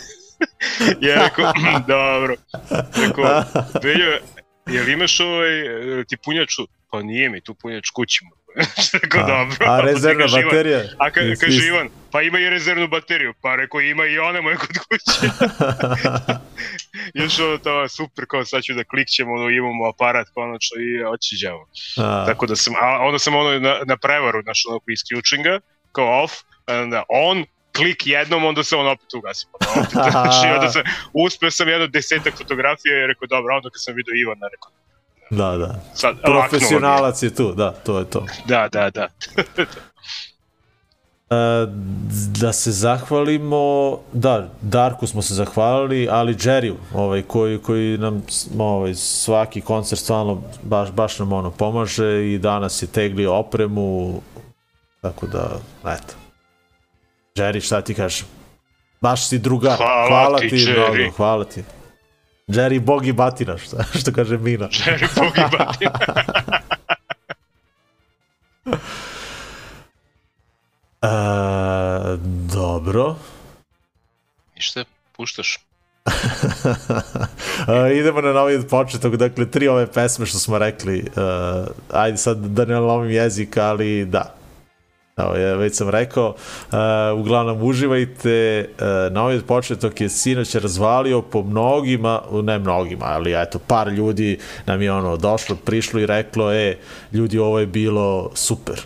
ja 1.02 1.24
rekao, 1.24 1.54
dobro 1.88 2.36
rekao, 3.08 3.44
Veljo, 3.84 4.20
jel 4.68 4.90
imaš 4.90 5.20
ovaj, 5.20 5.60
e, 6.00 6.04
ti? 6.04 6.18
Pa 6.92 7.02
nije 7.02 7.30
mi 7.30 7.42
tu 7.42 7.54
punjač 7.54 7.90
kućima. 7.90 8.32
Rekao, 9.04 9.22
A, 9.22 9.28
dobro. 9.28 9.58
a 9.60 9.66
Pa 9.78 9.82
rezervna 9.82 10.26
Ivan, 10.26 10.44
baterija? 10.44 10.84
A 10.98 11.12
ka, 11.12 11.20
Jesi 11.20 11.46
kaže 11.46 11.58
isto? 11.58 11.68
Ivan, 11.68 11.90
pa 12.12 12.22
ima 12.22 12.40
i 12.40 12.50
rezervnu 12.50 12.88
bateriju. 12.88 13.34
Pa 13.42 13.56
rekao, 13.56 13.82
ima 13.82 14.06
i 14.06 14.20
ona 14.20 14.42
moja 14.42 14.58
kod 14.58 14.70
kuće. 14.70 15.28
Još 17.24 17.40
ono 17.40 17.58
to 17.58 17.88
super, 17.88 18.26
kao 18.30 18.46
sad 18.46 18.64
ću 18.64 18.74
da 18.74 18.84
klikćemo, 18.84 19.34
ono, 19.34 19.50
imamo 19.50 19.90
aparat 19.90 20.28
konačno 20.34 20.82
i 20.82 21.04
očiđamo. 21.04 21.66
Tako 22.26 22.46
da 22.46 22.56
sam, 22.56 22.74
a 22.82 23.00
onda 23.00 23.20
sam 23.20 23.36
ono 23.36 23.60
na, 23.60 23.80
na 23.86 23.98
prevaru, 23.98 24.42
znaš, 24.44 24.64
ono, 24.70 24.80
isključim 24.88 25.44
ga, 25.44 25.60
kao 25.92 26.24
off, 26.24 26.34
onda 26.68 27.04
on, 27.10 27.46
klik 27.76 28.08
jednom, 28.08 28.46
onda 28.46 28.64
se 28.64 28.76
on 28.76 28.88
opet 28.88 29.14
ugasi. 29.14 29.48
Pa 29.52 29.58
opet, 29.80 29.92
znači, 30.12 30.48
onda 30.56 30.70
sam, 30.70 30.82
uspeo 31.14 31.52
sam 31.52 31.70
jedno 31.70 31.88
desetak 31.88 32.38
fotografija 32.38 33.04
i 33.04 33.08
rekao, 33.08 33.28
dobro, 33.28 33.56
onda 33.56 33.70
kad 33.70 33.84
sam 33.84 33.96
vidio 33.96 34.14
Ivana, 34.22 34.48
rekao, 34.48 34.72
Da, 35.30 35.58
da. 35.58 35.82
sad, 35.94 36.22
Profesionalac 36.22 37.24
je 37.24 37.36
tu, 37.36 37.54
da, 37.54 37.72
to 37.72 38.00
je 38.00 38.10
to. 38.10 38.26
Da, 38.46 38.70
da, 38.72 38.90
da. 38.90 39.08
E, 41.30 41.68
da 42.40 42.54
se 42.54 42.72
zahvalimo, 42.72 43.98
da, 44.14 44.50
Darku 44.62 45.08
smo 45.08 45.22
se 45.22 45.34
zahvalili, 45.34 46.08
ali 46.12 46.34
Jerryu, 46.34 46.76
ovaj, 46.94 47.22
koji, 47.22 47.58
koji 47.58 47.98
nam 47.98 48.24
ovaj, 48.60 48.96
svaki 48.96 49.62
koncert 49.62 50.02
stvarno 50.02 50.42
baš, 50.64 50.92
baš 50.92 51.20
nam 51.20 51.34
ono 51.34 51.52
pomaže 51.52 52.34
i 52.34 52.38
danas 52.38 52.82
je 52.82 52.88
teglio 52.88 53.34
opremu, 53.34 54.22
tako 55.02 55.28
da, 55.28 55.60
eto. 55.86 56.14
Jerry, 57.36 57.62
šta 57.62 57.82
ti 57.82 57.94
kažem? 57.94 58.28
Baš 59.02 59.28
si 59.28 59.40
drugar. 59.40 59.78
Hvala 59.78 60.08
hvala 60.08 60.40
ti, 60.40 60.50
ti 60.50 60.56
Jerry. 60.56 60.94
mnogo, 61.02 61.12
hvala 61.18 61.46
ti. 61.46 61.64
Jerry, 62.48 62.80
bog 62.80 63.06
i 63.08 63.14
batina, 63.14 63.58
šta, 63.58 63.84
što 64.00 64.12
kaže 64.14 64.38
Mina. 64.38 64.68
Jerry 64.68 65.08
pogibati. 65.16 65.86
E, 71.02 71.08
dobro. 72.54 73.16
Ništa, 74.56 74.84
puštaš. 75.18 75.60
uh, 76.06 76.12
idemo 77.96 78.22
na 78.22 78.34
novi 78.34 78.68
početok, 78.68 79.16
dakle, 79.16 79.52
tri 79.52 79.68
ove 79.68 79.88
pesme 79.92 80.26
što 80.26 80.40
smo 80.40 80.58
rekli, 80.58 81.00
uh, 81.00 81.68
ajde 81.92 82.18
sad 82.18 82.38
da 82.38 82.66
ne 82.66 82.80
lomim 82.80 83.12
jezik, 83.12 83.58
ali 83.58 84.06
da. 84.06 84.36
Evo, 85.18 85.36
ja 85.36 85.56
već 85.56 85.76
sam 85.76 85.90
rekao, 85.90 86.30
uh, 86.30 87.20
uglavnom 87.20 87.62
uživajte, 87.62 88.70
uh, 88.70 89.14
novi 89.14 89.42
početok 89.42 90.02
je 90.02 90.10
sinoć 90.10 90.56
razvalio 90.56 91.22
po 91.22 91.44
mnogima, 91.44 92.22
ne 92.44 92.60
mnogima, 92.60 93.06
ali 93.06 93.42
eto, 93.42 93.60
par 93.60 93.88
ljudi 93.88 94.40
nam 94.66 94.82
je 94.82 94.92
ono 94.92 95.18
došlo, 95.18 95.56
prišlo 95.56 96.00
i 96.00 96.06
reklo, 96.06 96.54
e, 96.54 96.78
ljudi, 97.14 97.40
ovo 97.40 97.60
je 97.60 97.66
bilo 97.66 98.32
super. 98.34 98.82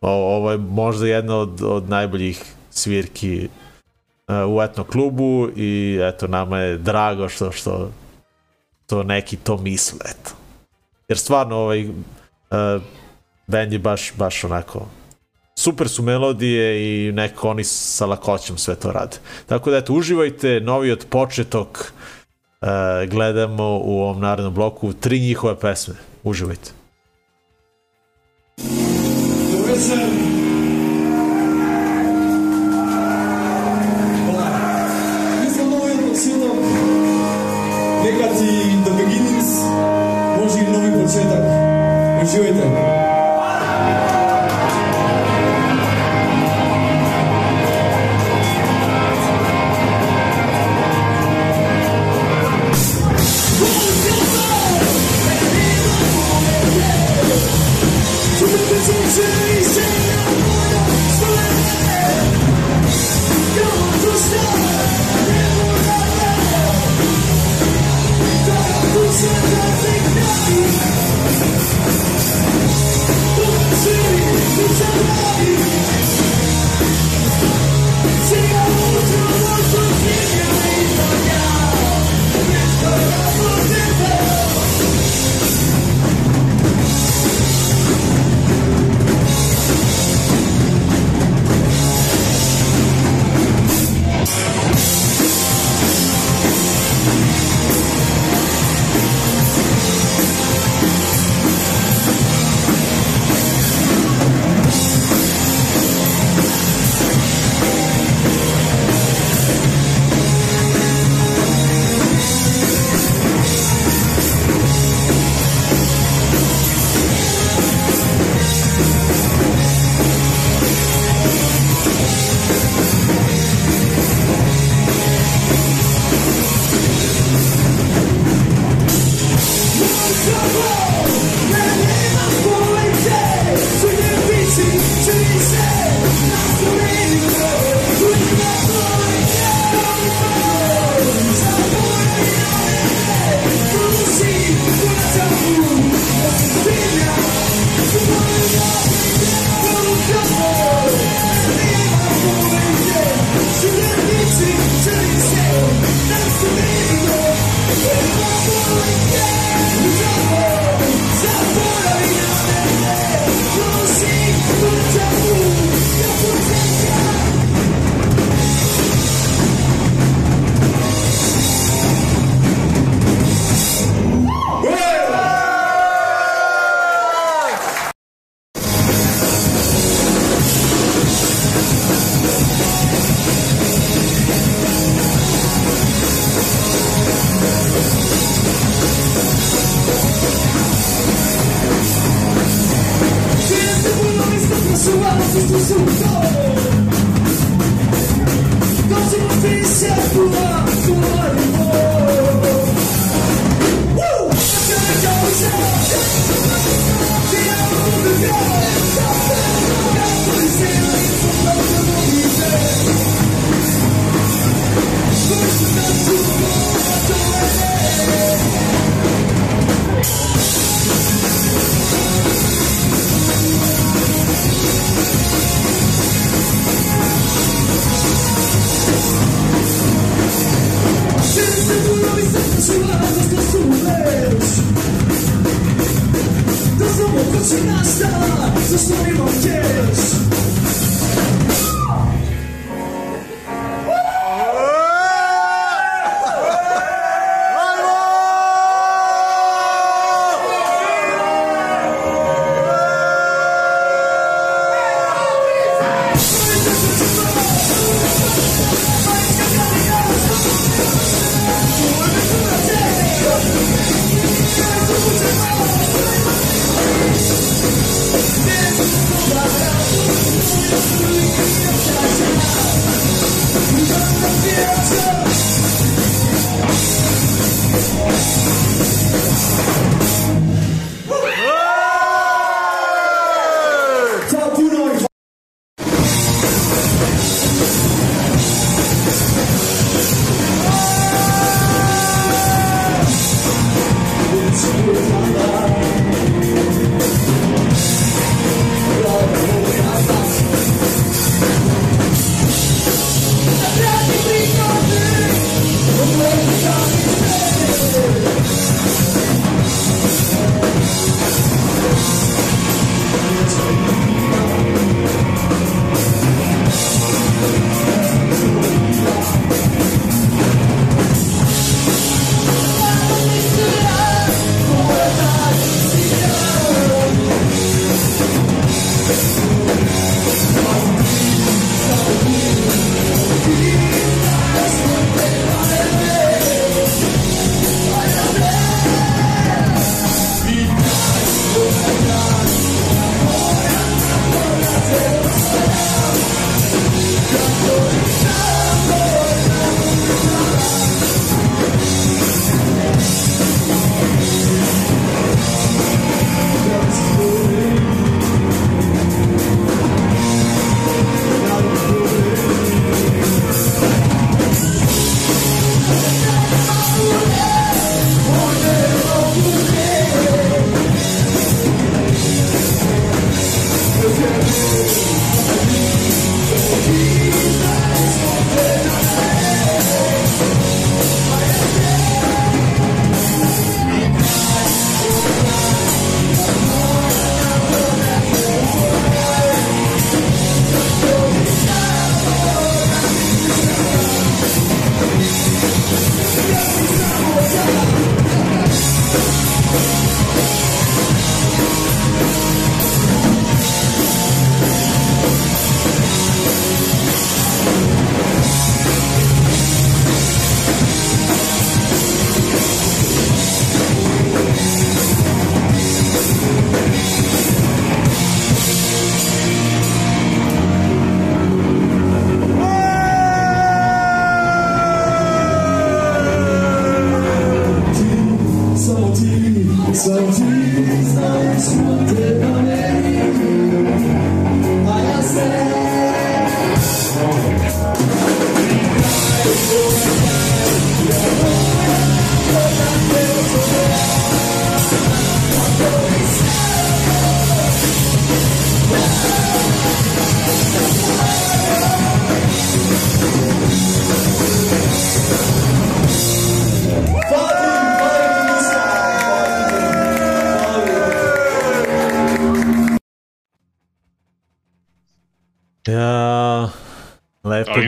O, 0.00 0.10
ovo 0.10 0.50
je 0.50 0.58
možda 0.58 1.06
jedna 1.06 1.36
od, 1.36 1.62
od 1.62 1.88
najboljih 1.88 2.44
svirki 2.70 3.48
uh, 4.28 4.56
u 4.56 4.62
etno 4.62 4.84
klubu 4.84 5.48
i 5.56 5.98
eto 6.02 6.26
nama 6.26 6.58
je 6.58 6.78
drago 6.78 7.28
što 7.28 7.52
što 7.52 7.90
to 8.86 9.02
neki 9.02 9.36
to 9.36 9.56
misle 9.56 9.98
eto. 10.04 10.30
Jer 11.08 11.18
stvarno 11.18 11.56
ovaj 11.56 11.88
uh, 11.88 11.94
band 13.46 13.72
je 13.72 13.78
baš 13.78 14.12
baš 14.16 14.44
onako 14.44 14.86
super 15.60 15.88
su 15.88 16.02
melodije 16.02 16.82
i 17.08 17.12
neko 17.12 17.48
oni 17.48 17.64
sa 17.64 18.06
lakoćom 18.06 18.58
sve 18.58 18.74
to 18.74 18.92
rade. 18.92 19.16
Tako 19.46 19.70
da 19.70 19.76
eto 19.76 19.92
uživajte 19.92 20.60
novi 20.60 20.92
od 20.92 21.06
početok 21.10 21.92
uh, 22.60 22.68
gledamo 23.10 23.80
u 23.84 24.02
ovom 24.02 24.20
narednom 24.20 24.54
bloku 24.54 24.92
tri 24.92 25.20
njihove 25.20 25.60
pesme. 25.60 25.94
Uživajte. 26.24 26.70
Dobro 29.52 30.29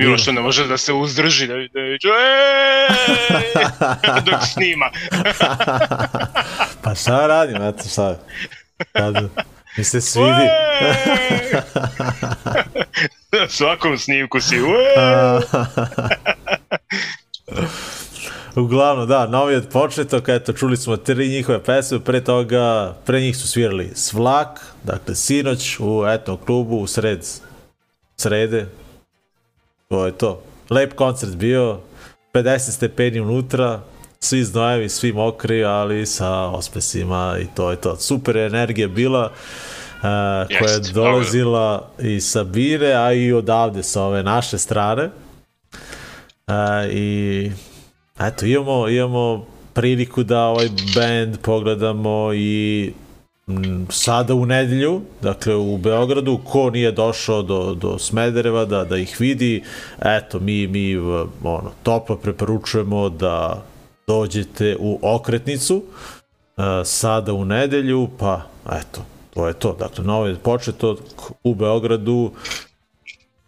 bilo. 0.03 0.11
Miloš 0.11 0.27
ne 0.27 0.41
može 0.41 0.67
da 0.67 0.77
se 0.77 0.93
uzdrži, 0.93 1.47
da, 1.47 1.55
da 1.55 1.61
"Ej!" 1.61 1.99
dok 4.31 4.43
snima. 4.53 4.91
pa 6.83 6.95
šta 6.95 7.27
radim, 7.27 7.63
eto 7.63 7.89
šta. 7.89 8.19
Kad 8.93 9.15
mi 9.77 9.85
se 9.85 10.01
svidi. 10.01 10.49
Na 13.33 13.49
svakom 13.59 13.99
snimku 13.99 14.41
si! 14.41 14.57
Uglavnom, 18.57 19.09
da, 19.09 19.27
novi 19.27 19.55
od 19.55 19.69
početok, 19.69 20.29
eto, 20.29 20.53
čuli 20.53 20.77
smo 20.77 20.97
tri 20.97 21.29
njihove 21.29 21.65
pesme, 21.65 22.01
pre 22.01 22.25
toga, 22.25 22.95
pre 23.07 23.21
njih 23.21 23.37
su 23.37 23.49
svirali 23.49 23.91
Svlak, 23.95 24.61
dakle, 24.83 25.15
sinoć 25.15 25.77
u 25.81 26.05
etnom 26.09 26.39
klubu 26.47 26.77
u 26.77 26.87
sred, 26.87 27.27
srede, 28.17 28.67
to 29.93 30.07
je 30.07 30.13
to. 30.13 30.41
Lep 30.71 30.95
koncert 30.95 31.37
bio, 31.37 31.81
50 32.33 32.59
stepeni 32.59 33.21
unutra, 33.21 33.81
svi 34.21 34.45
znojevi, 34.45 34.89
svi 34.89 35.13
mokri, 35.13 35.65
ali 35.65 36.07
sa 36.07 36.47
ospesima 36.47 37.37
i 37.43 37.47
to 37.55 37.71
je 37.71 37.77
to. 37.77 37.97
Super 37.97 38.37
energija 38.37 38.89
bila, 38.89 39.25
uh, 39.25 40.03
koja 40.59 40.73
je 40.73 40.93
dolazila 40.95 41.91
i 41.99 42.21
sa 42.21 42.45
Bire, 42.45 42.95
a 42.95 43.13
i 43.13 43.33
odavde 43.33 43.83
sa 43.83 44.03
ove 44.03 44.23
naše 44.23 44.59
strane. 44.59 45.11
Uh, 46.47 46.89
I 46.91 47.51
eto, 48.21 48.47
imamo, 48.47 48.89
imamo 48.89 49.47
priliku 49.73 50.23
da 50.23 50.41
ovaj 50.41 50.69
band 50.95 51.39
pogledamo 51.43 52.31
i 52.35 52.93
sada 53.91 54.35
u 54.35 54.47
nedelju, 54.47 55.01
dakle 55.23 55.55
u 55.55 55.79
Beogradu, 55.79 56.41
ko 56.45 56.71
nije 56.71 56.93
došao 56.93 57.43
do, 57.43 57.75
do 57.75 57.99
Smedereva 57.99 58.65
da, 58.65 58.85
da 58.85 58.97
ih 58.97 59.17
vidi, 59.21 59.63
eto, 60.01 60.41
mi, 60.41 60.67
mi 60.67 60.97
ono, 61.43 61.71
toplo 61.83 62.17
preporučujemo 62.17 63.09
da 63.09 63.63
dođete 64.07 64.77
u 64.81 64.99
okretnicu 65.03 65.77
uh, 65.77 66.65
sada 66.85 67.33
u 67.33 67.45
nedelju, 67.45 68.09
pa 68.19 68.43
eto, 68.67 69.05
to 69.35 69.49
je 69.49 69.55
to. 69.55 69.77
Dakle, 69.79 70.05
novo 70.05 70.27
je 70.27 70.37
početo 70.37 70.97
u 71.45 71.55
Beogradu, 71.55 72.33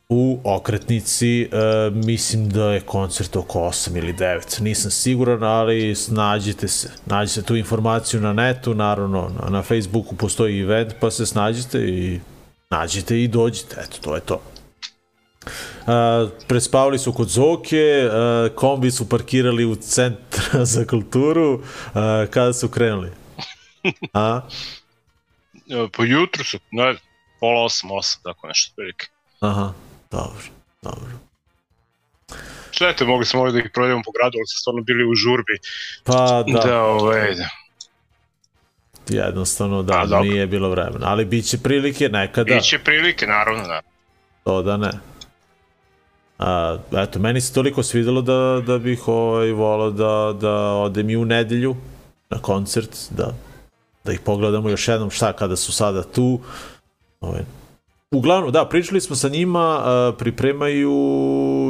u 0.08 0.40
okretnici, 0.44 1.42
e, 1.42 1.48
mislim 1.90 2.48
da 2.48 2.64
je 2.64 2.80
koncert 2.80 3.36
oko 3.36 3.58
8 3.58 3.98
ili 3.98 4.12
9, 4.12 4.60
nisam 4.60 4.90
siguran, 4.90 5.42
ali 5.42 5.94
snađite 5.94 6.68
se, 6.68 6.90
nađite 7.06 7.42
tu 7.42 7.56
informaciju 7.56 8.20
na 8.20 8.32
netu, 8.32 8.74
naravno 8.74 9.30
na, 9.40 9.50
na 9.50 9.62
Facebooku 9.62 10.16
postoji 10.16 10.60
event, 10.60 10.92
pa 11.00 11.10
se 11.10 11.26
snađite 11.26 11.78
i 11.78 12.20
nađite 12.70 13.22
i 13.22 13.28
dođite, 13.28 13.76
eto, 13.80 13.98
to 14.02 14.14
je 14.14 14.20
to. 14.20 14.42
Uh, 15.44 16.30
prespavali 16.48 16.98
su 16.98 17.12
kod 17.12 17.28
Zoke, 17.28 18.08
uh, 18.08 18.54
kombi 18.54 18.90
su 18.90 19.08
parkirali 19.08 19.64
u 19.64 19.76
centru 19.76 20.64
za 20.74 20.84
kulturu, 20.84 21.54
uh, 21.54 21.60
kada 22.30 22.52
su 22.52 22.68
krenuli? 22.68 23.10
A? 24.12 24.40
E, 25.70 25.88
Po 25.92 26.04
jutru 26.04 26.44
su, 26.44 26.58
ne, 26.70 26.96
pola 27.40 27.64
osam, 27.64 27.90
osam, 27.90 28.22
tako 28.22 28.46
nešto, 28.46 28.72
prilike. 28.76 29.06
Aha, 29.40 29.72
dobro, 30.14 30.42
dobro. 30.82 31.10
Štete, 32.70 33.04
mogli 33.04 33.26
smo 33.26 33.40
ovdje 33.40 33.52
da 33.52 33.66
ih 33.66 33.70
provedemo 33.74 34.02
po 34.04 34.10
gradu, 34.10 34.38
ali 34.38 34.46
su 34.46 34.60
stvarno 34.60 34.82
bili 34.82 35.04
u 35.04 35.14
žurbi. 35.14 35.58
Pa 36.04 36.44
da, 36.46 36.60
Da, 36.60 36.82
ovaj, 36.82 37.34
da. 37.34 37.48
jednostavno 39.08 39.82
da, 39.82 40.00
A, 40.00 40.06
dobro. 40.06 40.24
nije 40.24 40.46
bilo 40.46 40.70
vremena, 40.70 41.06
ali 41.06 41.24
bit 41.24 41.46
će 41.46 41.58
prilike 41.58 42.08
nekada, 42.08 42.54
Biće 42.54 42.78
prilike, 42.78 43.26
naravno, 43.26 43.66
da. 43.66 43.80
to 44.44 44.62
da 44.62 44.76
ne. 44.76 44.90
A, 46.38 46.78
eto, 46.96 47.18
meni 47.18 47.40
se 47.40 47.54
toliko 47.54 47.82
svidelo 47.82 48.22
da, 48.22 48.62
da 48.66 48.78
bih 48.78 49.08
ovaj, 49.08 49.50
volao 49.50 49.90
da, 49.90 50.38
da 50.40 50.52
odem 50.58 51.10
i 51.10 51.16
u 51.16 51.24
nedelju 51.24 51.76
na 52.30 52.38
koncert, 52.38 52.90
da, 53.10 53.34
da 54.04 54.12
ih 54.12 54.20
pogledamo 54.20 54.70
još 54.70 54.88
jednom 54.88 55.10
šta 55.10 55.32
kada 55.32 55.56
su 55.56 55.72
sada 55.72 56.02
tu. 56.02 56.40
Ovaj, 57.20 57.42
Uglavnom, 58.14 58.52
da, 58.52 58.64
pričali 58.68 59.00
smo 59.00 59.16
sa 59.16 59.28
njima, 59.28 59.80
a, 59.84 60.12
pripremaju 60.18 60.92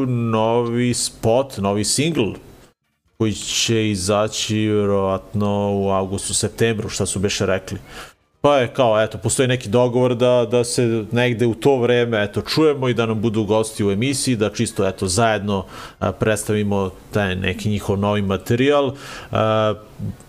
novi 0.08 0.94
spot, 0.94 1.58
novi 1.58 1.84
single 1.84 2.32
koji 3.18 3.32
će 3.32 3.90
izaći 3.90 4.56
vjerovatno 4.56 5.72
u 5.74 5.90
augustu, 5.90 6.34
septembru, 6.34 6.88
šta 6.88 7.06
su 7.06 7.18
beše 7.18 7.46
rekli. 7.46 7.78
Pa 8.44 8.56
je 8.56 8.68
kao, 8.68 9.02
eto, 9.02 9.18
postoji 9.18 9.48
neki 9.48 9.68
dogovor 9.68 10.14
da, 10.14 10.46
da 10.50 10.64
se 10.64 11.04
negde 11.12 11.46
u 11.46 11.54
to 11.54 11.76
vreme, 11.76 12.24
eto, 12.24 12.42
čujemo 12.42 12.88
i 12.88 12.94
da 12.94 13.06
nam 13.06 13.20
budu 13.20 13.44
gosti 13.44 13.84
u 13.84 13.90
emisiji, 13.90 14.36
da 14.36 14.50
čisto, 14.50 14.88
eto, 14.88 15.08
zajedno 15.08 15.64
a, 15.98 16.12
predstavimo 16.12 16.90
taj 17.12 17.36
neki 17.36 17.68
njihov 17.68 17.98
novi 17.98 18.22
materijal. 18.22 18.92
A, 19.32 19.74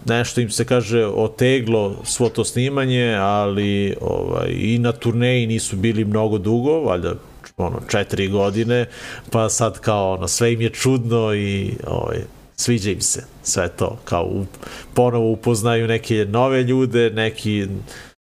nešto 0.06 0.42
im 0.42 0.50
se 0.50 0.66
kaže 0.66 1.06
oteglo 1.06 1.96
svo 2.04 2.30
to 2.30 2.46
snimanje, 2.46 3.16
ali 3.20 3.96
ovaj, 4.02 4.48
i 4.50 4.80
na 4.80 4.92
turneji 4.92 5.48
nisu 5.48 5.76
bili 5.76 6.06
mnogo 6.06 6.38
dugo, 6.38 6.80
valjda 6.80 7.14
ono, 7.58 7.80
četiri 7.88 8.28
godine, 8.28 8.86
pa 9.32 9.50
sad 9.50 9.80
kao 9.80 10.14
ono, 10.14 10.28
sve 10.28 10.54
im 10.54 10.62
je 10.62 10.70
čudno 10.70 11.34
i 11.34 11.74
ovaj, 11.88 12.18
sviđa 12.56 12.92
im 12.92 13.02
se 13.02 13.24
sve 13.44 13.70
to, 13.70 13.98
kao 14.06 14.24
u, 14.24 14.46
ponovo 14.94 15.32
upoznaju 15.32 15.88
neke 15.88 16.26
nove 16.30 16.64
ljude, 16.64 17.10
neki 17.10 17.68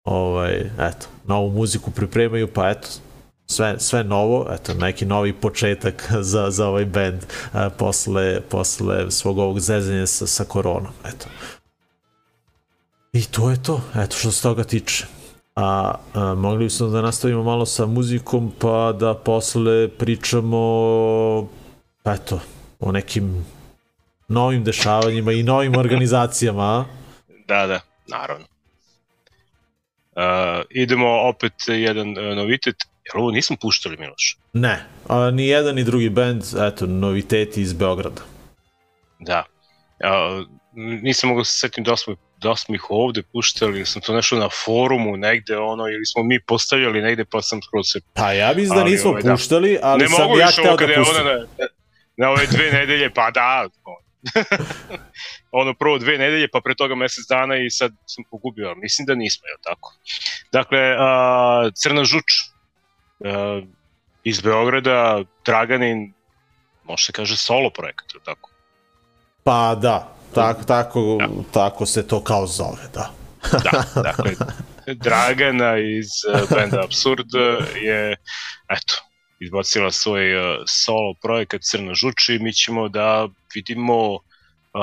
ovaj, 0.10 0.72
eto, 0.80 1.08
novu 1.28 1.50
muziku 1.50 1.92
pripremaju, 1.92 2.48
pa 2.48 2.70
eto, 2.70 2.88
sve, 3.46 3.80
sve 3.80 4.04
novo, 4.04 4.48
eto, 4.52 4.74
neki 4.74 5.06
novi 5.06 5.34
početak 5.34 6.12
za, 6.32 6.50
za 6.52 6.68
ovaj 6.68 6.86
band 6.86 7.26
a, 7.54 7.70
posle, 7.70 8.42
posle 8.42 9.12
svog 9.12 9.38
ovog 9.38 9.60
zezanja 9.60 10.08
sa, 10.08 10.28
sa 10.28 10.44
koronom, 10.44 10.94
eto. 11.06 11.26
I 13.14 13.24
to 13.26 13.50
je 13.50 13.64
to, 13.64 13.82
eto 13.96 14.16
što 14.16 14.32
se 14.32 14.42
toga 14.42 14.64
tiče. 14.64 15.06
A, 15.56 15.94
a 16.14 16.34
mogli 16.34 16.64
bismo 16.64 16.88
da 16.88 17.02
nastavimo 17.02 17.44
malo 17.44 17.66
sa 17.66 17.86
muzikom, 17.86 18.52
pa 18.60 18.94
da 19.00 19.14
posle 19.14 19.88
pričamo, 19.88 20.60
eto, 22.06 22.40
o 22.80 22.92
nekim 22.92 23.46
novim 24.28 24.64
dešavanjima 24.64 25.32
i 25.32 25.44
novim 25.44 25.78
organizacijama, 25.84 26.64
a? 26.64 26.86
Da, 27.48 27.68
da, 27.68 27.80
naravno. 28.08 28.49
Uh, 30.16 30.66
idemo 30.70 31.08
opet 31.08 31.54
jedan 31.68 32.10
uh, 32.10 32.36
novitet, 32.36 32.76
jer 33.06 33.22
ovo 33.22 33.32
nismo 33.32 33.56
puštali, 33.62 33.98
Miloš. 33.98 34.38
Ne, 34.54 34.86
a, 35.08 35.32
ni 35.32 35.48
jedan 35.48 35.76
ni 35.76 35.84
drugi 35.84 36.10
band, 36.10 36.44
eto, 36.68 36.86
noviteti 36.86 37.62
iz 37.62 37.74
Beograda. 37.74 38.22
Da. 39.20 39.44
Uh, 40.04 40.48
nisam 41.02 41.30
mogu 41.30 41.44
se 41.44 41.54
setim 41.60 41.84
da 41.84 41.96
smo, 41.98 42.16
da 42.38 42.56
smo 42.56 42.76
ih 42.76 42.86
ovde 42.90 43.24
puštali, 43.34 43.78
ili 43.78 43.86
sam 43.86 44.02
to 44.02 44.14
nešto 44.14 44.36
na 44.36 44.50
forumu 44.66 45.18
negde, 45.18 45.58
ono, 45.58 45.88
ili 45.88 46.06
smo 46.06 46.24
mi 46.24 46.40
postavljali 46.40 47.02
negde, 47.02 47.26
pa 47.26 47.42
sam 47.42 47.62
skroz 47.62 47.86
se... 47.92 48.00
Pa 48.14 48.32
ja 48.34 48.54
mislim 48.56 48.76
da 48.76 48.82
Ali, 48.82 48.92
nismo 48.92 49.10
ovaj, 49.10 49.24
da. 49.24 49.32
puštali, 49.32 49.80
ali 49.82 50.04
ne 50.04 50.10
sam 50.10 50.22
mogu 50.22 50.40
ja 50.40 50.46
više 50.46 50.62
hteo 50.62 50.72
ovo 50.72 50.78
da 50.78 50.86
kada 50.86 50.94
je 50.94 51.00
pustim. 51.00 51.22
ona 51.22 51.34
na, 51.34 51.46
na 52.18 52.30
ove 52.30 52.46
dve 52.46 52.72
nedelje, 52.72 53.14
pa 53.14 53.32
da, 53.32 53.68
ono 55.62 55.74
prvo 55.74 55.98
dve 55.98 56.18
nedelje, 56.18 56.48
pa 56.52 56.62
pre 56.62 56.76
toga 56.76 56.96
mesec 56.96 57.28
dana 57.30 57.58
i 57.58 57.70
sad 57.70 57.92
sam 58.06 58.24
pogubio, 58.32 58.76
mislim 58.76 59.06
da 59.06 59.16
nismo, 59.16 59.48
je 59.48 59.56
tako? 59.64 59.94
Dakle, 60.52 60.80
a, 61.00 61.70
Crna 61.76 62.04
žuč 62.04 62.24
a, 63.26 63.62
iz 64.24 64.42
Beograda, 64.42 65.24
Draganin, 65.46 66.14
može 66.84 67.06
se 67.06 67.12
kaže 67.12 67.38
solo 67.38 67.70
projekat, 67.70 68.14
je 68.14 68.20
tako? 68.26 68.50
Pa 69.44 69.76
da, 69.76 70.16
tako, 70.36 70.64
tako, 70.64 71.18
Da. 71.20 71.28
tako 71.54 71.86
se 71.86 72.08
to 72.08 72.24
kao 72.24 72.48
zove, 72.48 72.88
da. 72.94 73.12
Da, 73.52 74.02
dakle, 74.02 74.32
Dragana 75.06 75.78
iz 75.78 76.08
uh, 76.34 76.50
benda 76.58 76.84
Absurd 76.84 77.28
je, 77.82 78.16
eto, 78.70 79.09
izbacila 79.40 79.92
svoj 79.92 80.36
uh, 80.36 80.58
solo 80.68 81.14
projekat 81.22 81.62
Crna 81.62 81.94
žuč 81.94 82.30
i 82.30 82.40
mi 82.40 82.54
ćemo 82.54 82.90
da 82.90 83.28
vidimo 83.56 84.14
uh, 84.14 84.20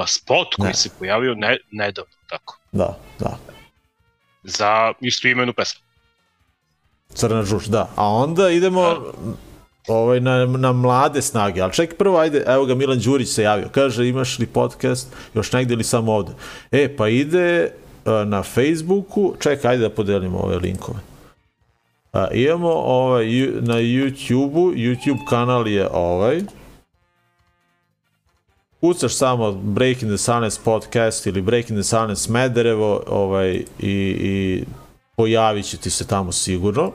spot 0.06 0.54
koji 0.54 0.68
Ne. 0.68 0.74
se 0.74 0.90
pojavio 0.98 1.34
ne, 1.34 1.56
nedavno, 1.70 2.12
tako, 2.28 2.58
Da, 2.72 2.98
da. 3.18 3.38
za 4.42 4.92
istu 5.00 5.28
imenu 5.28 5.52
pesmu. 5.52 5.80
Crna 7.14 7.42
žuč, 7.42 7.64
da. 7.64 7.90
A 7.96 8.08
onda 8.08 8.50
idemo 8.50 9.12
ovaj, 9.88 10.20
na, 10.20 10.46
na 10.46 10.72
mlade 10.72 11.22
snage, 11.22 11.60
ali 11.60 11.72
čekaj 11.72 11.96
prvo, 11.96 12.18
ajde, 12.18 12.44
evo 12.46 12.64
ga 12.66 12.74
Milan 12.74 12.98
Đurić 12.98 13.28
se 13.28 13.42
javio, 13.42 13.68
kaže 13.72 14.08
imaš 14.08 14.38
li 14.38 14.46
podcast 14.46 15.08
još 15.34 15.52
negde 15.52 15.74
ili 15.74 15.84
samo 15.84 16.12
ovde? 16.12 16.32
E, 16.70 16.96
pa 16.96 17.08
ide 17.08 17.62
e, 17.62 17.70
na 18.24 18.42
Facebooku, 18.42 19.34
čekaj, 19.40 19.70
ajde 19.70 19.82
da 19.82 19.90
podelimo 19.94 20.38
ove 20.38 20.56
linkove. 20.56 20.98
A, 22.12 22.28
imamo 22.32 22.72
ovaj, 22.72 23.26
na 23.60 23.74
YouTube-u, 23.74 24.72
YouTube 24.72 25.28
kanal 25.28 25.68
je 25.68 25.88
ovaj, 25.92 26.40
kucaš 28.80 29.14
samo 29.14 29.52
Breaking 29.52 30.10
the 30.12 30.18
Silence 30.18 30.60
podcast 30.64 31.26
ili 31.26 31.42
Breaking 31.42 31.78
the 31.78 31.84
Silence 31.84 32.22
Smederevo 32.22 33.02
ovaj, 33.06 33.54
i, 33.54 33.64
i 34.20 34.64
pojavit 35.16 35.66
će 35.66 35.76
ti 35.76 35.90
se 35.90 36.06
tamo 36.06 36.32
sigurno. 36.32 36.92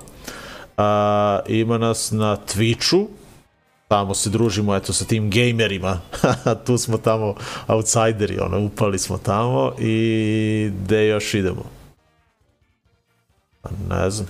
A, 0.78 1.40
ima 1.48 1.78
nas 1.78 2.12
na 2.12 2.38
Twitchu, 2.38 3.08
tamo 3.88 4.14
se 4.14 4.30
družimo 4.30 4.76
eto 4.76 4.94
sa 4.94 5.06
tim 5.06 5.32
gamerima, 5.32 6.02
tu 6.66 6.78
smo 6.78 6.98
tamo 6.98 7.36
outsideri, 7.68 8.40
ono, 8.40 8.60
upali 8.60 9.00
smo 9.00 9.18
tamo 9.18 9.74
i 9.80 10.72
gde 10.84 11.08
još 11.08 11.34
idemo? 11.34 11.64
Pa 13.62 13.70
Ne 13.90 14.10
znam, 14.10 14.28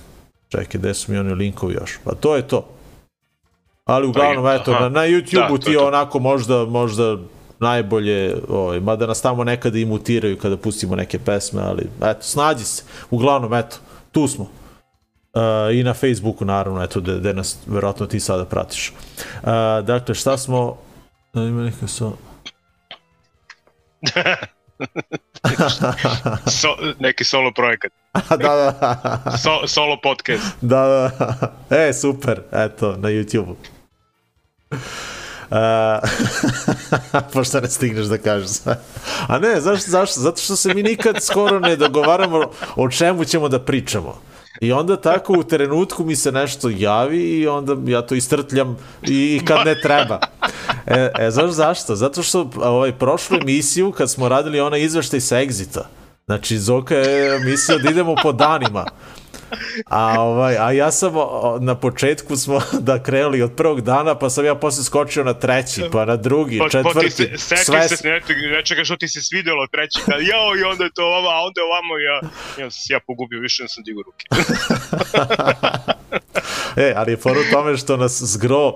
čekaj, 0.52 0.80
gde 0.80 0.94
su 0.94 1.12
mi 1.12 1.18
oni 1.18 1.34
linkovi 1.34 1.74
još? 1.74 1.98
Pa 2.04 2.14
to 2.14 2.36
je 2.36 2.48
to. 2.48 2.68
Ali 3.84 4.06
uglavnom, 4.06 4.44
Pa, 4.44 4.54
eto, 4.54 4.70
aha. 4.70 4.80
na, 4.80 4.88
na 4.88 5.00
YouTube-u 5.00 5.40
Da, 5.40 5.48
to 5.48 5.58
ti 5.58 5.70
je 5.70 5.78
to. 5.78 5.86
onako 5.86 6.18
možda, 6.18 6.64
možda 6.64 7.16
najbolje, 7.60 8.36
ovaj, 8.48 8.80
mada 8.80 9.06
nas 9.06 9.22
tamo 9.22 9.44
nekada 9.44 9.78
i 9.78 9.84
mutiraju 9.84 10.38
kada 10.38 10.56
pustimo 10.56 10.96
neke 10.96 11.18
pesme, 11.18 11.62
ali 11.62 11.88
eto, 12.02 12.22
snađi 12.22 12.64
se. 12.64 12.82
Uglavnom, 13.10 13.54
eto, 13.54 13.76
tu 14.12 14.28
smo. 14.28 14.44
Uh, 14.44 15.74
I 15.74 15.82
na 15.82 15.94
Facebooku, 15.94 16.44
naravno, 16.44 16.82
eto, 16.82 17.00
gde, 17.00 17.18
gde 17.18 17.34
nas 17.34 17.58
verovatno 17.66 18.06
ti 18.06 18.20
sada 18.20 18.44
pratiš. 18.44 18.92
Uh, 19.42 19.48
dakle, 19.84 20.14
šta 20.14 20.38
smo... 20.38 20.76
Da 21.34 21.42
ima 21.42 21.62
neka 21.62 21.86
so... 21.86 22.12
So, 26.60 26.68
neki 26.98 27.24
solo 27.24 27.52
projekat, 27.52 27.92
da, 28.30 28.36
da, 28.36 29.38
so, 29.42 29.66
solo 29.66 29.98
podcast. 30.02 30.44
da, 30.60 31.10
da. 31.68 31.76
E, 31.76 31.92
super, 31.92 32.42
eto, 32.52 32.96
na 32.96 33.08
YouTube-u. 33.08 33.56
Uh, 35.52 35.58
pošto 37.32 37.60
ne 37.60 37.68
stigneš 37.68 38.06
da 38.06 38.18
kažeš. 38.18 38.50
A 39.26 39.38
ne, 39.38 39.60
zašto, 39.60 39.90
zašto? 39.90 40.20
Zato 40.20 40.42
što 40.42 40.56
se 40.56 40.74
mi 40.74 40.82
nikad 40.82 41.22
skoro 41.22 41.60
ne 41.60 41.76
dogovaramo 41.76 42.50
o 42.76 42.90
čemu 42.90 43.24
ćemo 43.24 43.48
da 43.48 43.64
pričamo. 43.64 44.20
I 44.60 44.72
onda 44.72 44.96
tako 45.00 45.32
u 45.32 45.44
trenutku 45.44 46.04
mi 46.04 46.16
se 46.16 46.32
nešto 46.32 46.70
javi 46.76 47.40
i 47.40 47.46
onda 47.46 47.76
ja 47.86 48.02
to 48.02 48.14
istrtljam 48.14 48.76
i 49.02 49.40
kad 49.44 49.66
ne 49.66 49.80
treba. 49.80 50.20
E, 50.86 51.10
e 51.18 51.30
znaš 51.30 51.50
zašto? 51.50 51.96
Zato 51.96 52.22
što 52.22 52.50
ovaj, 52.56 52.92
prošlu 52.92 53.36
emisiju 53.36 53.92
kad 53.92 54.10
smo 54.10 54.28
radili 54.28 54.60
onaj 54.60 54.80
izveštaj 54.80 55.20
sa 55.20 55.36
Exita, 55.36 55.82
znači 56.26 56.58
Zoka 56.58 56.94
je 56.94 57.38
mislio 57.38 57.78
da 57.78 57.90
idemo 57.90 58.14
po 58.22 58.32
danima. 58.32 58.84
A, 59.86 60.20
ovaj, 60.20 60.56
a 60.58 60.72
ja 60.72 60.90
sam 60.90 61.12
na 61.60 61.74
početku 61.74 62.36
smo 62.36 62.60
da 62.88 63.02
krenuli 63.02 63.42
od 63.42 63.52
prvog 63.56 63.80
dana, 63.80 64.18
pa 64.18 64.30
sam 64.30 64.44
ja 64.44 64.54
posle 64.54 64.84
skočio 64.84 65.24
na 65.24 65.34
treći, 65.34 65.82
pa 65.92 66.04
na 66.04 66.16
drugi, 66.16 66.58
Pa, 66.58 66.64
pa 66.64 66.68
ti 66.68 66.76
četvrti. 66.76 67.10
se, 67.10 67.38
sećaš 67.38 67.64
sve 67.64 67.88
se, 67.88 68.08
ne, 68.08 68.20
ne 68.56 68.64
čekaj 68.64 68.84
što 68.84 68.96
ti 68.96 69.08
se 69.08 69.22
svidelo 69.22 69.66
treći, 69.66 70.00
kad 70.04 70.20
jao 70.20 70.56
i 70.60 70.62
onda 70.62 70.84
je 70.84 70.90
to 70.94 71.04
ovo, 71.04 71.28
a 71.28 71.42
onda 71.46 71.60
je 71.60 71.64
ovamo 71.64 71.98
ja, 71.98 72.20
ja 72.64 72.70
se 72.70 72.92
ja 72.92 73.00
pogubio 73.06 73.40
više, 73.40 73.62
nego 73.62 73.68
sam 73.68 73.84
digao 73.84 74.02
ruke. 74.02 74.24
E, 76.76 76.94
ali 76.96 77.12
je 77.12 77.16
fora 77.16 77.40
u 77.40 77.52
tome 77.52 77.76
što 77.76 77.96
nas 77.96 78.22
zgro 78.22 78.74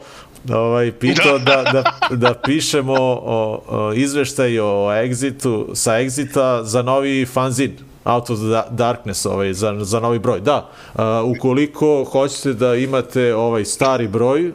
ovaj, 0.54 0.92
pitao 0.92 1.38
da, 1.38 1.62
da, 1.72 1.82
da 2.16 2.34
pišemo 2.34 2.94
o, 2.94 3.62
o 3.68 3.92
izveštaj 3.92 4.58
o 4.60 4.90
Exitu, 4.92 5.74
sa 5.74 5.92
Exita 5.92 6.62
za 6.64 6.82
novi 6.82 7.26
fanzin. 7.26 7.76
Out 8.04 8.30
of 8.30 8.38
the 8.38 8.62
Darkness, 8.70 9.26
ovaj, 9.26 9.52
za, 9.52 9.76
za 9.80 10.00
novi 10.00 10.18
broj. 10.18 10.40
Da, 10.40 10.70
uh, 10.94 11.02
ukoliko 11.36 12.04
hoćete 12.04 12.52
da 12.52 12.74
imate 12.74 13.34
ovaj 13.34 13.64
stari 13.64 14.08
broj, 14.08 14.52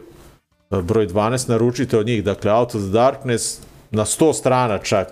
broj 0.70 1.06
12, 1.06 1.48
naručite 1.48 1.98
od 1.98 2.06
njih, 2.06 2.24
dakle 2.24 2.52
Out 2.52 2.74
of 2.74 2.82
the 2.82 2.90
Darkness, 2.90 3.60
na 3.90 4.04
100 4.04 4.34
strana 4.34 4.78
čak, 4.78 5.08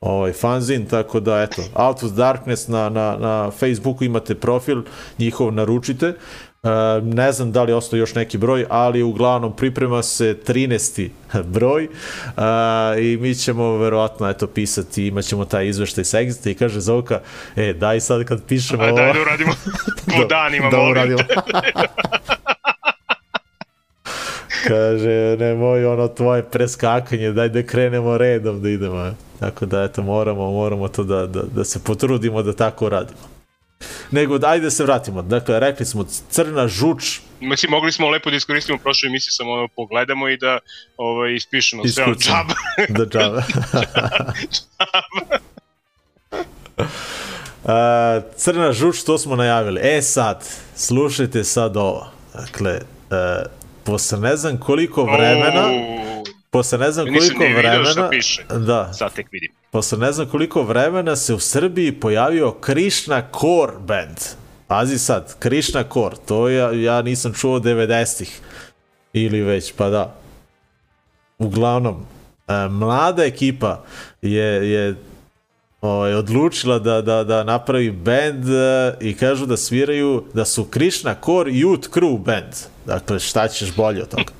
ovaj 0.00 0.32
fanzin, 0.32 0.86
tako 0.86 1.20
da 1.20 1.42
eto, 1.42 1.62
Out 1.74 2.02
of 2.02 2.10
the 2.10 2.16
Darkness 2.16 2.68
na, 2.68 2.88
na, 2.88 3.16
na 3.20 3.50
Facebooku 3.50 4.04
imate 4.04 4.34
profil, 4.34 4.82
njihov 5.18 5.52
naručite. 5.52 6.14
Ne 7.02 7.32
znam 7.32 7.52
da 7.52 7.62
li 7.62 7.72
ostao 7.72 7.96
još 7.96 8.14
neki 8.14 8.38
broj, 8.38 8.66
ali 8.68 9.02
uglavnom 9.02 9.56
priprema 9.56 10.02
se 10.02 10.38
13. 10.46 11.08
broj 11.54 11.84
uh, 11.84 12.42
i 13.02 13.16
mi 13.16 13.34
ćemo 13.34 13.76
verovatno 13.76 14.28
eto 14.28 14.46
pisati, 14.46 15.06
imat 15.06 15.24
ćemo 15.24 15.44
taj 15.44 15.68
izveštaj 15.68 16.04
sa 16.04 16.18
Exita 16.18 16.50
i 16.50 16.54
kaže 16.54 16.80
Zovka, 16.80 17.20
e 17.56 17.72
daj 17.72 18.00
sad 18.00 18.24
kad 18.24 18.44
pišemo 18.44 18.84
ovo, 18.84 18.96
daj 18.96 19.12
da 19.12 19.20
uradimo 19.20 19.52
po 20.16 20.24
danima, 20.24 20.70
da 20.70 20.76
molim 20.76 20.90
uradimo. 20.90 21.18
te. 21.18 21.34
Kaže, 24.68 25.36
nemoj 25.38 25.86
ono 25.86 26.08
tvoje 26.08 26.42
preskakanje, 26.42 27.32
daj 27.32 27.48
da 27.48 27.62
krenemo 27.62 28.18
redom 28.18 28.62
da 28.62 28.68
idemo. 28.68 29.14
Tako 29.40 29.66
da, 29.66 29.82
eto, 29.82 30.02
moramo, 30.02 30.50
moramo 30.50 30.88
to 30.88 31.04
da, 31.04 31.26
da, 31.26 31.42
da 31.42 31.64
se 31.64 31.84
potrudimo 31.84 32.42
da 32.42 32.52
tako 32.52 32.88
radimo. 32.88 33.31
Nego, 34.10 34.38
ajde 34.46 34.64
da 34.64 34.70
se 34.70 34.84
vratimo. 34.84 35.22
Dakle, 35.22 35.60
rekli 35.60 35.86
smo 35.86 36.04
crna 36.30 36.68
žuč, 36.68 37.20
Mislim, 37.40 37.70
mogli 37.70 37.92
smo 37.92 38.08
lepo 38.10 38.30
da 38.30 38.36
iskoristimo 38.36 38.76
u 38.76 38.82
prošloj 38.82 39.08
emisiji, 39.08 39.30
samo 39.30 39.52
ono 39.52 39.68
pogledamo 39.68 40.28
i 40.28 40.36
da 40.36 40.58
ovaj, 40.96 41.34
ispišemo 41.34 41.82
sve 41.88 42.04
Iskucamo. 42.04 42.36
džaba. 42.38 42.54
da 42.98 43.06
džava. 43.06 43.42
A, 47.64 48.20
crna 48.36 48.72
žuč, 48.72 49.02
to 49.02 49.18
smo 49.18 49.36
najavili. 49.36 49.80
E 49.82 50.02
sad, 50.02 50.44
slušajte 50.76 51.44
sad 51.44 51.76
ovo. 51.76 52.06
Dakle, 52.34 52.70
e, 52.70 52.82
posle 53.84 54.18
ne 54.18 54.36
znam 54.36 54.58
koliko 54.58 55.04
vremena, 55.04 55.66
Uuu, 55.68 56.21
posle 56.52 56.78
ne 56.78 56.92
znam 56.92 57.06
koliko 57.06 57.44
šta 57.44 57.58
vremena, 57.58 58.10
piše. 58.10 58.44
da, 58.66 58.92
sad 58.92 59.14
tek 59.14 59.26
vidim. 59.32 59.52
posle 59.70 59.98
ne 59.98 60.12
znam 60.12 60.28
koliko 60.28 60.62
vremena 60.62 61.16
se 61.16 61.34
u 61.34 61.38
Srbiji 61.38 61.92
pojavio 61.92 62.52
Krishna 62.52 63.22
Core 63.40 63.72
band. 63.80 64.16
Pazi 64.66 64.98
sad, 64.98 65.38
Krishna 65.38 65.84
Core, 65.92 66.16
to 66.26 66.48
ja, 66.48 66.72
ja 66.72 67.02
nisam 67.02 67.32
čuo 67.32 67.58
90-ih. 67.58 68.40
Ili 69.12 69.40
već, 69.40 69.72
pa 69.76 69.88
da. 69.88 70.14
Uglavnom, 71.38 72.06
e, 72.48 72.68
mlada 72.68 73.24
ekipa 73.24 73.84
je, 74.22 74.70
je 74.70 74.94
ovaj, 75.80 76.14
odlučila 76.14 76.78
da, 76.78 77.02
da, 77.02 77.24
da 77.24 77.44
napravi 77.44 77.90
band 77.90 78.48
e, 78.48 78.94
i 79.00 79.16
kažu 79.16 79.46
da 79.46 79.56
sviraju, 79.56 80.24
da 80.34 80.44
su 80.44 80.64
Krishna 80.64 81.14
Core 81.24 81.50
Youth 81.50 81.88
Crew 81.90 82.18
band. 82.18 82.71
Dakle, 82.86 83.18
šta 83.18 83.48
ćeš 83.48 83.74
bolje 83.76 84.02
od 84.02 84.08
toga? 84.08 84.32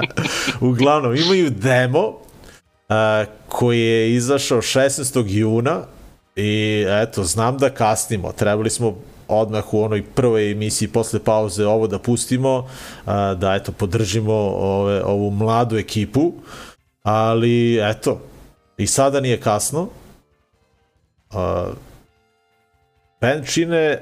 Uglavnom, 0.70 1.16
imaju 1.16 1.50
demo 1.50 2.18
a, 2.88 3.24
koji 3.48 3.80
je 3.80 4.14
izašao 4.14 4.58
16. 4.58 5.24
juna 5.26 5.82
i 6.36 6.84
eto, 6.88 7.24
znam 7.24 7.58
da 7.58 7.70
kasnimo. 7.70 8.32
Trebali 8.32 8.70
smo 8.70 8.96
odmah 9.28 9.74
u 9.74 9.82
onoj 9.82 10.02
prvoj 10.14 10.50
emisiji 10.50 10.88
posle 10.88 11.20
pauze 11.24 11.66
ovo 11.66 11.86
da 11.86 11.98
pustimo, 11.98 12.68
a, 13.06 13.34
da 13.34 13.54
eto, 13.54 13.72
podržimo 13.72 14.34
ove, 14.34 15.02
ovu 15.04 15.30
mladu 15.30 15.78
ekipu, 15.78 16.32
ali 17.02 17.78
eto, 17.90 18.20
i 18.76 18.86
sada 18.86 19.20
nije 19.20 19.40
kasno. 19.40 19.88
A, 21.30 21.70
Band 23.22 23.46
čine 23.46 23.78
e, 23.78 23.98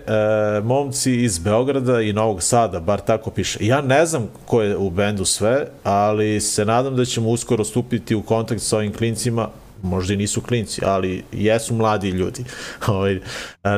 momci 0.65 1.13
iz 1.13 1.39
Beograda 1.39 2.01
i 2.01 2.13
Novog 2.13 2.43
Sada, 2.43 2.81
bar 2.81 3.01
tako 3.01 3.31
piše. 3.31 3.59
Ja 3.61 3.81
ne 3.81 4.07
znam 4.07 4.29
ko 4.47 4.63
je 4.63 4.77
u 4.77 4.91
bendu 4.91 5.25
sve, 5.25 5.67
ali 5.85 6.41
se 6.41 6.65
nadam 6.65 6.97
da 6.97 7.05
ćemo 7.05 7.29
uskoro 7.29 7.65
stupiti 7.65 8.15
u 8.15 8.23
kontakt 8.23 8.63
sa 8.63 8.77
ovim 8.77 8.93
klincima, 8.93 9.49
možda 9.83 10.15
i 10.15 10.17
nisu 10.17 10.41
klinci, 10.41 10.81
ali 10.85 11.25
jesu 11.33 11.75
mladi 11.75 12.09
ljudi. 12.11 12.45
Ovaj, 12.87 13.15
e, 13.15 13.21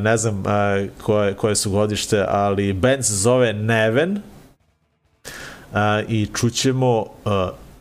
ne 0.01 0.17
znam 0.17 0.45
e, 0.47 0.89
koje, 1.03 1.35
koje 1.35 1.57
su 1.57 1.71
godište, 1.71 2.25
ali 2.29 2.73
band 2.73 3.05
se 3.05 3.15
zove 3.15 3.53
Neven 3.53 4.17
e, 4.17 4.21
i 6.09 6.27
čućemo 6.35 7.05
e, 7.05 7.29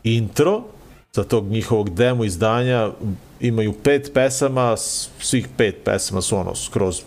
intro 0.04 0.62
sa 1.12 1.24
tog 1.24 1.46
njihovog 1.46 1.94
demo 1.94 2.24
izdanja. 2.24 2.90
Imaju 3.40 3.72
pet 3.72 4.10
pesama, 4.14 4.76
svih 5.20 5.48
pet 5.56 5.76
pesama 5.84 6.22
su 6.22 6.36
ono 6.36 6.54
skroz 6.54 7.02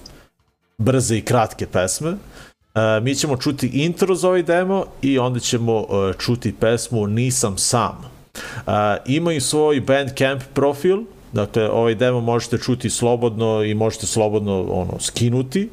brze 0.77 1.17
i 1.17 1.21
kratke 1.21 1.65
pesme. 1.65 2.09
Uh, 2.09 3.03
mi 3.03 3.15
ćemo 3.15 3.37
čuti 3.37 3.67
intro 3.67 4.15
za 4.15 4.27
ovaj 4.27 4.43
demo 4.43 4.85
i 5.01 5.19
onda 5.19 5.39
ćemo 5.39 5.79
uh, 5.79 5.87
čuti 6.19 6.53
pesmu 6.59 7.07
Nisam 7.07 7.57
sam. 7.57 8.11
Uh, 8.35 8.73
imaju 9.05 9.41
svoj 9.41 9.81
Bandcamp 9.81 10.43
profil, 10.53 10.97
dakle 11.31 11.69
ovaj 11.69 11.95
demo 11.95 12.21
možete 12.21 12.57
čuti 12.57 12.89
slobodno 12.89 13.63
i 13.63 13.73
možete 13.73 14.05
slobodno 14.05 14.63
ono 14.63 14.99
skinuti. 14.99 15.69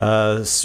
Uh, 0.00 0.06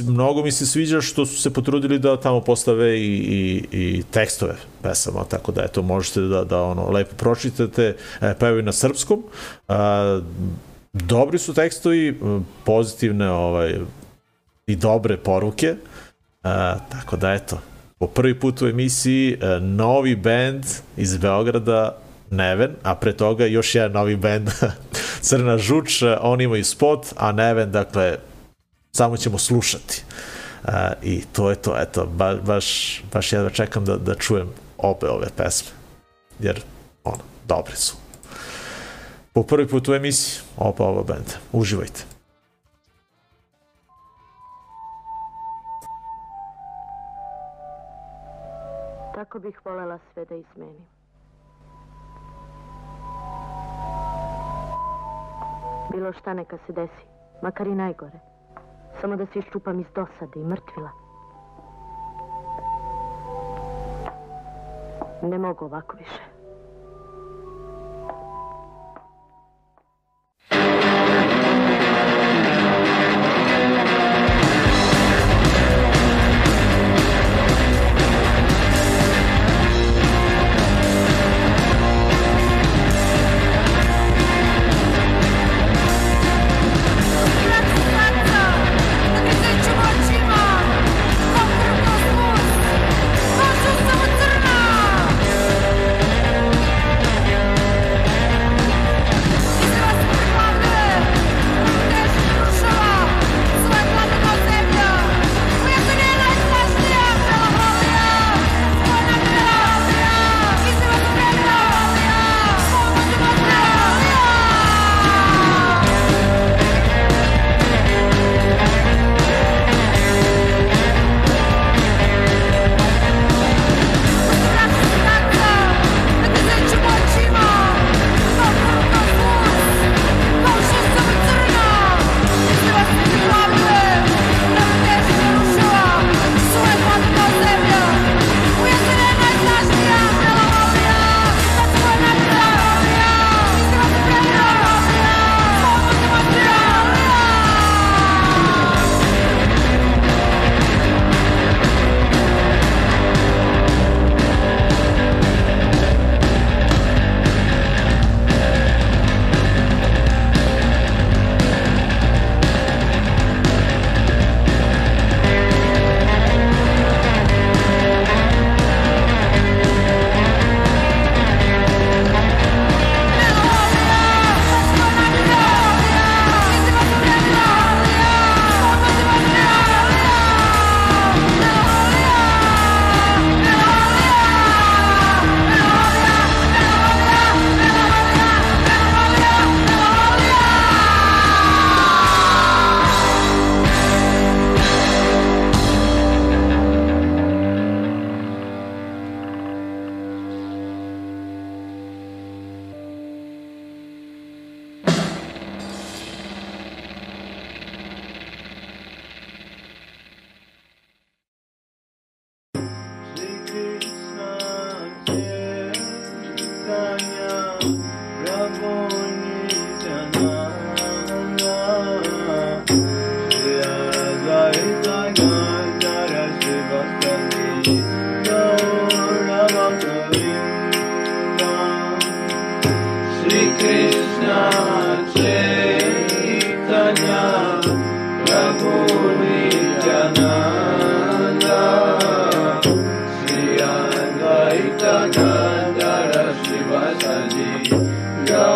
mnogo 0.08 0.44
mi 0.44 0.52
se 0.52 0.66
sviđa 0.66 1.02
što 1.02 1.26
su 1.26 1.42
se 1.42 1.54
potrudili 1.54 2.00
da 2.00 2.20
tamo 2.20 2.42
postave 2.42 3.00
i, 3.00 3.06
i, 3.06 3.64
i 3.72 4.04
tekstove 4.12 4.56
pesama, 4.82 5.24
tako 5.24 5.52
da 5.52 5.64
eto 5.64 5.82
možete 5.82 6.22
da, 6.22 6.44
da 6.44 6.62
ono 6.62 6.90
lepo 6.90 7.16
pročitate, 7.16 7.96
e, 8.22 8.34
pevaju 8.40 8.64
na 8.64 8.72
srpskom. 8.72 9.24
Uh, 9.68 9.76
dobri 10.94 11.40
su 11.40 11.54
tekstovi, 11.54 12.10
m, 12.22 12.46
pozitivne 12.66 13.32
ovaj, 13.32 13.80
i 14.68 14.76
dobre 14.76 15.18
poruke, 15.18 15.68
e, 15.68 15.78
tako 16.90 17.18
da 17.18 17.34
eto, 17.34 17.62
po 18.00 18.08
prvi 18.08 18.40
put 18.40 18.62
u 18.62 18.68
emisiji 18.68 19.34
e, 19.34 19.60
novi 19.60 20.16
band 20.16 20.66
iz 20.98 21.18
Beograda, 21.18 21.98
Neven, 22.30 22.72
a 22.84 22.96
pre 22.96 23.18
toga 23.18 23.46
još 23.46 23.76
jedan 23.76 23.92
novi 23.92 24.16
band, 24.16 24.50
Crna 25.28 25.58
žuč, 25.58 26.02
e, 26.02 26.18
oni 26.22 26.44
imaju 26.44 26.66
spot, 26.66 27.06
a 27.16 27.32
Neven, 27.32 27.72
dakle, 27.72 28.18
samo 28.92 29.18
ćemo 29.18 29.38
slušati. 29.38 30.04
E, 30.68 30.72
I 31.04 31.24
to 31.32 31.50
je 31.50 31.56
to, 31.56 31.76
eto, 31.78 32.06
ba, 32.06 32.36
baš, 32.36 33.02
baš 33.14 33.34
jedva 33.34 33.50
čekam 33.50 33.86
da, 33.86 33.98
da 33.98 34.16
čujem 34.16 34.50
obe 34.78 35.10
ove 35.10 35.28
pesme, 35.38 35.72
jer, 36.40 36.62
ono, 37.04 37.24
dobre 37.48 37.76
su 37.76 38.01
po 39.34 39.44
prvi 39.44 39.68
put 39.68 39.88
u 39.88 39.94
emisiji 39.94 40.44
opa 40.58 40.84
ova 40.84 41.04
benda. 41.04 41.34
Uživajte. 41.52 42.04
Tako 49.16 49.40
bih 49.40 49.62
volela 49.66 50.00
sve 50.14 50.26
da 50.26 50.36
izmenim. 50.36 50.86
Bilo 55.92 56.14
šta 56.14 56.34
neka 56.34 56.58
se 56.68 56.74
desi, 56.74 57.06
makar 57.42 57.68
i 57.68 57.76
najgore. 57.76 58.20
Samo 59.02 59.16
da 59.16 59.26
se 59.26 59.40
iščupam 59.40 59.80
iz 59.80 59.88
dosade 59.96 60.40
i 60.40 60.44
mrtvila. 60.44 60.90
Ne 65.22 65.38
mogu 65.38 65.66
ovako 65.66 65.98
više. 65.98 66.31
Thank 70.52 71.36
you. 71.36 71.41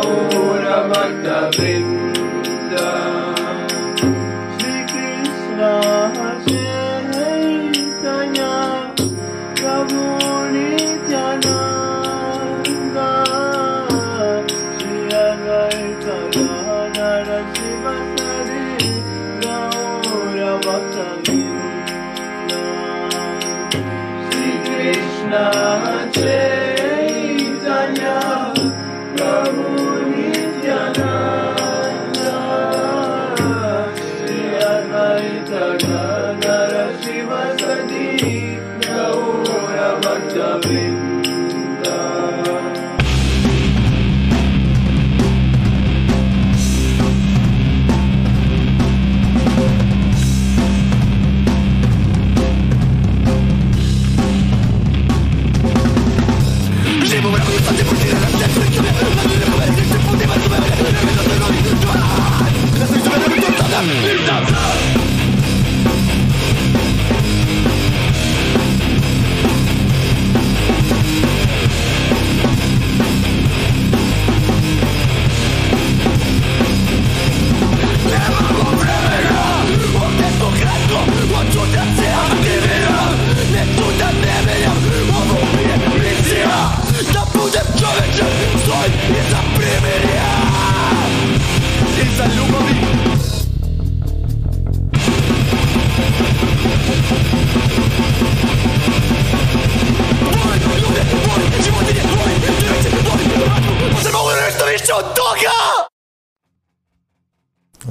Maura 0.04 0.88
Magdalena. 0.88 2.15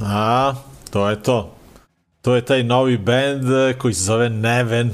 A, 0.01 0.53
to 0.89 1.09
je 1.09 1.23
to. 1.23 1.55
To 2.21 2.35
je 2.35 2.45
taj 2.45 2.63
novi 2.63 2.97
band 2.97 3.51
eh, 3.51 3.73
koji 3.77 3.93
se 3.93 4.03
zove 4.03 4.29
Neven. 4.29 4.93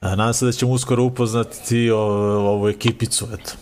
Nadam 0.00 0.34
se 0.34 0.46
da 0.46 0.52
ćemo 0.52 0.72
uskoro 0.72 1.04
upoznati 1.04 1.90
ovu 1.90 2.68
ekipicu, 2.68 3.26
eto. 3.34 3.52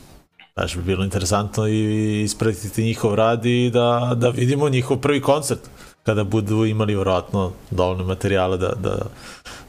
Znaš, 0.55 0.77
bi 0.77 0.83
bilo 0.83 1.05
interesantno 1.05 1.69
i 1.69 2.23
ispratiti 2.23 2.83
njihov 2.83 3.15
rad 3.15 3.47
i 3.47 3.71
da, 3.71 4.13
da 4.17 4.29
vidimo 4.29 4.69
njihov 4.69 4.97
prvi 4.97 5.21
koncert 5.23 5.61
kada 6.03 6.25
budu 6.25 6.65
imali 6.65 6.95
vjerojatno 6.95 7.53
dovoljno 7.71 8.05
materijala 8.05 8.57
da, 8.57 8.73
da, 8.77 8.99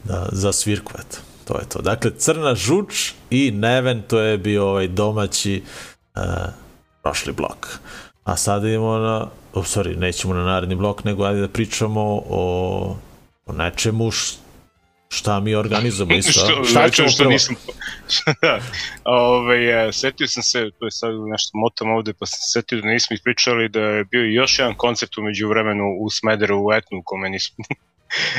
da, 0.04 0.28
za 0.32 0.52
svirku, 0.52 0.92
eto. 0.98 1.31
To 1.52 1.58
je 1.58 1.68
to. 1.68 1.82
Dakle, 1.82 2.10
Crna 2.16 2.54
žuč 2.54 3.12
i 3.30 3.50
Neven, 3.50 4.02
to 4.08 4.20
je 4.20 4.38
bio 4.38 4.68
ovaj 4.68 4.88
domaći 4.88 5.62
uh, 6.16 6.22
prošli 7.02 7.32
blok. 7.32 7.78
A 8.24 8.36
sada 8.36 8.68
idemo 8.68 8.98
na, 8.98 9.28
oh, 9.52 9.64
sorry, 9.64 9.98
nećemo 9.98 10.34
na 10.34 10.44
naredni 10.44 10.74
blok, 10.74 11.04
nego 11.04 11.24
ajde 11.24 11.40
da 11.40 11.48
pričamo 11.48 12.22
o, 12.28 12.96
o 13.46 13.52
nečemu 13.52 14.10
š, 14.10 14.34
šta 15.08 15.40
mi 15.40 15.54
organizujemo 15.54 16.14
isto. 16.14 16.32
što, 16.32 16.64
šta 16.64 16.90
ćemo 16.90 17.08
što 17.08 17.22
prvo? 17.22 17.32
nisam... 17.32 17.56
da. 18.42 18.60
Ove, 19.04 19.88
e, 19.88 19.92
setio 19.92 20.28
sam 20.28 20.42
se, 20.42 20.70
to 20.78 20.84
je 20.84 20.90
sad 20.90 21.10
nešto 21.32 21.50
motam 21.58 21.90
ovde, 21.90 22.12
pa 22.12 22.26
sam 22.26 22.36
se 22.36 22.60
setio 22.60 22.80
da 22.80 22.88
nismo 22.88 23.14
ispričali 23.14 23.68
da 23.68 23.80
je 23.80 24.04
bio 24.04 24.24
još 24.24 24.58
jedan 24.58 24.74
koncert 24.74 25.18
umeđu 25.18 25.48
vremenu 25.48 25.84
u 26.00 26.10
Smederu 26.10 26.66
u 26.66 26.72
Etnu, 26.72 26.98
u 26.98 27.02
kome 27.04 27.28
nismo... 27.28 27.64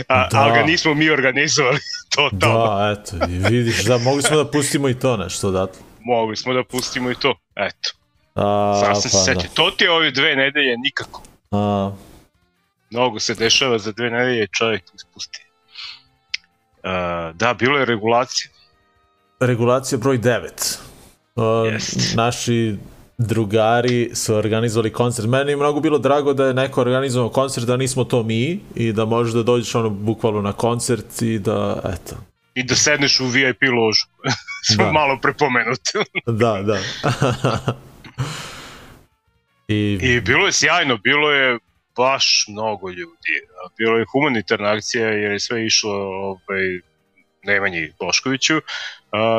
A, 0.07 0.28
Da. 0.32 0.39
Ali 0.39 0.53
ga 0.53 0.63
nismo 0.63 0.93
mi 0.93 1.09
organizovali, 1.09 1.80
to 2.15 2.30
tamo. 2.39 2.53
Da, 2.67 2.95
eto, 2.99 3.15
i 3.30 3.38
vidiš, 3.38 3.84
da, 3.84 3.97
mogli 3.97 4.21
smo 4.24 4.38
da 4.38 4.51
pustimo 4.51 4.89
i 4.89 4.99
to 4.99 5.17
nešto 5.17 5.47
odatle. 5.47 5.82
Mogli 5.99 6.36
smo 6.36 6.53
da 6.53 6.63
pustimo 6.63 7.11
i 7.11 7.15
to, 7.15 7.36
eto. 7.55 7.91
A, 8.36 8.82
sam 8.86 8.95
se 8.95 9.09
pa, 9.11 9.17
setio. 9.17 9.49
To 9.53 9.71
ti 9.71 9.84
je 9.84 9.91
ove 9.91 10.11
dve 10.11 10.36
nedelje 10.36 10.78
nikako. 10.78 11.21
da. 11.51 11.57
A, 11.57 11.91
Mnogo 12.89 13.19
se 13.19 13.36
dešava 13.36 13.80
za 13.80 13.91
dve 13.91 14.09
nedelje, 14.09 14.47
čovjek 14.47 14.84
ispusti. 14.95 15.45
Uh, 16.84 16.89
da, 17.36 17.53
bilo 17.53 17.80
je 17.80 17.86
regulacija. 17.86 18.51
regulacija 19.39 19.97
broj 19.97 20.17
9. 20.17 20.78
Uh, 21.36 21.74
Jest. 21.74 22.15
naši 22.15 22.78
drugari 23.18 24.09
su 24.14 24.36
organizovali 24.36 24.93
koncert. 24.93 25.28
Meni 25.28 25.51
je 25.51 25.55
mnogo 25.55 25.80
bilo 25.80 25.97
drago 25.97 26.34
da 26.34 26.45
je 26.45 26.53
neko 26.53 26.82
organizovao 26.82 27.30
koncert, 27.30 27.68
da 27.68 27.78
nismo 27.78 28.03
to 28.03 28.24
mi 28.24 28.59
i 28.76 28.93
da 28.93 29.05
možeš 29.05 29.34
da 29.34 29.43
dođeš 29.43 29.76
ono 29.76 29.89
bukvalno 29.89 30.41
na 30.41 30.53
koncert 30.53 31.22
i 31.22 31.39
da, 31.39 31.82
eto, 31.93 32.16
I 32.55 32.64
da 32.64 32.76
sedneš 32.76 33.20
u 33.20 33.26
VIP 33.26 33.61
ložu. 33.61 34.05
Smo 34.74 34.86
Da. 34.86 34.91
malo 34.91 35.20
prepomenut. 35.22 35.80
da, 36.41 36.61
da. 36.61 36.80
I, 39.68 39.99
I 40.01 40.22
bilo 40.22 40.45
je 40.45 40.51
sjajno, 40.51 40.97
bilo 40.97 41.32
je 41.32 41.59
baš 41.95 42.45
mnogo 42.47 42.89
ljudi. 42.89 43.34
Bilo 43.78 43.97
je 43.97 44.05
humanitarna 44.11 44.70
akcija 44.70 45.09
jer 45.09 45.32
je 45.32 45.39
sve 45.39 45.66
išlo 45.66 45.93
ovaj, 45.93 46.80
Nemanji 47.43 47.91
Boškoviću 47.99 48.61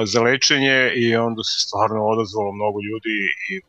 za 0.05 0.20
lečenje 0.20 0.93
i 0.97 1.16
onda 1.16 1.43
se 1.43 1.66
stvarno 1.66 2.07
odazvalo 2.07 2.53
mnogo 2.53 2.79
ljudi 2.81 3.16
i 3.51 3.61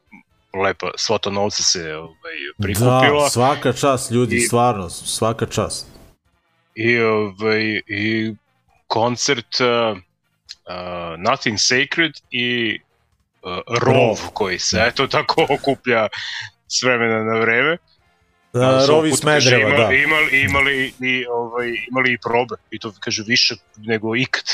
lepa 0.60 0.92
svota 0.96 1.30
novca 1.30 1.64
se 1.64 1.96
ovaj, 1.96 2.36
prikupila. 2.62 3.24
da, 3.24 3.30
svaka 3.30 3.74
čast 3.74 4.12
ljudi, 4.12 4.36
I- 4.36 4.42
stvarno, 4.42 4.90
svaka 4.90 5.46
čast. 5.46 5.88
i, 6.76 7.00
ovaj, 7.00 7.82
i 7.88 8.34
koncert 8.88 9.56
uh, 9.60 9.98
uh, 9.98 11.20
Nothing 11.20 11.58
Sacred 11.60 12.12
i 12.32 12.80
uh, 13.44 13.52
Rov 13.82 13.96
Rov. 13.96 14.18
koji 14.34 14.60
se 14.60 14.84
eto 14.88 15.08
tako 15.08 15.46
okuplja 15.60 16.08
s 16.68 16.84
vremena 16.84 17.24
na 17.24 17.40
vreme. 17.40 17.78
Da, 18.60 18.86
Rovi 18.88 19.12
Smedreva, 19.12 19.70
da. 19.70 19.94
imali, 19.94 20.42
imali, 20.42 20.94
i, 21.02 21.26
ovaj, 21.26 21.68
imali 21.90 22.14
i 22.14 22.18
probe 22.18 22.56
i 22.72 22.80
to 22.80 22.94
kaže 23.00 23.24
više 23.28 23.56
nego 23.78 24.16
ikad. 24.16 24.44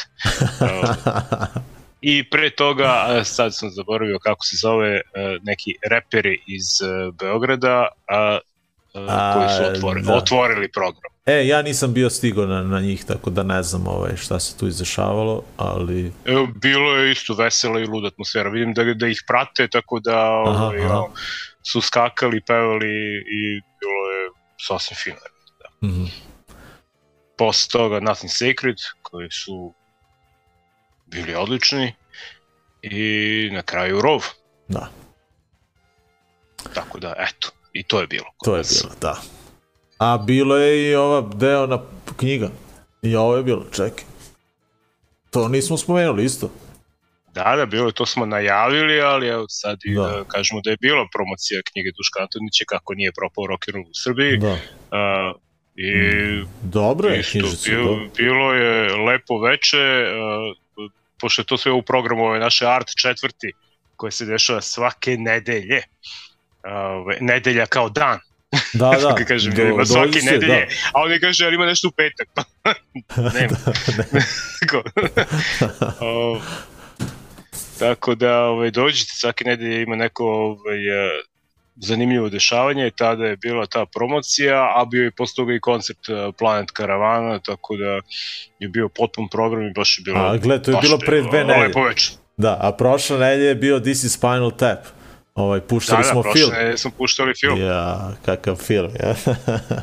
I 2.01 2.29
pre 2.29 2.49
toga, 2.49 3.21
sad 3.23 3.55
sam 3.55 3.69
zaboravio 3.69 4.19
kako 4.19 4.45
se 4.45 4.57
zove, 4.61 4.95
uh, 4.95 5.43
neki 5.43 5.75
reperi 5.89 6.39
iz 6.47 6.65
uh, 6.81 7.15
Beograda, 7.15 7.87
a, 8.07 8.39
uh, 8.93 9.01
A, 9.07 9.33
koji 9.33 9.49
su 9.49 9.77
otvorili, 9.77 10.05
da. 10.05 10.13
otvorili 10.13 10.71
program. 10.71 11.11
E, 11.25 11.47
ja 11.47 11.61
nisam 11.61 11.93
bio 11.93 12.09
stigao 12.09 12.45
na, 12.45 12.63
na 12.63 12.79
njih, 12.79 13.05
tako 13.05 13.29
da 13.29 13.43
ne 13.43 13.63
znam 13.63 13.87
ovaj, 13.87 14.17
šta 14.17 14.39
se 14.39 14.57
tu 14.57 14.67
izdešavalo, 14.67 15.43
ali... 15.57 16.11
Evo, 16.25 16.47
bilo 16.55 16.95
je 16.95 17.11
isto 17.11 17.33
vesela 17.33 17.79
i 17.79 17.85
luda 17.85 18.07
atmosfera. 18.07 18.49
Vidim 18.49 18.73
da, 18.73 18.83
da 18.83 19.07
ih 19.07 19.23
prate, 19.27 19.67
tako 19.67 19.99
da 19.99 20.43
Aha, 20.47 20.65
ovaj, 20.65 20.85
aha. 20.85 20.95
ono, 20.95 21.09
su 21.63 21.81
skakali, 21.81 22.41
pevali 22.47 23.15
i 23.17 23.61
bilo 23.79 24.11
je 24.11 24.29
sasvim 24.67 24.97
fino. 25.03 25.17
Mhm. 25.83 26.05
Posle 27.37 27.69
toga 27.71 27.99
Nothing 27.99 28.31
Sacred, 28.31 28.75
koji 29.01 29.31
su 29.31 29.73
bili 31.05 31.35
odlični 31.35 31.93
i 32.81 33.49
na 33.53 33.61
kraju 33.61 34.01
Rov. 34.01 34.25
Da, 34.67 34.89
Tako 36.73 36.99
da, 36.99 37.13
eto, 37.17 37.49
i 37.73 37.83
to 37.83 38.01
je 38.01 38.07
bilo. 38.07 38.25
to 38.43 38.55
je 38.55 38.63
bilo, 38.63 38.95
da. 39.01 39.21
A 39.97 40.17
bilo 40.17 40.57
je 40.57 40.89
i 40.89 40.95
ova 40.95 41.21
deo 41.35 41.67
na 41.67 41.79
knjiga. 42.17 42.49
I 43.01 43.15
ovo 43.15 43.35
je 43.35 43.43
bilo, 43.43 43.65
čekaj. 43.71 44.03
To 45.29 45.47
nismo 45.47 45.77
spomenuli 45.77 46.25
isto. 46.25 46.51
Da, 47.33 47.55
da, 47.55 47.65
bilo 47.65 47.85
je, 47.85 47.93
to 47.93 48.05
smo 48.05 48.25
najavili, 48.25 49.01
ali 49.01 49.27
evo 49.27 49.45
sad 49.49 49.79
i 49.83 49.95
Da. 49.95 50.01
da. 50.01 50.23
kažemo 50.25 50.61
da 50.61 50.69
je 50.69 50.77
bila 50.77 51.07
promocija 51.13 51.61
knjige 51.63 51.89
Duška 51.91 52.21
Antonića 52.21 52.63
kako 52.67 52.93
nije 52.93 53.11
propao 53.11 53.43
rock'n'roll 53.43 53.83
u 53.83 53.93
Srbiji. 53.95 54.37
Da. 54.37 54.51
Uh, 54.51 55.41
I 55.75 55.91
Dobro 56.63 57.09
je, 57.09 57.19
isto, 57.19 57.31
knjižica. 57.31 57.69
bilo, 57.69 57.85
dobro. 57.85 58.07
bilo 58.17 58.53
je 58.53 58.73
lepo 58.97 59.39
veče, 59.39 59.77
uh, 59.77 60.87
pošto 61.19 61.41
je 61.41 61.45
to 61.45 61.57
sve 61.57 61.71
u 61.71 61.81
programu 61.81 62.25
ove 62.25 62.39
naše 62.39 62.65
art 62.67 62.87
četvrti, 62.97 63.51
koje 63.95 64.11
se 64.11 64.25
dešava 64.25 64.61
svake 64.61 65.17
nedelje. 65.17 65.81
Uh, 66.63 67.13
nedelja 67.21 67.65
kao 67.65 67.89
dan, 67.89 68.19
Da, 68.73 68.89
da. 68.93 69.07
kako 69.09 69.23
kažem, 69.27 69.53
do- 69.53 69.61
ljudima, 69.61 69.85
svake 69.85 70.19
se, 70.19 70.25
nedelje, 70.25 70.67
a 70.93 71.01
oni 71.01 71.19
kaže, 71.19 71.45
ali 71.45 71.55
ima 71.55 71.65
nešto 71.65 71.87
u 71.87 71.91
petak. 71.91 72.27
Nema. 73.35 73.57
Tako. 74.59 74.83
O, 75.99 76.39
tako 76.39 76.70
da 78.15 78.43
ovaj, 78.43 78.71
dođite 78.71 79.11
svake 79.15 79.43
nedelje 79.45 79.81
ima 79.81 79.95
neko 79.95 80.25
ovaj, 80.25 81.07
e, 81.07 81.21
zanimljivo 81.75 82.29
dešavanje, 82.29 82.91
tada 82.95 83.25
je 83.25 83.37
bila 83.37 83.65
ta 83.65 83.85
promocija, 83.85 84.73
a 84.75 84.85
bio 84.85 85.03
je 85.03 85.11
posle 85.11 85.35
toga 85.35 85.53
i 85.53 85.59
koncert 85.59 86.09
e, 86.09 86.31
Planet 86.37 86.71
Karavana, 86.71 87.39
tako 87.39 87.75
da 87.75 87.99
je 88.59 88.67
bio 88.67 88.89
potpun 88.89 89.27
program 89.29 89.67
i 89.67 89.73
baš 89.73 89.97
je 89.99 90.01
bilo... 90.03 90.19
A, 90.19 90.37
gle, 90.37 90.61
to 90.61 90.71
je 90.71 90.77
bilo 90.81 90.97
pre 90.97 91.21
dve 91.21 91.43
nedelje. 91.43 91.67
Lepo 91.67 91.83
večer. 91.83 92.13
Da, 92.37 92.57
a 92.61 92.71
prošle 92.71 93.17
nedelje 93.17 93.47
je 93.47 93.55
bio 93.55 93.79
This 93.79 94.03
is 94.03 94.13
Spinal 94.13 94.51
Tap. 94.51 94.79
Ovaj, 95.35 95.59
Da, 95.59 95.65
puštali 95.65 96.03
da, 96.03 96.09
smo 96.09 96.21
prošle 96.21 96.41
film. 96.41 96.51
nedelje 96.53 96.77
smo 96.77 96.91
puštali 96.97 97.33
film. 97.39 97.61
Ja, 97.61 98.11
kakav 98.25 98.55
film, 98.55 98.91
ja. 98.99 99.15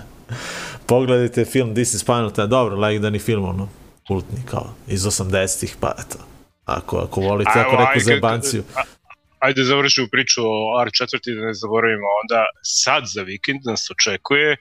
Pogledajte 0.86 1.44
film 1.44 1.74
This 1.74 1.94
is 1.94 2.01
Spinal 2.01 2.30
Tap. 2.30 2.51
Dobro, 2.51 2.76
legendarni 2.76 3.18
film, 3.18 3.44
ono, 3.44 3.68
kultni, 4.09 4.38
kao, 4.51 4.74
iz 4.86 5.03
80-ih, 5.03 5.76
pa 5.80 5.94
eto. 5.99 6.27
Ako, 6.68 6.96
ako 6.98 7.20
volite, 7.20 7.50
A, 7.54 7.60
ako 7.60 7.76
neku 7.76 8.00
zajebanciju. 8.00 8.64
Ajde 9.38 9.64
završimo 9.64 10.08
priču 10.12 10.42
o 10.44 10.84
R4 10.84 11.34
da 11.34 11.46
ne 11.46 11.54
zaboravimo 11.54 12.06
onda 12.22 12.44
sad 12.62 13.04
za 13.06 13.22
vikend 13.22 13.60
nas 13.64 13.90
očekuje 13.90 14.56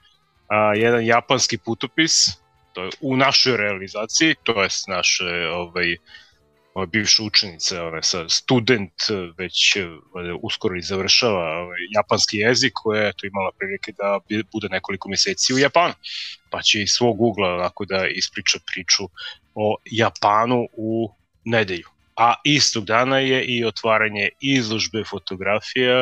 a, 0.47 0.75
jedan 0.75 1.05
japanski 1.05 1.57
putopis 1.57 2.37
to 2.77 2.83
je 2.83 2.89
u 3.01 3.17
našoj 3.17 3.57
realizaciji, 3.57 4.35
to 4.43 4.63
je 4.63 4.69
naše 4.87 5.25
ovaj, 5.51 5.95
ova 6.73 6.85
bivša 6.85 7.23
učenica, 7.23 7.85
ona 7.85 8.01
sa 8.01 8.29
student 8.29 8.93
već 9.37 9.77
uskoro 10.41 10.77
i 10.77 10.81
završava 10.81 11.45
ovaj, 11.63 11.79
japanski 11.95 12.37
jezik 12.37 12.73
koja 12.75 13.03
je 13.03 13.13
to 13.17 13.27
imala 13.27 13.51
prilike 13.59 13.91
da 13.97 14.19
bude 14.51 14.67
nekoliko 14.69 15.09
meseci 15.09 15.53
u 15.53 15.57
Japanu. 15.57 15.93
Pa 16.49 16.61
će 16.61 16.81
iz 16.81 16.89
svog 16.89 17.21
ugla 17.21 17.53
onako 17.53 17.85
da 17.85 18.07
ispriča 18.07 18.59
priču 18.73 19.03
o 19.55 19.77
Japanu 19.85 20.67
u 20.71 21.09
nedelju. 21.45 21.96
A 22.17 22.33
istog 22.43 22.85
dana 22.85 23.19
je 23.19 23.43
i 23.45 23.65
otvaranje 23.65 24.29
izložbe 24.41 25.03
fotografija 25.03 25.97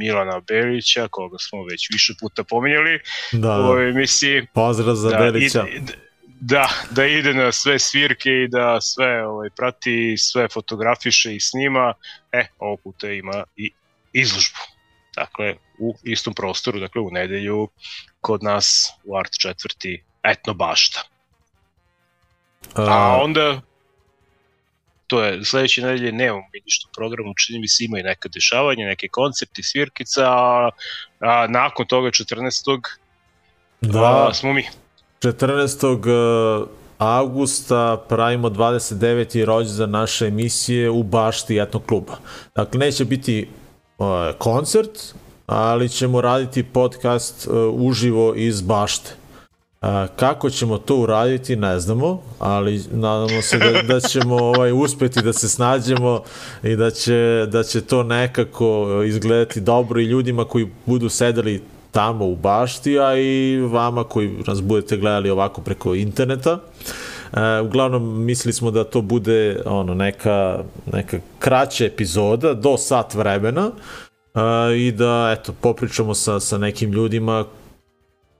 Milana 0.00 0.40
Belića, 0.48 1.08
koga 1.10 1.36
smo 1.38 1.64
već 1.64 1.88
više 1.92 2.14
puta 2.20 2.44
pominjali 2.44 3.00
Da, 3.32 3.38
u 3.38 3.40
da. 3.40 3.68
ovoj 3.68 3.90
emisiji. 3.90 4.46
Pozdrav 4.54 4.94
za 4.94 5.18
Belića. 5.18 5.64
ide, 5.70 5.92
da, 6.40 6.68
da 6.90 7.06
ide 7.06 7.34
na 7.34 7.52
sve 7.52 7.78
svirke 7.78 8.30
i 8.30 8.48
da 8.48 8.80
sve 8.80 9.26
ovaj, 9.26 9.48
prati, 9.56 10.14
sve 10.18 10.48
fotografiše 10.48 11.34
i 11.36 11.40
snima, 11.40 11.94
e, 12.32 12.46
ovog 12.58 12.80
puta 12.84 13.10
ima 13.10 13.44
i 13.56 13.70
izložbu. 14.12 14.58
Dakle, 15.16 15.54
u 15.78 15.94
istom 16.02 16.34
prostoru, 16.34 16.80
dakle 16.80 17.00
u 17.02 17.10
nedelju 17.10 17.68
kod 18.20 18.42
nas 18.42 18.92
u 19.04 19.16
Art 19.16 19.32
četvrti 19.40 20.02
Etno 20.22 20.54
bašta. 20.54 21.02
A, 22.74 23.18
onda 23.22 23.60
to 25.06 25.24
je 25.24 25.44
sledeće 25.44 25.82
nedelje 25.82 26.12
nemamo 26.12 26.44
mi 26.52 26.60
ništa 26.64 26.88
u 26.90 26.94
programu, 26.94 27.34
čini 27.46 27.58
mi 27.58 27.68
se 27.68 27.84
ima 27.84 27.98
i 27.98 28.02
neka 28.02 28.28
dešavanja, 28.28 28.86
neke 28.86 29.08
koncepti, 29.08 29.62
svirkica, 29.62 30.24
a, 30.26 30.70
a 31.20 31.46
nakon 31.46 31.86
toga 31.86 32.08
14. 32.08 32.80
da, 33.80 34.26
a, 34.28 34.34
smo 34.34 34.52
mi. 34.52 34.64
14. 35.20 36.66
augusta 36.98 38.04
pravimo 38.08 38.48
29. 38.48 39.44
rođendan 39.44 39.90
naše 39.90 40.26
emisije 40.26 40.90
u 40.90 41.02
bašti 41.02 41.58
etnog 41.58 41.86
kluba. 41.86 42.16
Dakle, 42.56 42.78
neće 42.78 43.04
biti 43.04 43.48
uh, 43.98 44.06
koncert, 44.38 45.14
ali 45.46 45.88
ćemo 45.88 46.20
raditi 46.20 46.62
podcast 46.62 47.46
uh, 47.46 47.54
uživo 47.72 48.34
iz 48.34 48.62
bašte. 48.62 49.10
Uh, 49.84 49.90
kako 50.16 50.50
ćemo 50.50 50.78
to 50.78 50.96
uraditi, 50.96 51.56
ne 51.56 51.80
znamo, 51.80 52.22
ali 52.38 52.82
nadamo 52.92 53.42
se 53.42 53.58
da, 53.58 53.82
da 53.82 54.00
ćemo 54.00 54.36
ovaj, 54.36 54.72
uspeti 54.72 55.22
da 55.22 55.32
se 55.32 55.48
snađemo 55.48 56.22
i 56.62 56.76
da 56.76 56.90
će, 56.90 57.46
da 57.48 57.62
će 57.62 57.80
to 57.80 58.02
nekako 58.02 58.88
izgledati 59.06 59.60
dobro 59.60 60.00
i 60.00 60.04
ljudima 60.04 60.44
koji 60.44 60.70
budu 60.86 61.08
sedeli 61.08 61.62
tamo 61.90 62.26
u 62.26 62.36
bašti, 62.36 62.98
a 62.98 63.16
i 63.16 63.60
vama 63.60 64.04
koji 64.04 64.30
nas 64.46 64.62
budete 64.62 64.96
gledali 64.96 65.30
ovako 65.30 65.60
preko 65.60 65.94
interneta. 65.94 66.58
E, 67.32 67.60
uglavnom 67.60 68.24
mislili 68.24 68.52
smo 68.52 68.70
da 68.70 68.84
to 68.84 69.02
bude 69.02 69.62
ono 69.66 69.94
neka, 69.94 70.58
neka 70.92 71.18
kraća 71.38 71.84
epizoda 71.84 72.54
do 72.54 72.76
sat 72.76 73.14
vremena 73.14 73.70
e, 74.34 74.40
i 74.76 74.92
da 74.92 75.36
eto 75.38 75.52
popričamo 75.60 76.14
sa, 76.14 76.40
sa 76.40 76.58
nekim 76.58 76.92
ljudima 76.92 77.44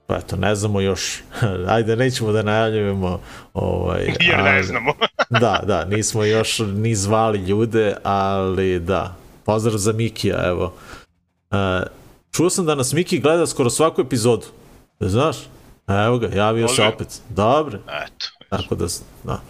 pa 0.07 0.17
eto 0.17 0.35
ne 0.35 0.55
znamo 0.55 0.81
još 0.81 1.23
ajde 1.75 1.95
nećemo 1.95 2.31
da 2.31 2.41
najavljujemo 2.41 3.19
ovaj, 3.53 4.13
Jer 4.29 4.43
ne 4.43 4.63
znamo. 4.63 4.93
da, 5.41 5.63
da, 5.67 5.85
nismo 5.85 6.23
još 6.23 6.59
ni 6.59 6.95
zvali 6.95 7.39
ljude, 7.39 7.95
ali 8.03 8.79
da. 8.79 9.15
Pozdrav 9.45 9.77
za 9.77 9.93
Mikija, 9.93 10.43
evo. 10.45 10.73
E, 11.51 11.55
čuo 12.31 12.49
sam 12.49 12.65
da 12.65 12.75
nas 12.75 12.93
Miki 12.93 13.19
gleda 13.19 13.47
skoro 13.47 13.69
svaku 13.69 14.01
epizodu. 14.01 14.45
Da 14.99 15.09
znaš? 15.09 15.37
Evo 15.87 16.17
ga, 16.17 16.27
javio 16.35 16.67
se 16.67 16.81
Može. 16.81 16.93
opet. 16.95 17.21
Dobre, 17.29 17.77
Eto. 17.77 18.25
tako 18.49 18.75
da, 18.75 18.85
da. 19.23 19.41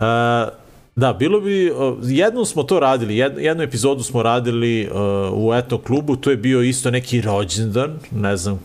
E, 0.00 0.62
da, 0.96 1.12
bilo 1.12 1.40
bi, 1.40 1.72
jednom 2.02 2.46
smo 2.46 2.62
to 2.62 2.80
radili, 2.80 3.16
jed, 3.16 3.38
jednu 3.38 3.62
epizodu 3.62 4.02
smo 4.02 4.22
radili 4.22 4.90
uh, 4.90 4.98
u 5.32 5.54
Etno 5.54 5.78
klubu, 5.78 6.16
to 6.16 6.30
je 6.30 6.36
bio 6.36 6.62
isto 6.62 6.90
neki 6.90 7.20
rođendan, 7.20 7.98
ne 8.10 8.36
znam, 8.36 8.60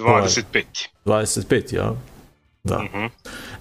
25. 0.00 0.64
25, 1.04 1.74
ja? 1.74 1.92
Da. 2.62 2.78
Mhm. 2.78 3.04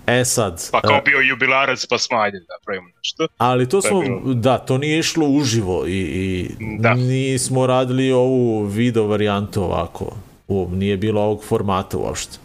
E 0.07 0.25
sad, 0.25 0.69
Pa 0.71 0.77
e, 0.77 0.81
kao 0.81 1.01
bio 1.01 1.19
jubilarac, 1.19 1.85
pa 1.85 1.97
smo 1.97 2.17
ajde 2.17 2.39
da 2.39 2.53
pravimo 2.65 2.89
nešto. 2.97 3.27
Ali 3.37 3.69
to 3.69 3.81
smo, 3.81 4.01
bilo- 4.01 4.33
da, 4.33 4.57
to 4.57 4.77
nije 4.77 4.99
išlo 4.99 5.27
uživo 5.27 5.87
i, 5.87 5.91
i 5.91 6.49
Da. 6.79 6.93
nismo 6.93 7.67
radili 7.67 8.11
ovu 8.11 8.63
video 8.63 9.07
varijantu 9.07 9.63
ovako. 9.63 10.15
U, 10.47 10.69
nije 10.71 10.97
bilo 10.97 11.21
ovog 11.21 11.43
formata 11.43 11.97
uopšte. 11.97 12.37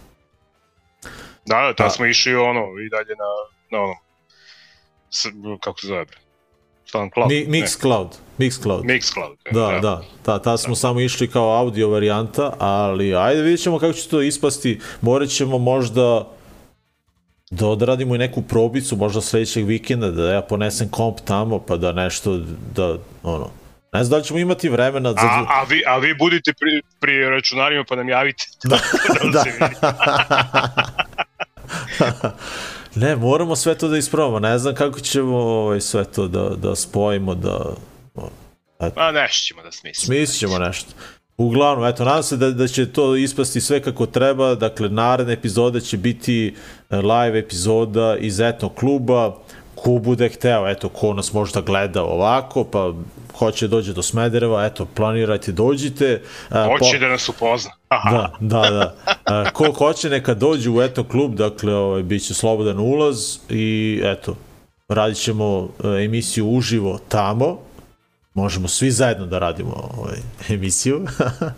Da, 1.46 1.56
da, 1.56 1.66
Da. 1.66 1.74
tad 1.74 1.94
smo 1.94 2.06
išli 2.06 2.34
ono 2.34 2.60
i 2.60 2.88
dalje 2.88 3.14
na, 3.16 3.24
na 3.70 3.84
onom, 3.84 3.96
s, 5.10 5.26
kako 5.60 5.80
se 5.80 5.86
zove? 5.86 6.04
SoundCloud? 6.94 7.28
Mi, 7.28 7.46
Mixcloud. 7.46 8.08
Mixcloud. 8.38 8.84
Mixcloud. 8.84 9.36
Da, 9.50 9.80
da, 9.82 10.02
da, 10.26 10.38
tad 10.38 10.60
smo 10.60 10.74
samo 10.74 11.00
išli 11.00 11.30
kao 11.30 11.58
audio 11.58 11.88
varijanta, 11.88 12.52
ali 12.58 13.14
ajde 13.14 13.42
vidjet 13.42 13.62
ćemo 13.62 13.78
kako 13.78 13.92
će 13.92 14.08
to 14.08 14.22
ispasti. 14.22 14.80
Morat 15.00 15.28
ćemo 15.28 15.58
možda 15.58 16.28
da 17.50 17.66
odradimo 17.66 18.14
i 18.14 18.18
neku 18.18 18.42
probicu, 18.42 18.96
možda 18.96 19.20
sledećeg 19.20 19.66
vikenda, 19.66 20.10
da 20.10 20.32
ja 20.32 20.42
ponesem 20.42 20.88
komp 20.88 21.20
tamo, 21.24 21.58
pa 21.58 21.76
da 21.76 21.92
nešto, 21.92 22.40
da, 22.74 22.96
ono, 23.22 23.50
ne 23.92 24.04
znam 24.04 24.10
da 24.10 24.16
li 24.16 24.24
ćemo 24.24 24.38
imati 24.38 24.68
vremena 24.68 25.12
za... 25.12 25.18
A, 25.20 25.46
a, 25.48 25.64
vi, 25.68 25.82
a 25.86 25.98
vi 25.98 26.14
budite 26.14 26.52
pri, 26.52 26.82
pri 27.00 27.30
računarima 27.30 27.84
pa 27.88 27.96
nam 27.96 28.08
javite. 28.08 28.44
Da, 28.64 28.78
da, 29.32 29.44
da. 32.20 32.36
ne, 32.94 33.16
moramo 33.16 33.56
sve 33.56 33.74
to 33.74 33.88
da 33.88 33.98
ispravamo. 33.98 34.38
Ne 34.38 34.58
znam 34.58 34.74
kako 34.74 35.00
ćemo 35.00 35.36
ovaj, 35.36 35.80
sve 35.80 36.04
to 36.04 36.28
da, 36.28 36.48
da 36.48 36.76
spojimo, 36.76 37.34
da 37.34 37.74
A 38.96 39.12
nešto 39.12 39.46
ćemo 39.46 39.62
da 39.62 39.72
smislimo. 39.72 40.06
smislit 40.06 40.38
ćemo 40.38 40.58
nešto. 40.58 40.90
Uglavnom, 41.36 41.86
eto, 41.88 42.04
nadam 42.04 42.22
se 42.22 42.36
da, 42.36 42.50
da 42.50 42.68
će 42.68 42.92
to 42.92 43.16
ispasti 43.16 43.60
sve 43.60 43.82
kako 43.82 44.06
treba, 44.06 44.54
dakle, 44.54 44.88
naredne 44.88 45.32
epizode 45.32 45.80
će 45.80 45.96
biti 45.96 46.54
e, 46.90 46.96
live 46.96 47.38
epizoda 47.38 48.16
iz 48.16 48.40
Etno 48.40 48.68
kluba, 48.68 49.36
ko 49.84 49.90
bude 49.90 50.28
hteo, 50.28 50.68
eto, 50.68 50.88
ko 50.88 51.12
nas 51.14 51.32
možda 51.32 51.60
gleda 51.60 52.02
ovako, 52.02 52.64
pa 52.64 52.92
hoće 53.38 53.68
dođe 53.68 53.92
do 53.92 54.02
Smedereva, 54.02 54.64
eto, 54.64 54.86
planirajte, 54.94 55.52
dođite. 55.52 56.22
E, 56.50 56.66
Hoće 56.68 56.98
da 56.98 57.08
nas 57.08 57.28
upozna. 57.28 57.70
Aha. 57.88 58.10
Da, 58.10 58.32
da, 58.40 58.70
da. 58.70 58.94
A, 59.24 59.50
ko 59.50 59.72
hoće 59.72 60.10
neka 60.10 60.34
dođe 60.34 60.70
u 60.70 60.82
Eto 60.82 61.04
klub, 61.04 61.34
dakle, 61.34 61.74
ovaj, 61.74 62.02
bit 62.02 62.26
će 62.26 62.34
slobodan 62.34 62.78
ulaz 62.78 63.38
i 63.48 64.00
eto, 64.04 64.36
radit 64.88 65.18
ćemo 65.18 65.68
e, 65.84 66.04
emisiju 66.04 66.48
uživo 66.48 66.98
tamo, 67.08 67.58
možemo 68.34 68.68
svi 68.68 68.90
zajedno 68.90 69.26
da 69.26 69.38
radimo 69.38 69.90
ovaj, 69.96 70.16
emisiju. 70.48 71.06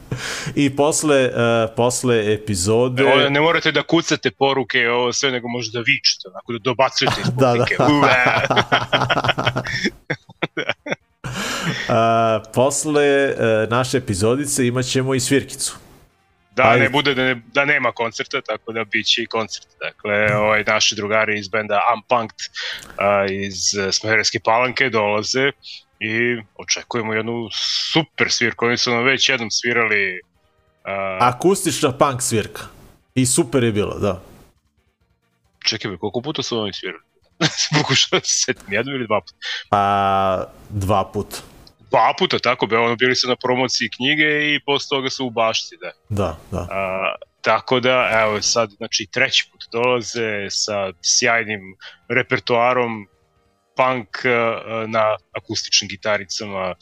I 0.54 0.76
posle, 0.76 1.26
uh, 1.26 1.70
posle 1.76 2.34
epizode... 2.34 3.04
Ovo, 3.04 3.28
ne 3.28 3.40
morate 3.40 3.72
da 3.72 3.82
kucate 3.82 4.30
poruke 4.30 4.90
ovo 4.90 5.12
sve, 5.12 5.30
nego 5.30 5.48
možete 5.48 5.78
da 5.78 5.84
vičete, 5.86 6.28
onako 6.28 6.52
da 6.52 6.58
dobacujete 6.58 7.20
iz 7.20 7.26
Da, 7.40 7.54
da. 7.54 7.64
publike. 7.76 7.76
Ue. 7.82 8.16
Uh, 11.88 12.46
posle 12.54 13.34
uh, 13.34 13.70
naše 13.70 13.98
epizodice 13.98 14.66
imat 14.66 14.84
ćemo 14.84 15.14
i 15.14 15.20
svirkicu. 15.20 15.76
Da 16.56 16.62
Ajde. 16.62 16.82
ne 16.82 16.88
bude 16.88 17.14
da, 17.14 17.24
ne, 17.24 17.42
da 17.54 17.64
nema 17.64 17.92
koncerta, 17.92 18.40
tako 18.40 18.72
da 18.72 18.84
bit 18.84 19.06
će 19.06 19.22
i 19.22 19.26
koncert. 19.26 19.66
Dakle, 19.80 20.36
ovaj, 20.36 20.64
naši 20.66 20.94
drugari 20.94 21.38
iz 21.38 21.48
benda 21.48 21.80
Unpunked 21.94 22.38
a, 22.96 23.26
iz 23.30 23.54
Smederevske 23.92 24.40
palanke 24.44 24.90
dolaze 24.90 25.50
i 26.00 26.42
očekujemo 26.56 27.14
jednu 27.14 27.48
super 27.92 28.30
svirku. 28.30 28.66
Oni 28.66 28.76
su 28.76 28.90
nam 28.90 29.04
već 29.04 29.28
jednom 29.28 29.50
svirali 29.50 30.20
a, 30.84 31.18
Akustična 31.20 31.92
punk 31.98 32.22
svirka. 32.22 32.62
I 33.14 33.26
super 33.26 33.64
je 33.64 33.72
bilo, 33.72 33.98
da. 33.98 34.22
čekaj, 35.68 35.88
bre, 35.88 35.98
koliko 35.98 36.20
puta 36.20 36.42
su 36.42 36.58
oni 36.58 36.72
svirali? 36.72 37.02
Pokušao 37.78 38.20
se 38.20 38.44
setim, 38.44 38.72
jednom 38.72 38.94
ili 38.94 39.06
dva 39.06 39.20
puta. 39.20 39.36
Pa, 39.70 40.44
dva 40.68 41.10
puta. 41.12 41.36
Dva 41.90 42.14
puta, 42.18 42.38
tako 42.38 42.66
be, 42.66 42.78
ono, 42.78 42.96
bili 42.96 43.16
su 43.16 43.28
na 43.28 43.36
promociji 43.36 43.90
knjige 43.96 44.54
i 44.54 44.60
posle 44.66 44.96
toga 44.96 45.10
su 45.10 45.26
u 45.26 45.30
bašti, 45.30 45.76
da. 45.80 45.90
Da, 46.08 46.36
da. 46.50 46.66
A, 46.70 47.14
tako 47.40 47.80
da, 47.80 48.10
evo 48.22 48.42
sad, 48.42 48.70
znači 48.70 49.06
treći 49.12 49.48
put 49.52 49.64
dolaze 49.72 50.46
sa 50.50 50.92
sjajnim 51.02 51.76
repertoarom 52.08 53.08
punk 53.76 54.24
a, 54.24 54.60
na 54.88 55.04
akustičnim 55.32 55.88
gitaricama, 55.88 56.74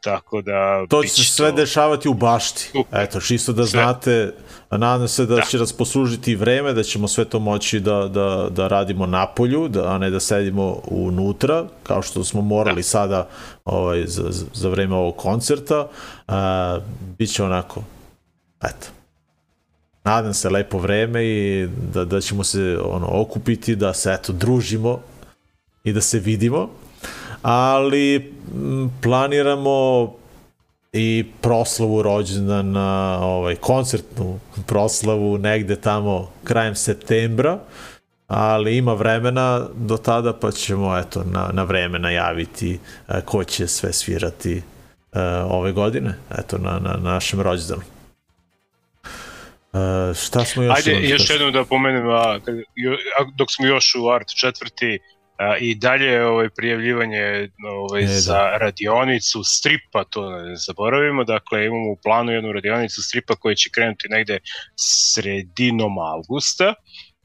tako 0.00 0.42
da... 0.42 0.86
To 0.88 0.96
će 0.96 1.02
bit 1.02 1.12
se 1.12 1.24
sve 1.24 1.52
dešavati 1.52 2.08
u 2.08 2.14
bašti. 2.14 2.62
Super. 2.62 3.00
Eto, 3.00 3.20
čisto 3.20 3.52
da 3.52 3.66
Sve. 3.66 3.80
znate, 3.82 4.34
nadam 4.70 5.08
se 5.08 5.26
da, 5.26 5.34
Da. 5.36 5.42
će 5.42 5.58
nas 5.58 5.72
poslužiti 5.72 6.34
vreme, 6.34 6.72
da 6.72 6.82
ćemo 6.82 7.08
sve 7.08 7.24
to 7.24 7.38
moći 7.38 7.80
da, 7.80 8.08
da, 8.08 8.48
da 8.50 8.68
radimo 8.68 9.06
napolju, 9.06 9.68
da, 9.68 9.88
a 9.88 9.98
ne 9.98 10.10
da 10.10 10.20
sedimo 10.20 10.80
unutra, 10.84 11.64
kao 11.82 12.02
što 12.02 12.24
smo 12.24 12.42
morali 12.42 12.76
Da. 12.76 12.82
sada 12.82 13.28
ovaj, 13.64 14.04
za, 14.06 14.22
za- 14.52 14.68
vreme 14.68 14.94
ovog 14.94 15.16
koncerta. 15.16 15.88
A, 16.28 16.78
biće 17.18 17.42
onako, 17.44 17.82
eto, 18.62 18.86
nadam 20.04 20.34
se 20.34 20.50
lepo 20.50 20.78
vreme 20.78 21.24
i 21.24 21.68
da, 21.92 22.04
da 22.04 22.20
ćemo 22.20 22.44
se 22.44 22.78
ono 22.84 23.08
okupiti, 23.12 23.76
da 23.76 23.94
se 23.94 24.12
eto 24.12 24.32
družimo 24.32 25.00
i 25.84 25.92
da 25.92 26.00
se 26.00 26.18
vidimo. 26.18 26.70
Ali 27.42 28.34
planiramo 29.02 30.12
i 30.92 31.24
proslavu 31.40 32.02
rođendana, 32.02 33.18
ovaj, 33.22 33.56
koncertnu 33.56 34.40
proslavu 34.66 35.38
negde 35.38 35.76
tamo 35.76 36.30
krajem 36.44 36.74
septembra, 36.74 37.58
ali 38.26 38.76
ima 38.76 38.94
vremena 38.94 39.66
do 39.74 39.96
tada 39.96 40.32
pa 40.32 40.50
ćemo 40.50 40.98
eto 40.98 41.24
na, 41.24 41.50
na 41.52 41.62
vreme 41.62 41.98
najaviti 41.98 42.78
e, 43.08 43.20
ko 43.24 43.44
će 43.44 43.66
sve 43.66 43.92
svirati 43.92 44.62
e, 45.12 45.20
ove 45.44 45.72
godine, 45.72 46.14
eto 46.38 46.58
na, 46.58 46.70
na, 46.70 46.96
na 47.02 47.12
našem 47.12 47.40
rođendanu. 47.40 47.82
E, 49.72 50.14
šta 50.14 50.44
smo 50.44 50.62
još 50.62 50.78
Ajde, 50.78 51.08
još 51.08 51.30
jednom 51.30 51.52
da 51.52 51.64
pomenem, 51.64 52.08
a, 52.08 52.38
kad- 52.44 52.54
jo- 52.74 52.96
dok 53.36 53.50
smo 53.50 53.66
još 53.66 53.94
u 53.94 54.08
Art 54.08 54.28
četvrti, 54.28 54.98
i 55.60 55.74
dalje 55.74 56.24
ovaj, 56.24 56.48
prijavljivanje 56.48 57.48
ovaj, 57.68 58.02
E, 58.02 58.06
da. 58.06 58.12
za 58.12 58.50
radionicu 58.60 59.44
stripa, 59.44 60.04
to 60.04 60.30
ne 60.30 60.56
zaboravimo, 60.56 61.24
dakle 61.24 61.66
imamo 61.66 61.90
u 61.92 61.96
planu 61.96 62.32
jednu 62.32 62.52
radionicu 62.52 63.02
stripa 63.02 63.34
koja 63.36 63.54
će 63.54 63.70
krenuti 63.70 64.08
negde 64.08 64.38
sredinom 64.76 65.98
avgusta. 65.98 66.74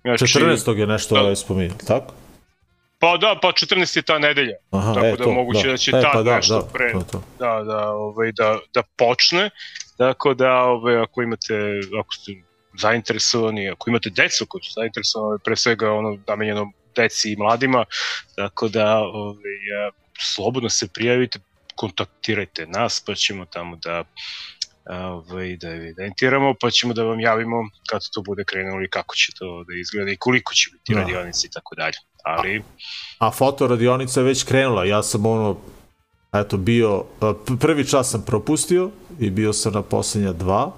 Znači, 0.02 0.26
14. 0.26 0.78
je 0.80 0.88
nešto 0.88 1.16
Da. 1.16 1.22
ovaj 1.22 1.36
spominjali, 1.36 1.80
tako? 1.88 2.14
Pa 3.00 3.18
da, 3.18 3.40
pa 3.42 3.48
14 3.48 3.98
je 3.98 4.02
ta 4.02 4.20
nedelja, 4.20 4.56
Aha, 4.72 4.94
Tako 4.94 5.06
e, 5.06 5.12
da 5.12 5.24
to, 5.24 5.32
moguće 5.32 5.68
da 5.68 5.78
će 5.78 5.92
e, 5.92 6.02
tad 6.02 6.14
pa 6.14 6.24
da, 6.24 6.36
nešto 6.36 6.60
da, 6.60 6.68
pre- 6.74 6.92
to, 6.92 7.02
to. 7.12 7.24
da, 7.40 7.64
da, 7.64 7.90
ovaj, 7.90 8.32
da, 8.32 8.60
da 8.74 8.84
počne. 8.98 9.50
Tako 9.98 10.34
da, 10.34 10.54
ovaj, 10.54 10.98
ako 10.98 11.22
imate, 11.22 11.54
ako 12.00 12.14
ste 12.14 12.32
zainteresovani, 12.78 13.70
ako 13.70 13.90
imate 13.90 14.10
decu 14.10 14.46
koji 14.46 14.62
su 14.64 14.72
zainteresovani, 14.76 15.40
pre 15.44 15.56
svega 15.56 15.92
ono 15.92 16.18
namenjeno 16.28 16.72
deci 16.96 17.32
i 17.32 17.36
mladima, 17.36 17.86
tako 18.36 18.68
da 18.68 18.98
ovaj, 18.98 19.60
a, 19.80 19.92
slobodno 20.36 20.70
se 20.70 20.88
prijavite, 20.88 21.40
kontaktirajte 21.76 22.68
nas, 22.68 23.04
pa 23.06 23.16
ćemo 23.16 23.46
tamo 23.46 23.76
da 23.76 24.04
a, 24.86 25.08
ovaj, 25.08 25.58
da 25.58 25.70
evidentiramo, 25.70 26.54
pa 26.62 26.72
ćemo 26.72 26.94
da 26.94 27.04
vam 27.04 27.20
javimo 27.20 27.70
kad 27.90 28.02
to 28.14 28.22
bude 28.22 28.44
krenulo 28.44 28.84
i 28.84 28.90
kako 28.90 29.16
će 29.16 29.32
to 29.40 29.64
da 29.68 29.74
izgleda 29.76 30.12
i 30.12 30.18
koliko 30.18 30.54
će 30.54 30.70
biti 30.74 30.94
Da. 30.94 31.00
radionice 31.00 31.48
i 31.48 31.50
tako 31.50 31.76
dalje. 31.76 31.98
Ali, 32.24 32.64
A 33.18 33.32
fotoradionica 33.32 34.20
je 34.20 34.24
već 34.24 34.44
krenula, 34.44 34.86
ja 34.86 35.04
sam 35.04 35.26
ono, 35.26 35.58
eto, 36.34 36.58
bio, 36.58 37.04
prvi 37.60 37.88
čas 37.88 38.12
sam 38.12 38.24
propustio 38.26 38.90
i 39.20 39.30
bio 39.30 39.54
sam 39.54 39.74
na 39.74 39.82
poslednja 39.82 40.34
dva, 40.34 40.72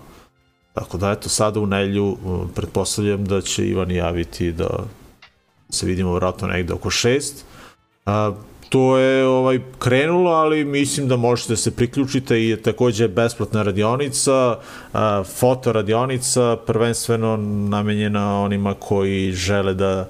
tako 0.73 0.97
da 0.97 1.11
eto, 1.11 1.29
sada 1.29 1.59
u 1.59 1.65
nelju 1.65 2.17
pretpostavljam 2.55 3.25
da 3.25 3.41
će 3.41 3.67
Ivan 3.67 3.91
javiti 3.91 4.51
da 4.51 4.69
se 5.69 5.85
vidimo 5.85 6.13
vratno 6.13 6.47
negde 6.47 6.73
oko 6.73 6.89
šest. 6.89 7.45
A, 8.05 8.33
to 8.69 8.97
je 8.97 9.25
ovaj 9.25 9.59
krenulo, 9.79 10.31
ali 10.31 10.65
mislim 10.65 11.07
da 11.07 11.15
možete 11.15 11.53
da 11.53 11.57
se 11.57 11.75
priključite 11.75 12.39
i 12.39 12.49
je 12.49 12.61
takođe 12.61 13.07
besplatna 13.07 13.63
radionica, 13.63 14.59
a, 14.93 15.23
fotoradionica, 15.23 16.57
prvenstveno 16.65 17.37
namenjena 17.69 18.41
onima 18.41 18.73
koji 18.73 19.31
žele 19.31 19.73
da 19.73 20.07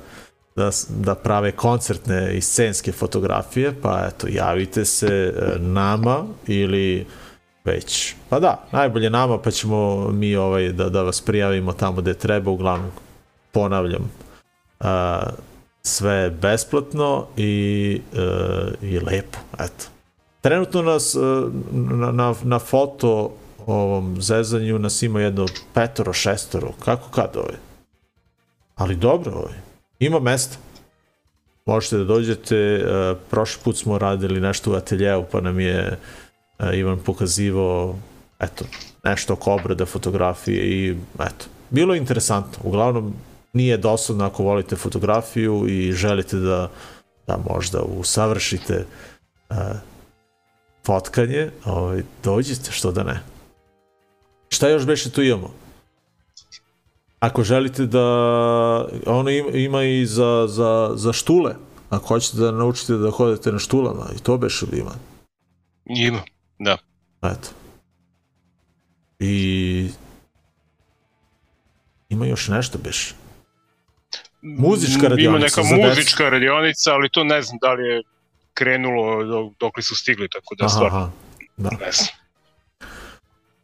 da, 0.57 0.69
da 0.89 1.15
prave 1.15 1.51
koncertne 1.51 2.38
i 2.38 2.41
scenske 2.41 2.91
fotografije, 2.91 3.73
pa 3.81 4.07
eto, 4.07 4.27
javite 4.29 4.85
se 4.85 5.07
e, 5.07 5.59
nama 5.59 6.23
ili 6.47 7.05
već, 7.63 8.15
pa 8.29 8.39
da, 8.39 8.63
najbolje 8.71 9.09
nama, 9.09 9.38
pa 9.38 9.51
ćemo 9.51 10.09
mi 10.11 10.35
ovaj, 10.35 10.71
da, 10.71 10.89
da 10.89 11.01
vas 11.01 11.21
prijavimo 11.21 11.73
tamo 11.73 12.01
gde 12.01 12.13
treba, 12.13 12.51
uglavnom, 12.51 12.91
ponavljam, 13.51 14.11
a, 14.79 15.21
sve 15.81 16.13
je 16.13 16.29
besplatno 16.29 17.27
i, 17.37 18.01
e, 18.13 18.87
i 18.87 18.99
lepo, 18.99 19.37
eto. 19.59 19.85
Trenutno 20.41 20.81
nas 20.81 21.15
e, 21.15 21.19
na, 21.71 22.11
na, 22.11 22.35
na 22.43 22.59
foto 22.59 23.33
ovom 23.65 24.21
zezanju 24.21 24.79
nas 24.79 25.01
ima 25.01 25.21
jedno 25.21 25.45
petoro, 25.73 26.13
šestoro, 26.13 26.71
kako 26.85 27.09
kad 27.09 27.35
ovaj? 27.35 27.55
Ali 28.75 28.95
dobro 28.95 29.31
ovaj. 29.31 29.55
Ima 29.99 30.19
mesta. 30.19 30.57
Možete 31.65 31.97
da 31.97 32.03
dođete, 32.03 32.55
e, 32.55 33.15
prošli 33.29 33.61
put 33.63 33.77
smo 33.77 33.97
radili 33.97 34.39
nešto 34.39 34.71
u 34.71 34.75
ateljevu, 34.75 35.25
pa 35.31 35.41
nam 35.41 35.59
je 35.59 35.97
Ivan 36.73 36.99
pokazivao 36.99 37.95
eto, 38.39 38.65
nešto 39.03 39.33
oko 39.33 39.53
obrade 39.53 39.85
fotografije 39.85 40.63
i 40.63 40.95
eto, 41.19 41.45
bilo 41.69 41.93
je 41.93 41.97
interesantno. 41.97 42.59
Uglavnom, 42.63 43.13
nije 43.57 43.77
dosadno 43.77 44.25
ako 44.25 44.43
volite 44.43 44.75
fotografiju 44.75 45.65
i 45.67 45.91
želite 45.91 46.38
da, 46.38 46.69
da 47.27 47.38
možda 47.49 47.81
usavršite 47.81 48.85
e, 49.49 49.55
fotkanje, 50.85 51.51
ovaj, 51.65 52.03
dođite, 52.23 52.71
što 52.71 52.91
da 52.91 53.03
ne. 53.03 53.19
Šta 54.49 54.69
još 54.69 54.85
beše 54.85 55.11
tu 55.11 55.21
imamo? 55.21 55.53
Ako 57.19 57.43
želite 57.43 57.85
da... 57.85 58.05
Ono 59.05 59.29
ima, 59.53 59.84
i 59.84 60.05
za, 60.05 60.45
za, 60.49 60.91
za 60.95 61.13
štule. 61.13 61.55
Ako 61.89 62.07
hoćete 62.07 62.38
da 62.38 62.51
naučite 62.51 62.93
da 62.93 63.11
hodete 63.11 63.51
na 63.51 63.59
štulama, 63.59 64.05
i 64.15 64.19
to 64.19 64.38
beše 64.38 64.65
ima. 64.73 64.91
ima, 65.85 66.21
da. 66.59 66.77
Eto. 67.21 67.49
I... 69.19 69.89
Ima 72.09 72.25
još 72.25 72.47
nešto 72.47 72.77
beše. 72.84 73.15
Muzička 74.57 74.99
Ima 74.99 75.10
radionica 75.10 75.61
neka 75.61 75.64
za 75.69 75.76
decu. 75.76 75.88
muzička 75.90 76.30
radionica, 76.30 76.91
ali 76.94 77.10
to 77.10 77.24
ne 77.24 77.41
znam 77.41 77.57
da 77.61 77.74
li 77.74 77.88
je 77.88 78.02
krenulo 78.53 79.24
dok, 79.24 79.53
dok 79.60 79.78
li 79.78 79.84
su 79.84 79.95
stigli, 79.95 80.28
tako 80.30 80.56
da 80.56 80.65
Aha, 80.65 80.69
stvarno 80.76 80.98
aha. 80.98 81.10
Da. 81.57 81.69
ne 81.69 81.91
znam. 81.91 82.07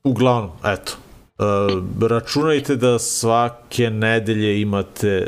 Uglavnom, 0.04 0.52
eto. 0.66 0.92
E, 1.40 2.08
računajte 2.08 2.76
da 2.76 3.00
svake 3.00 3.90
nedelje 3.90 4.62
imate 4.62 5.28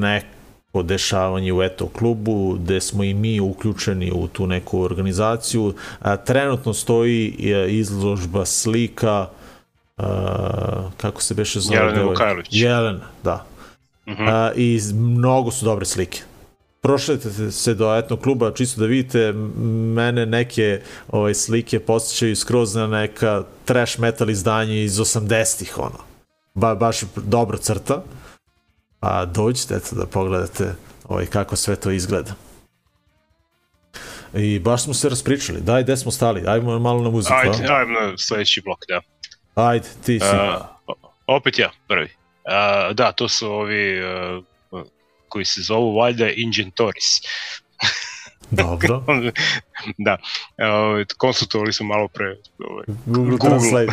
neko 0.00 0.82
dešavanje 0.82 1.52
u 1.52 1.62
Eto 1.62 1.88
klubu, 1.88 2.52
gde 2.54 2.80
smo 2.80 3.04
i 3.04 3.14
mi 3.14 3.40
uključeni 3.40 4.12
u 4.14 4.28
tu 4.28 4.46
neku 4.46 4.80
organizaciju. 4.80 5.74
A, 6.00 6.16
trenutno 6.16 6.74
stoji 6.74 7.36
e, 7.38 7.66
izložba 7.70 8.44
slika 8.44 9.28
a, 9.96 10.90
kako 10.96 11.22
se 11.22 11.34
beše 11.34 11.60
zove? 11.60 11.78
Devojka? 11.78 12.02
Vukajlović. 12.02 12.48
Jelena, 12.50 13.06
da. 13.24 13.46
Mhm. 14.08 14.28
A, 14.28 14.52
I 14.56 14.80
mnogo 14.94 15.50
su 15.50 15.64
dobre 15.64 15.86
slike. 15.86 16.20
Prošetajte 16.80 17.50
se 17.50 17.74
do 17.74 17.96
etnog 17.96 18.20
kluba 18.20 18.52
čisto 18.54 18.80
da 18.80 18.86
vidite 18.86 19.32
mene 19.94 20.26
neke 20.26 20.80
ovaj, 21.08 21.34
slike 21.34 21.80
posjećaju 21.80 22.36
skroz 22.36 22.74
na 22.74 22.86
neka 22.86 23.42
trash 23.64 24.00
metal 24.00 24.30
izdanje 24.30 24.84
iz 24.84 24.96
80-ih 24.98 25.78
ono. 25.78 25.98
Ba, 26.54 26.74
baš 26.74 27.00
dobro 27.16 27.58
crta. 27.58 28.02
A 29.00 29.24
dođite 29.24 29.74
eto 29.74 29.96
da 29.96 30.06
pogledate 30.06 30.74
ovaj, 31.08 31.26
kako 31.26 31.56
sve 31.56 31.76
to 31.76 31.90
izgleda. 31.90 32.34
I 34.34 34.58
baš 34.58 34.84
smo 34.84 34.94
se 34.94 35.08
raspričali. 35.08 35.60
Daj, 35.60 35.82
gde 35.82 35.96
smo 35.96 36.10
stali? 36.10 36.44
Ajmo 36.46 36.78
malo 36.78 37.02
na 37.02 37.10
muziku. 37.10 37.34
Ajde, 37.34 37.66
ajmo 37.68 38.00
na 38.00 38.18
sledeći 38.18 38.62
blok, 38.64 38.78
da. 38.88 39.00
Ajde, 39.54 39.88
ti 40.04 40.20
si. 40.20 40.26
Uh, 40.26 40.96
Opet 41.26 41.58
ja, 41.58 41.70
prvi. 41.88 42.08
Da, 42.94 43.12
to 43.12 43.28
su 43.28 43.52
ovi 43.52 44.00
a, 44.04 44.40
koji 45.28 45.44
se 45.44 45.62
zovu 45.62 45.98
valjda 45.98 46.30
Ingentoris. 46.30 47.20
Dobro. 48.50 49.02
da, 50.06 50.16
ovaj, 50.58 51.04
konsultovali 51.16 51.72
smo 51.72 51.86
malo 51.86 52.08
pre 52.08 52.36
ovaj, 52.58 52.84
Google, 53.06 53.36
Google. 53.36 53.48
Translate. 53.48 53.92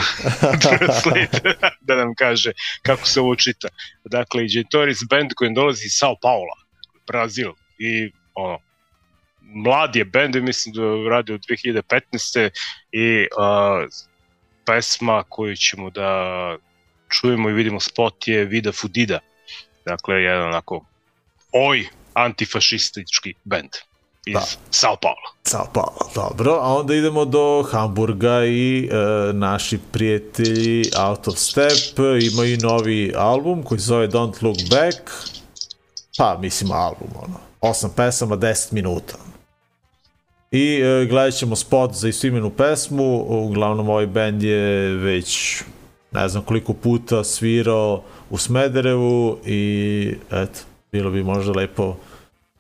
Translate 0.77 1.55
da 1.81 1.95
nam 1.95 2.15
kaže 2.15 2.51
kako 2.81 3.07
se 3.07 3.21
ovo 3.21 3.35
čita. 3.35 3.67
Dakle, 4.05 4.47
Gentores 4.47 4.97
band 5.09 5.31
koji 5.35 5.53
dolazi 5.53 5.85
iz 5.85 5.93
Sao 5.95 6.15
Paula, 6.21 6.55
Brazil 7.07 7.51
i 7.77 8.11
ono, 8.33 8.59
mlad 9.41 9.95
je 9.95 10.05
band, 10.05 10.35
mislim 10.35 10.75
da 10.75 11.09
radi 11.09 11.33
od 11.33 11.41
2015. 11.49 12.49
i 12.91 13.27
uh, 13.37 13.89
pesma 14.65 15.23
koju 15.29 15.55
ćemo 15.55 15.89
da 15.89 16.09
čujemo 17.13 17.49
i 17.49 17.53
vidimo 17.53 17.79
spot 17.79 18.27
je 18.27 18.45
Vida 18.45 18.71
Fudida. 18.71 19.19
Dakle, 19.85 20.15
jedan 20.15 20.47
onako 20.47 20.85
oj 21.51 21.87
antifašistički 22.13 23.33
band 23.43 23.69
iz 24.25 24.33
Da. 24.33 24.45
Sao 24.71 24.95
Paula. 25.01 25.29
Sao 25.43 25.67
Paulo, 25.73 26.11
dobro. 26.15 26.51
A 26.51 26.73
onda 26.73 26.95
idemo 26.95 27.25
do 27.25 27.63
Hamburga 27.71 28.45
i 28.45 28.89
e, 28.91 29.33
naši 29.33 29.79
prijatelji 29.91 30.85
Out 30.97 31.27
of 31.27 31.37
Step 31.37 31.99
imaju 32.31 32.57
novi 32.61 33.13
album 33.17 33.63
koji 33.63 33.79
se 33.79 33.85
zove 33.85 34.07
Don't 34.07 34.43
Look 34.43 34.57
Back. 34.69 35.11
Pa, 36.17 36.37
mislim 36.41 36.71
album, 36.71 37.07
ono. 37.15 37.39
Osam 37.61 37.93
pesama, 37.95 38.37
10 38.37 38.73
minuta. 38.73 39.17
I 40.51 40.81
e, 40.81 41.05
gledat 41.05 41.33
ćemo 41.33 41.55
spot 41.55 41.93
za 41.93 42.07
istoimenu 42.07 42.49
pesmu. 42.49 43.25
Uglavnom, 43.27 43.89
ovaj 43.89 44.07
band 44.07 44.43
je 44.43 44.95
već 44.95 45.63
ne 46.13 46.29
znam 46.29 46.43
koliko 46.43 46.73
puta 46.73 47.23
svirao 47.23 48.03
u 48.29 48.37
Smederevu 48.37 49.37
i 49.45 50.15
eto, 50.31 50.59
bilo 50.91 51.11
bi 51.11 51.23
možda 51.23 51.51
lepo 51.51 51.95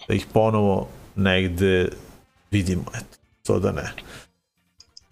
da 0.07 0.13
ih 0.13 0.25
ponovo 0.33 0.87
negde 1.15 1.89
vidimo, 2.51 2.83
eto, 2.95 3.17
to 3.45 3.59
da 3.59 3.71
ne. 3.71 3.93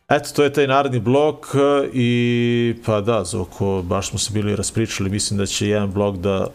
Eto, 0.10 0.30
to 0.36 0.44
je 0.44 0.54
taj 0.54 0.68
narodni 0.68 1.00
blok 1.00 1.48
i 1.94 2.76
pa 2.86 3.02
da, 3.02 3.24
Zoko, 3.24 3.82
baš 3.82 4.10
smo 4.10 4.20
se 4.20 4.34
bili 4.34 4.56
raspričali, 4.56 5.10
mislim 5.10 5.38
da 5.38 5.46
će 5.46 5.68
jedan 5.68 5.92
blok 5.92 6.16
da, 6.16 6.48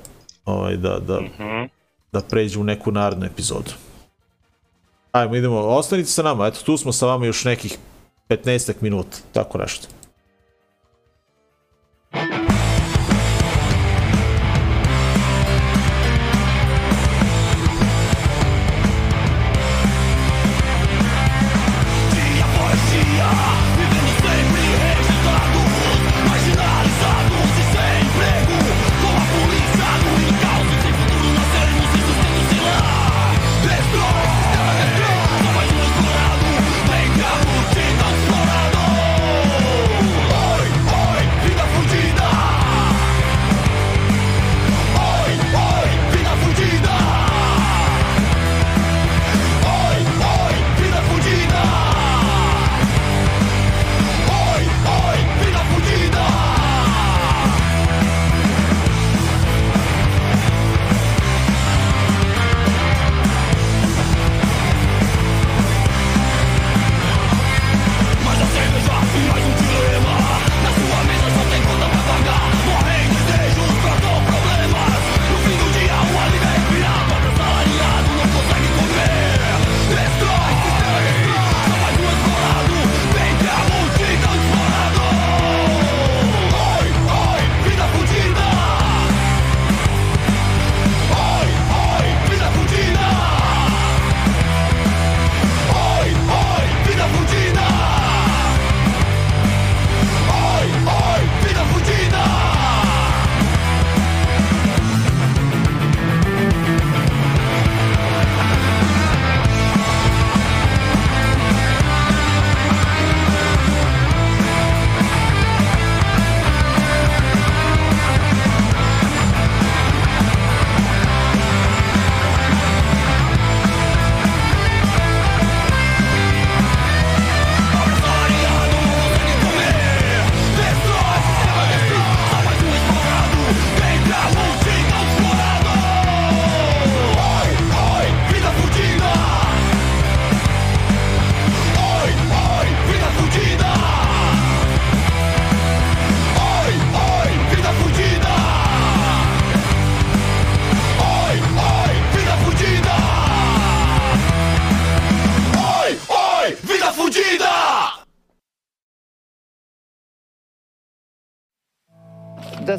ovaj, 0.44 0.76
da, 0.76 0.98
da, 0.98 1.20
Mhm. 1.20 1.64
da 2.12 2.20
pređe 2.20 2.58
u 2.58 2.64
neku 2.64 2.92
narednu 2.92 3.26
epizodu. 3.26 3.70
Ajmo, 5.12 5.36
idemo, 5.36 5.56
ostanite 5.58 6.08
sa 6.10 6.22
nama, 6.22 6.46
eto, 6.46 6.60
tu 6.64 6.76
smo 6.76 6.92
sa 6.92 7.06
vama 7.06 7.26
još 7.26 7.44
nekih 7.44 7.78
15 8.28 8.74
minuta, 8.80 9.18
tako 9.32 9.58
nešto. 9.58 9.88
thank 12.16 12.32
you 12.40 12.45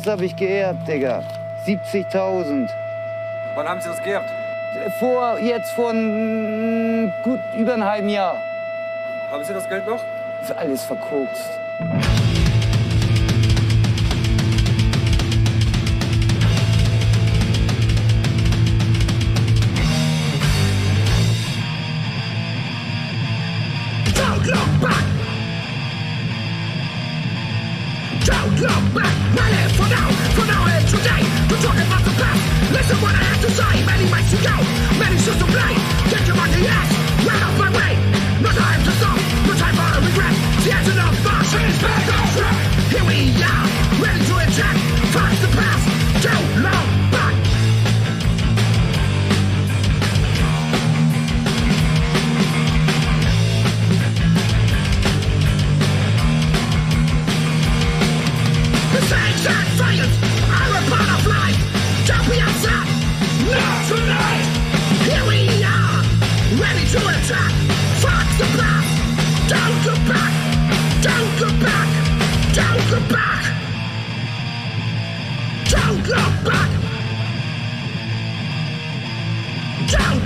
Das 0.08 0.14
habe 0.14 0.24
ich 0.24 0.38
geerbt, 0.38 0.88
Digga. 0.88 1.22
70.000. 1.66 2.70
Wann 3.56 3.68
haben 3.68 3.82
Sie 3.82 3.90
das 3.90 4.02
geerbt? 4.02 4.30
Vor, 5.00 5.38
jetzt 5.38 5.72
vor 5.72 5.92
gut 7.24 7.42
über 7.58 7.74
einem 7.74 7.84
halben 7.84 8.08
Jahr. 8.08 8.38
Haben 9.30 9.44
Sie 9.44 9.54
das 9.54 9.68
Geld 9.68 9.86
noch? 9.86 10.00
Ist 10.42 10.54
alles 10.54 10.86
verkokst. 10.86 11.50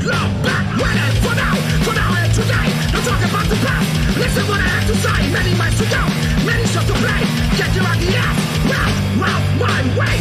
For 0.02 1.36
now, 1.36 2.10
and 2.18 2.34
about 3.30 3.48
the 3.50 3.58
past. 3.66 3.88
Listen 4.18 4.46
what 4.50 4.62
I 4.62 4.86
to 4.90 4.96
say. 4.96 5.22
To 6.72 6.94
play. 6.94 7.24
Get 7.58 7.72
way. 9.98 10.18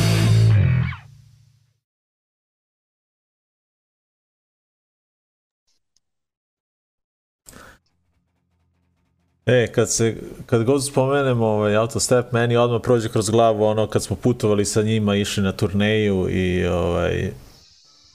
E, 9.46 9.66
kad 9.72 9.90
se, 9.90 10.16
kad 10.46 10.64
god 10.64 10.86
spomenemo 10.86 11.46
ovaj 11.46 11.76
autostep, 11.76 12.32
meni 12.32 12.56
odmah 12.56 12.80
prođe 12.82 13.08
kroz 13.08 13.30
glavu 13.30 13.64
ono 13.64 13.86
kad 13.86 14.02
smo 14.02 14.16
putovali 14.16 14.64
sa 14.64 14.82
njima, 14.82 15.16
išli 15.16 15.42
na 15.42 15.52
turneju 15.52 16.26
i 16.30 16.66
ovaj, 16.66 17.30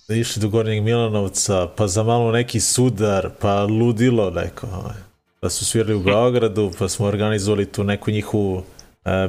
išli 0.09 0.41
do 0.41 0.49
Gornjeg 0.49 0.83
Milanovca, 0.83 1.67
pa 1.75 1.87
za 1.87 2.03
malo 2.03 2.31
neki 2.31 2.59
sudar, 2.59 3.29
pa 3.39 3.63
ludilo 3.63 4.29
neko, 4.29 4.67
ovaj. 4.67 4.95
pa 5.39 5.49
su 5.49 5.65
svirali 5.65 5.95
u 5.95 6.03
Beogradu, 6.03 6.71
pa 6.79 6.89
smo 6.89 7.05
organizovali 7.05 7.65
tu 7.65 7.83
neku 7.83 8.11
njihovu 8.11 8.55
uh, 8.55 8.63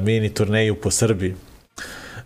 mini 0.00 0.34
turneju 0.34 0.80
po 0.80 0.90
Srbiji. 0.90 1.34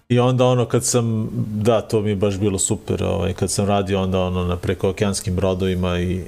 I 0.09 0.18
onda 0.18 0.44
ono 0.44 0.66
kad 0.66 0.85
sam, 0.85 1.28
da, 1.62 1.81
to 1.81 2.01
mi 2.01 2.10
je 2.10 2.16
baš 2.16 2.39
bilo 2.39 2.59
super, 2.59 3.05
ovaj, 3.05 3.32
kad 3.32 3.51
sam 3.51 3.66
radio 3.66 4.02
onda 4.02 4.20
ono 4.20 4.44
na 4.44 4.56
prekookeanskim 4.56 5.36
brodovima 5.36 6.01
i 6.01 6.24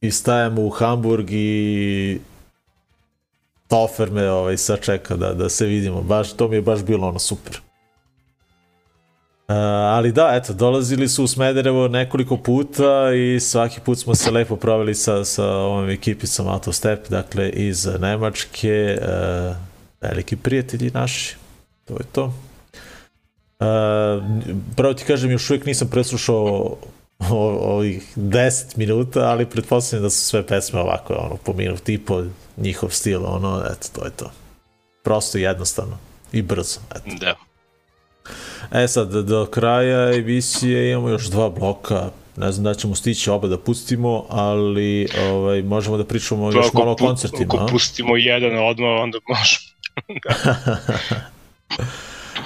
i 0.00 0.10
stajemo 0.10 0.62
u 0.62 0.70
Hamburg 0.70 1.26
i 1.30 2.20
Tofer 3.68 4.10
me 4.10 4.30
ovaj, 4.30 4.56
sačeka 4.56 5.16
da, 5.16 5.34
da 5.34 5.48
se 5.48 5.66
vidimo. 5.66 6.02
Baš, 6.02 6.32
to 6.32 6.48
mi 6.48 6.56
je 6.56 6.62
baš 6.62 6.82
bilo 6.82 7.08
ono 7.08 7.18
super. 7.18 7.60
Uh, 9.48 9.54
ali 9.54 10.12
da, 10.12 10.30
eto, 10.34 10.52
dolazili 10.52 11.08
su 11.08 11.24
u 11.24 11.26
Smederevo 11.26 11.88
nekoliko 11.88 12.36
puta 12.36 13.12
i 13.14 13.40
svaki 13.40 13.80
put 13.80 13.98
smo 13.98 14.14
se 14.14 14.30
lepo 14.30 14.56
proveli 14.56 14.94
sa, 14.94 15.24
sa 15.24 15.46
ovom 15.46 15.90
ekipicom 15.90 16.48
Autostep, 16.48 17.08
dakle 17.08 17.50
iz 17.50 17.88
Nemačke, 18.00 18.98
uh, 19.00 19.56
veliki 20.00 20.36
prijatelji 20.36 20.90
naši, 20.90 21.36
to 21.84 21.94
je 21.94 22.04
to. 22.12 22.24
Uh, 22.24 22.34
pravo 24.76 24.94
ti 24.94 25.04
kažem, 25.04 25.30
još 25.30 25.50
uvijek 25.50 25.66
nisam 25.66 25.88
preslušao 25.88 26.76
ovih 27.60 28.18
10 28.18 28.78
minuta, 28.78 29.20
ali 29.20 29.46
pretpostavljam 29.46 30.02
da 30.02 30.10
su 30.10 30.24
sve 30.24 30.46
pesme 30.46 30.80
ovako, 30.80 31.14
ono, 31.14 31.36
po 31.36 31.52
minut 31.52 31.88
i 31.88 31.98
po 31.98 32.24
njihov 32.56 32.90
stil, 32.90 33.26
ono, 33.26 33.62
eto, 33.64 33.88
to 33.92 34.04
je 34.04 34.10
to. 34.10 34.30
Prosto 35.02 35.38
i 35.38 35.42
jednostavno. 35.42 35.98
I 36.32 36.42
brzo, 36.42 36.80
eto. 36.90 37.16
Da. 37.20 37.34
E 38.72 38.88
sad, 38.88 39.12
do 39.12 39.46
kraja 39.46 40.14
emisije 40.14 40.90
imamo 40.90 41.08
još 41.08 41.26
dva 41.26 41.50
bloka, 41.50 42.10
ne 42.36 42.52
znam 42.52 42.64
da 42.64 42.74
ćemo 42.74 42.94
stići 42.94 43.30
oba 43.30 43.48
da 43.48 43.58
pustimo, 43.58 44.24
ali 44.28 45.08
ovaj, 45.30 45.62
možemo 45.62 45.96
da 45.96 46.04
pričamo 46.04 46.52
To 46.52 46.58
još 46.58 46.66
ako 46.66 46.78
malo 46.78 46.92
o 46.92 46.96
koncertima. 46.96 47.54
Ako 47.54 47.66
pustimo 47.66 48.16
jedan 48.16 48.58
odmah, 48.68 48.90
onda 49.02 49.18
možemo. 49.28 49.68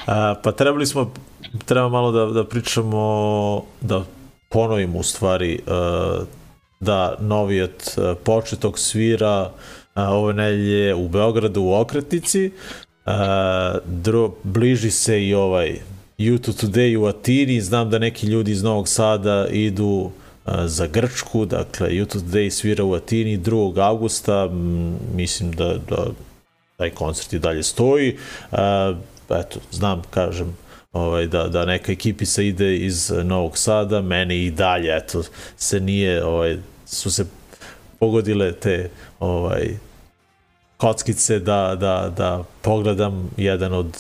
A, 0.06 0.34
pa 0.42 0.52
trebali 0.52 0.86
smo, 0.86 1.12
treba 1.64 1.88
malo 1.88 2.12
da, 2.12 2.26
da 2.26 2.44
pričamo, 2.44 3.64
da 3.80 4.04
ponovimo 4.48 4.98
u 4.98 5.02
stvari 5.02 5.60
uh, 5.66 6.26
da 6.80 7.16
Novijat 7.20 7.96
uh, 7.96 8.16
početok 8.24 8.78
svira 8.78 9.50
uh, 9.94 10.02
ove 10.08 10.32
nelje 10.32 10.94
u 10.94 11.08
Beogradu 11.08 11.62
u 11.62 11.74
Okretnici. 11.74 12.52
Uh, 13.06 13.12
dro, 13.84 14.34
bliži 14.42 14.90
se 14.90 15.26
i 15.26 15.34
ovaj 15.34 15.78
YouTube 16.18 16.66
Today 16.66 16.96
u 16.96 17.06
Atini, 17.06 17.60
znam 17.60 17.90
da 17.90 17.98
neki 17.98 18.26
ljudi 18.26 18.52
iz 18.52 18.62
Novog 18.62 18.88
Sada 18.88 19.46
idu 19.50 20.10
za 20.64 20.86
Grčku, 20.86 21.44
dakle 21.44 21.88
YouTube 21.88 22.22
Today 22.22 22.50
svira 22.50 22.84
u 22.84 22.94
Atini 22.94 23.38
2. 23.38 23.78
augusta, 23.78 24.48
m, 24.50 24.98
mislim 25.14 25.52
da, 25.52 25.74
da 25.90 26.06
taj 26.76 26.90
koncert 26.90 27.32
i 27.32 27.38
dalje 27.38 27.62
stoji. 27.62 28.16
Uh, 28.50 28.58
eto, 29.30 29.60
znam, 29.70 30.02
kažem, 30.10 30.56
ovaj, 30.92 31.26
da, 31.26 31.48
da 31.48 31.64
neka 31.64 31.92
ekipica 31.92 32.42
ide 32.42 32.76
iz 32.76 33.12
Novog 33.24 33.58
Sada, 33.58 34.00
meni 34.00 34.44
i 34.44 34.50
dalje, 34.50 34.96
eto, 34.96 35.22
se 35.56 35.80
nije, 35.80 36.24
ovaj, 36.24 36.56
su 36.86 37.10
se 37.10 37.26
pogodile 37.98 38.52
te 38.52 38.90
ovaj, 39.20 39.68
kockice 40.82 41.38
da, 41.38 41.76
da, 41.80 42.12
da 42.16 42.44
pogledam 42.62 43.30
jedan 43.36 43.72
od 43.72 43.98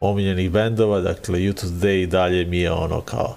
omiljenih 0.00 0.50
bendova, 0.50 1.00
dakle 1.00 1.38
YouTube 1.38 1.80
Day 1.80 2.02
i 2.02 2.06
dalje 2.06 2.44
mi 2.44 2.58
je 2.58 2.72
ono 2.72 3.00
kao 3.00 3.36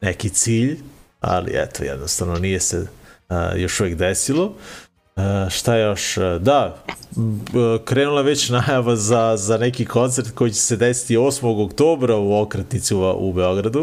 neki 0.00 0.28
cilj, 0.28 0.78
ali 1.20 1.52
eto, 1.54 1.84
jednostavno 1.84 2.38
nije 2.38 2.60
se 2.60 2.80
uh, 2.80 3.36
još 3.56 3.80
uvijek 3.80 3.98
desilo. 3.98 4.44
Uh, 4.44 5.22
šta 5.50 5.76
još? 5.76 6.16
Uh, 6.16 6.24
da, 6.40 6.76
uh, 7.16 7.84
krenula 7.84 8.22
već 8.22 8.50
najava 8.50 8.96
za, 8.96 9.36
za 9.36 9.58
neki 9.58 9.84
koncert 9.84 10.30
koji 10.30 10.50
će 10.50 10.60
se 10.60 10.76
desiti 10.76 11.16
8. 11.16 11.64
oktobra 11.64 12.16
u 12.16 12.40
Okretnici 12.42 12.94
u, 12.94 13.00
u 13.18 13.32
Beogradu. 13.32 13.82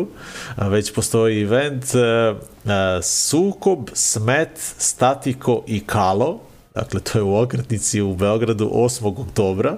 Uh, 0.58 0.68
već 0.68 0.94
postoji 0.94 1.42
event 1.42 1.84
uh, 1.84 2.72
Sukob, 3.04 3.90
Smet, 3.94 4.74
Statiko 4.78 5.64
i 5.68 5.86
Kalo. 5.86 6.51
Dakle, 6.76 7.00
to 7.00 7.18
je 7.18 7.24
u 7.24 7.38
Okretnici 7.38 8.02
u 8.02 8.16
Beogradu 8.16 8.70
8. 8.74 9.22
oktobra. 9.22 9.78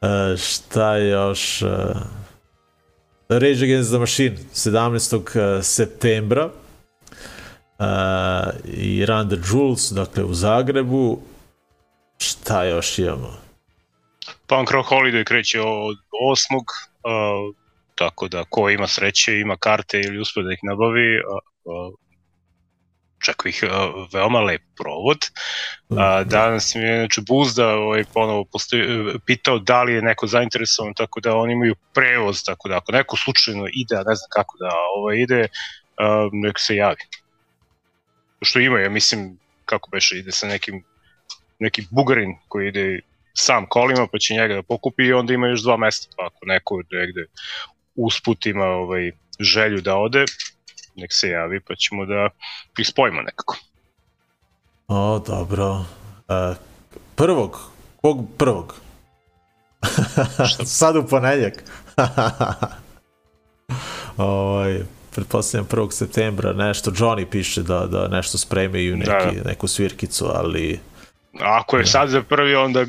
Uh, 0.00 0.38
šta 0.38 0.96
još? 0.96 1.62
Uh, 1.62 1.68
Rage 3.28 3.64
Against 3.64 3.90
the 3.90 3.98
Machine 3.98 4.36
17. 4.54 5.62
septembra 5.62 6.50
uh, 7.78 7.84
i 8.64 9.06
Run 9.06 9.28
the 9.28 9.36
Jewels, 9.36 9.94
dakle 9.94 10.24
u 10.24 10.34
Zagrebu. 10.34 11.20
Šta 12.18 12.64
još 12.64 12.98
imamo? 12.98 13.36
Punk 14.46 14.70
Rock 14.70 14.90
Holiday 14.90 15.24
kreće 15.24 15.60
od 15.60 15.96
8. 16.46 16.54
Uh, 16.54 17.54
tako 17.94 18.28
da 18.28 18.44
ko 18.44 18.70
ima 18.70 18.86
sreće, 18.86 19.38
ima 19.38 19.56
karte 19.56 20.00
ili 20.00 20.18
uspe 20.18 20.42
da 20.42 20.52
ih 20.52 20.58
nabavi, 20.62 21.18
uh, 21.18 21.38
uh, 21.64 21.94
čeka 23.24 23.48
ih 23.48 23.62
veoma 24.12 24.40
lep 24.40 24.62
provod. 24.76 25.18
A, 25.90 26.24
danas 26.24 26.74
mi 26.74 26.82
je 26.82 26.98
znači, 26.98 27.20
Buzda 27.28 27.68
ovaj, 27.68 28.04
ponovo 28.14 28.44
postoji, 28.44 28.82
pitao 29.26 29.58
da 29.58 29.82
li 29.82 29.92
je 29.92 30.02
neko 30.02 30.26
zainteresovan, 30.26 30.94
tako 30.94 31.20
da 31.20 31.36
oni 31.36 31.52
imaju 31.52 31.74
prevoz, 31.94 32.44
tako 32.44 32.68
da 32.68 32.76
ako 32.76 32.92
neko 32.92 33.16
slučajno 33.16 33.66
ide, 33.72 33.96
a 33.96 34.04
ne 34.06 34.14
znam 34.14 34.28
kako 34.30 34.56
da 34.58 34.70
ovaj, 34.96 35.16
ide, 35.16 35.40
uh, 35.42 36.30
nek 36.32 36.58
se 36.58 36.76
javi. 36.76 37.02
Što 38.42 38.58
ima, 38.58 38.80
ja 38.80 38.90
mislim, 38.90 39.38
kako 39.64 39.90
beše, 39.90 40.18
ide 40.18 40.32
sa 40.32 40.46
nekim 40.46 40.84
neki 41.58 41.86
bugarin 41.90 42.34
koji 42.48 42.68
ide 42.68 43.00
sam 43.34 43.66
kolima, 43.68 44.06
pa 44.12 44.18
će 44.18 44.34
njega 44.34 44.54
da 44.54 44.62
pokupi 44.62 45.02
i 45.02 45.12
onda 45.12 45.34
ima 45.34 45.48
još 45.48 45.62
dva 45.62 45.76
mesta, 45.76 46.08
pa 46.16 46.26
ako 46.26 46.46
neko 46.46 46.82
negde 46.90 47.26
usput 47.94 48.46
ima 48.46 48.64
ovaj, 48.64 49.10
želju 49.40 49.80
da 49.80 49.96
ode, 49.96 50.24
nek 50.98 51.12
se 51.12 51.28
javi, 51.28 51.60
pa 51.60 51.74
ćemo 51.74 52.06
da 52.06 52.28
ih 52.78 52.88
spojimo 52.88 53.22
nekako. 53.22 53.56
O, 54.88 55.18
dobro. 55.26 55.70
Uh, 55.70 55.84
prvog? 57.14 57.60
Kog 58.02 58.26
prvog? 58.38 58.74
Sad 60.78 60.96
u 60.96 61.06
ponedjak. 61.06 61.64
ovaj, 64.16 64.78
pretpostavljam 65.14 65.66
1. 65.66 65.90
septembra 65.90 66.52
nešto, 66.52 66.90
Johnny 66.90 67.24
piše 67.24 67.62
da, 67.62 67.86
da 67.86 68.08
nešto 68.08 68.38
spremaju, 68.38 68.96
neki, 68.96 69.36
Da. 69.36 69.42
neku 69.44 69.68
svirkicu, 69.68 70.26
ali 70.34 70.80
Ako 71.40 71.76
je 71.76 71.86
sad 71.86 72.08
za 72.08 72.22
prvi, 72.22 72.54
onda 72.54 72.80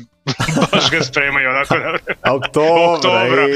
baš 0.72 0.90
ga 0.90 1.02
spremaju 1.02 1.50
onako 1.50 1.74
na 1.74 1.90
vreme. 1.90 2.18
Oktobra, 2.24 2.94
Oktobra. 2.94 3.46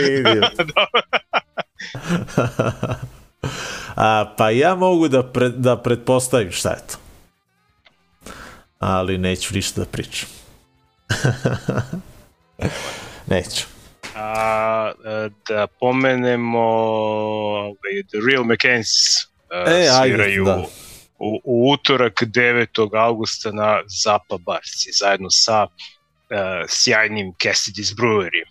A, 3.94 4.34
pa 4.38 4.50
ja 4.50 4.74
mogu 4.74 5.08
da, 5.08 5.22
pre, 5.22 5.48
da 5.48 5.76
pretpostavim 5.76 6.52
šta 6.52 6.70
je 6.70 6.86
to. 6.86 6.96
Ali 8.78 9.18
neću 9.18 9.54
ništa 9.54 9.80
da 9.80 9.86
pričam. 9.86 10.28
neću. 13.26 13.66
A, 14.14 14.92
e, 15.04 15.28
da 15.48 15.66
pomenemo 15.80 16.60
ovaj, 16.60 18.02
The 18.10 18.18
Real 18.30 18.44
McKenzie 18.44 19.34
E, 19.54 19.88
ajde, 19.88 20.14
sviraju 20.14 20.44
da. 20.44 20.66
u, 21.18 21.40
u 21.44 21.72
utorak 21.72 22.22
9. 22.22 22.98
augusta 22.98 23.52
na 23.52 23.80
Zapa 24.02 24.38
Barci 24.38 24.90
zajedno 25.00 25.30
sa 25.30 25.62
uh, 25.62 25.68
sjajnim 26.68 27.32
Cassidy's 27.32 27.96
Brewery. 27.96 28.44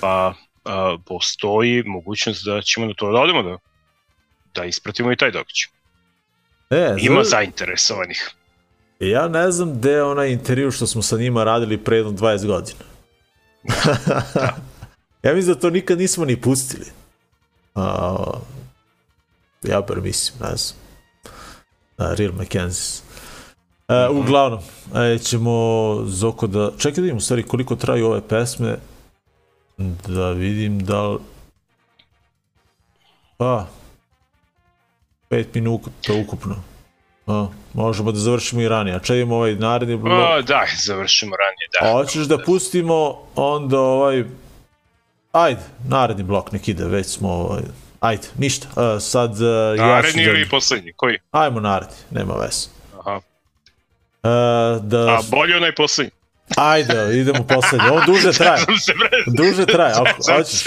Pa 0.00 0.34
uh, 0.34 1.00
postoji 1.06 1.82
mogućnost 1.82 2.44
da 2.44 2.62
ćemo 2.62 2.86
na 2.86 2.92
to 2.96 3.12
da 3.12 3.20
odemo 3.20 3.42
da, 3.42 3.58
da 4.54 4.64
ispratimo 4.64 5.12
i 5.12 5.16
taj 5.16 5.30
događaj. 5.30 5.68
E, 6.70 6.96
Ima 7.00 7.24
za- 7.24 7.30
zainteresovanih. 7.30 8.30
Ja 9.00 9.28
ne 9.28 9.50
znam 9.50 9.74
gde 9.74 9.90
je 9.90 10.02
onaj 10.02 10.30
intervju 10.30 10.70
što 10.70 10.86
smo 10.86 11.02
sa 11.02 11.16
njima 11.16 11.44
radili 11.44 11.78
pre 11.78 11.96
jedno 11.96 12.12
20 12.12 12.46
godina. 12.46 12.78
ja 15.22 15.34
mislim 15.34 15.54
da 15.54 15.60
to 15.60 15.70
nikad 15.70 15.98
nismo 15.98 16.24
ni 16.24 16.40
pustili. 16.40 16.86
A, 17.74 18.16
Ja 19.62 19.80
bar 19.80 20.00
mislim, 20.00 20.50
ne 20.50 20.56
znam. 20.56 20.78
Uh, 21.98 22.18
Real 22.18 22.32
McKenzie. 22.32 23.02
Uh, 23.88 24.16
uglavnom, 24.16 24.60
e, 24.94 25.18
ćemo 25.18 25.52
Zoko 26.06 26.46
da... 26.46 26.70
Čekaj 26.78 26.96
da 26.96 27.00
vidim 27.02 27.16
u 27.16 27.20
stvari 27.20 27.42
koliko 27.42 27.76
traju 27.76 28.06
ove 28.06 28.28
pesme. 28.28 28.76
Da 30.08 30.30
vidim 30.30 30.78
da 30.84 31.08
li... 31.08 31.18
Pa... 33.36 33.66
5 35.32 35.46
minuta 35.54 35.90
ukupno. 36.22 36.56
A, 37.26 37.46
možemo 37.74 38.12
da 38.12 38.18
završimo 38.18 38.62
i 38.62 38.68
ranije. 38.68 38.96
A 38.96 38.98
čekajmo 38.98 39.36
ovaj 39.36 39.54
naredni 39.54 39.96
blok. 39.96 40.12
O, 40.12 40.42
da, 40.42 40.64
završimo 40.84 41.36
ranije, 41.36 41.68
da. 41.72 41.88
A 41.88 41.92
hoćeš 41.92 42.22
da 42.22 42.38
pustimo 42.38 43.18
onda 43.34 43.80
ovaj... 43.80 44.24
Ajde, 45.32 45.60
naredni 45.88 46.22
blok 46.22 46.52
nek 46.52 46.68
ide, 46.68 46.84
već 46.84 47.06
smo 47.06 47.28
ovaj... 47.28 47.62
Ajde, 48.00 48.28
ništa. 48.38 48.68
A, 48.76 49.00
sad 49.00 49.30
uh, 49.30 49.38
ja 49.38 49.76
ću 49.76 49.82
Naredni 49.82 50.24
da... 50.24 50.30
ili 50.30 50.48
poslednji, 50.48 50.92
koji? 50.96 51.18
Ajmo 51.30 51.60
naredni, 51.60 51.96
nema 52.10 52.34
veze. 52.34 52.68
Aha. 53.00 53.16
Uh, 53.16 54.82
da... 54.84 54.98
A 54.98 55.20
bolje 55.30 55.56
onaj 55.56 55.74
poslednji. 55.74 56.12
Ajde, 56.56 57.18
idemo 57.18 57.46
poslednji. 57.46 57.88
On 57.88 58.02
duže 58.12 58.32
traje. 58.32 58.64
Duže 59.26 59.66
traje, 59.66 59.94
ako 59.94 60.32
hoćeš. 60.32 60.64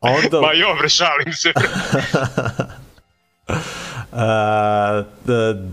Onda... 0.00 0.40
Ma 0.40 0.52
jo, 0.52 0.74
bre, 0.78 0.88
šalim 0.88 1.32
se. 1.32 1.52
E, 4.22 5.04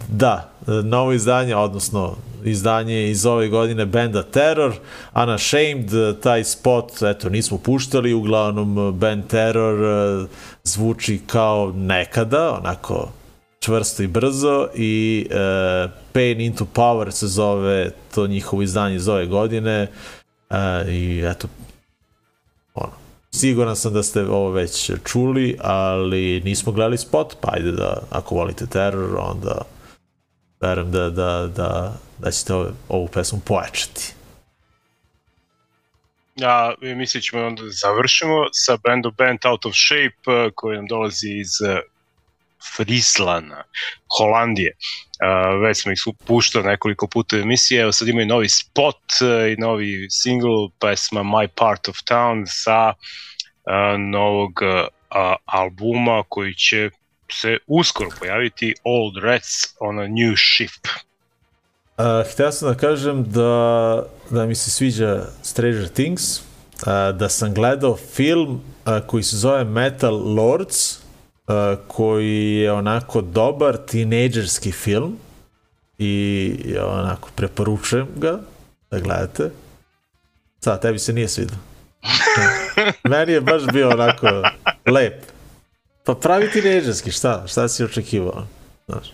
da, 0.07 0.49
novo 0.83 1.13
izdanje, 1.13 1.55
odnosno 1.55 2.15
izdanje 2.43 3.09
iz 3.09 3.25
ove 3.25 3.47
godine 3.47 3.85
benda 3.85 4.23
Terror, 4.23 4.73
Unashamed, 5.15 6.19
taj 6.21 6.43
spot, 6.43 7.01
eto, 7.01 7.29
nismo 7.29 7.57
puštali, 7.57 8.13
uglavnom 8.13 8.97
band 8.99 9.27
Terror 9.27 9.83
e, 9.83 10.27
zvuči 10.63 11.21
kao 11.27 11.73
nekada, 11.75 12.59
onako 12.59 13.09
čvrsto 13.59 14.03
i 14.03 14.07
brzo 14.07 14.67
i 14.75 15.27
e, 15.29 15.87
Pain 16.13 16.41
into 16.41 16.65
Power 16.73 17.11
se 17.11 17.27
zove 17.27 17.91
to 18.15 18.27
njihovo 18.27 18.61
izdanje 18.61 18.95
iz 18.95 19.07
ove 19.07 19.25
godine 19.25 19.87
e, 20.49 20.91
i 20.91 21.23
eto 21.25 21.47
siguran 23.31 23.75
sam 23.75 23.93
da 23.93 24.03
ste 24.03 24.21
ovo 24.21 24.51
već 24.51 24.91
čuli, 25.05 25.57
ali 25.61 26.41
nismo 26.45 26.71
gledali 26.71 26.97
spot, 26.97 27.35
pa 27.41 27.49
ajde 27.53 27.71
da, 27.71 28.01
ako 28.09 28.35
volite 28.35 28.65
teror, 28.65 29.15
onda 29.17 29.61
verujem 30.61 30.91
da, 30.91 31.09
da, 31.09 31.49
da, 31.55 31.93
da 32.19 32.31
ćete 32.31 32.53
ove, 32.53 32.71
ovu 32.89 33.07
pesmu 33.07 33.39
pojačati. 33.45 34.13
Ja, 36.35 36.73
mislim 36.81 37.21
ćemo 37.21 37.45
onda 37.45 37.63
da 37.63 37.69
završimo 37.69 38.45
sa 38.51 38.77
bandom 38.83 39.13
Band 39.17 39.39
Out 39.45 39.65
of 39.65 39.73
Shape 39.75 40.31
eh, 40.31 40.51
koji 40.55 40.77
nam 40.77 40.87
dolazi 40.87 41.29
iz 41.29 41.61
eh, 41.61 41.79
Frislana, 42.75 43.63
Holandije. 44.17 44.73
Uh, 44.75 45.08
već 45.61 45.81
smo 45.81 45.91
ih 45.91 45.99
puštali 46.25 46.65
nekoliko 46.65 47.07
puta 47.07 47.35
u 47.35 47.39
emisiji, 47.39 47.77
evo 47.77 47.91
sad 47.91 48.07
imaju 48.07 48.27
novi 48.27 48.49
spot 48.49 48.95
uh, 49.21 49.51
i 49.51 49.61
novi 49.61 50.07
single, 50.09 50.69
pesma 50.79 51.23
My 51.23 51.47
Part 51.55 51.89
of 51.89 51.95
Town 51.95 52.43
sa 52.47 52.89
uh, 52.89 53.99
novog 53.99 54.51
uh, 54.61 55.35
albuma 55.45 56.23
koji 56.29 56.53
će 56.53 56.89
se 57.31 57.57
uskoro 57.67 58.09
pojaviti 58.19 58.75
Old 58.83 59.23
Rats 59.23 59.75
on 59.79 59.99
a 59.99 60.07
New 60.07 60.35
Ship. 60.35 60.87
Uh, 61.97 62.33
hteo 62.33 62.51
sam 62.51 62.69
da 62.69 62.77
kažem 62.77 63.23
da, 63.23 64.03
da 64.29 64.45
mi 64.45 64.55
se 64.55 64.71
sviđa 64.71 65.25
Stranger 65.43 65.87
Things, 65.87 66.39
uh, 66.39 66.45
da 67.17 67.29
sam 67.29 67.53
gledao 67.53 67.97
film 67.97 68.61
uh, 68.85 69.07
koji 69.07 69.23
se 69.23 69.37
zove 69.37 69.63
Metal 69.63 70.35
Lords, 70.35 70.97
uh, 70.97 71.08
koji 71.87 72.55
je 72.55 72.71
onako 72.71 73.21
dobar 73.21 73.77
tinejdžerski 73.77 74.71
film 74.71 75.17
i 75.97 76.75
onako 76.83 77.29
preporučujem 77.35 78.07
ga 78.15 78.39
da 78.91 78.99
gledate. 78.99 79.51
Sad, 80.59 80.81
tebi 80.81 80.99
se 80.99 81.13
nije 81.13 81.27
svidio. 81.27 81.57
Meni 83.09 83.31
je 83.31 83.41
baš 83.41 83.61
bio 83.73 83.89
onako 83.89 84.27
lep. 84.85 85.23
Pa 86.05 86.15
pravi 86.15 86.51
tinejdžerski, 86.51 87.11
šta? 87.11 87.43
Šta 87.47 87.67
si 87.67 87.83
očekivao? 87.83 88.43
Znaš, 88.87 89.13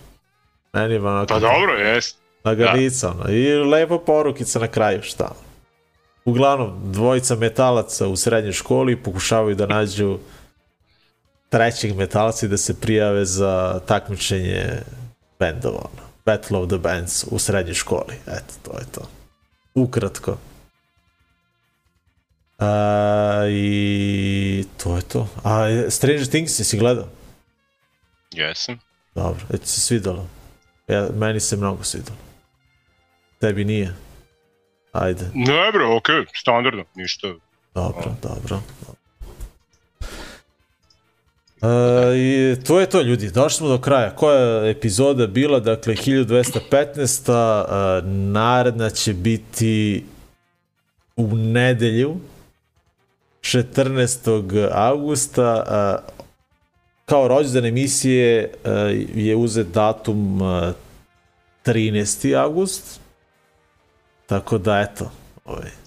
meni 0.73 0.93
je 0.93 1.01
onako... 1.01 1.27
Pa 1.27 1.39
dobro, 1.39 1.73
jest. 1.73 2.17
Laganica, 2.45 3.13
da. 3.23 3.31
I 3.31 3.53
lepa 3.53 3.97
porukica 3.97 4.59
na 4.59 4.67
kraju, 4.67 5.01
šta? 5.01 5.31
Uglavnom, 6.25 6.91
dvojica 6.91 7.35
metalaca 7.35 8.07
u 8.07 8.15
srednjoj 8.15 8.53
školi 8.53 8.95
pokušavaju 8.95 9.55
da 9.55 9.67
nađu 9.67 10.17
trećeg 11.55 11.95
metalca 11.95 12.45
i 12.45 12.49
da 12.49 12.57
se 12.57 12.81
prijave 12.81 13.25
za 13.25 13.79
takmičenje 13.87 14.81
bendova, 15.39 15.77
ono. 15.77 16.07
Battle 16.25 16.57
of 16.57 16.67
the 16.67 16.77
Bands 16.77 17.25
u 17.31 17.39
srednjoj 17.39 17.73
školi. 17.73 18.15
Eto, 18.27 18.53
to 18.63 18.79
je 18.79 18.85
to. 18.91 19.01
Ukratko. 19.75 20.37
A, 22.59 23.45
I 23.49 24.65
to 24.83 24.95
je 24.95 25.01
to. 25.01 25.27
A 25.43 25.67
Stranger 25.89 26.27
Things 26.27 26.59
jesi 26.59 26.77
gledao? 26.77 27.07
Jesam. 28.31 28.79
Dobro, 29.15 29.45
već 29.49 29.61
se 29.65 29.81
svidalo. 29.81 30.27
Ja, 30.87 31.07
meni 31.13 31.39
se 31.39 31.57
mnogo 31.57 31.83
svidalo. 31.83 32.17
Tebi 33.39 33.65
nije. 33.65 33.93
Ajde. 34.91 35.29
Ne 35.33 35.71
bro, 35.71 35.95
okej, 35.97 36.15
okay, 36.15 36.25
standardno, 36.33 36.83
ništa. 36.95 37.27
Dobro, 37.73 38.15
dobro. 38.21 38.61
E, 41.61 41.67
I 42.17 42.55
to 42.63 42.79
je 42.79 42.89
to 42.89 43.01
ljudi, 43.01 43.31
došli 43.31 43.57
smo 43.57 43.67
do 43.67 43.77
kraja. 43.77 44.15
Koja 44.15 44.39
je 44.39 44.71
epizoda 44.71 45.27
bila? 45.27 45.59
Dakle, 45.59 45.95
1215. 45.95 47.31
E, 47.31 48.01
naredna 48.07 48.89
će 48.89 49.13
biti 49.13 50.05
u 51.15 51.27
nedelju 51.35 52.15
14. 53.41 54.69
augusta. 54.71 55.63
E, 55.67 56.11
kao 57.05 57.27
rođendan 57.27 57.65
emisije 57.65 58.53
e, 58.63 58.69
je 59.15 59.35
uzet 59.35 59.67
datum 59.67 60.41
e, 60.41 60.73
13. 61.65 62.35
august. 62.35 62.99
Tako 64.25 64.57
da, 64.57 64.79
eto, 64.79 65.11
ovaj, 65.45 65.84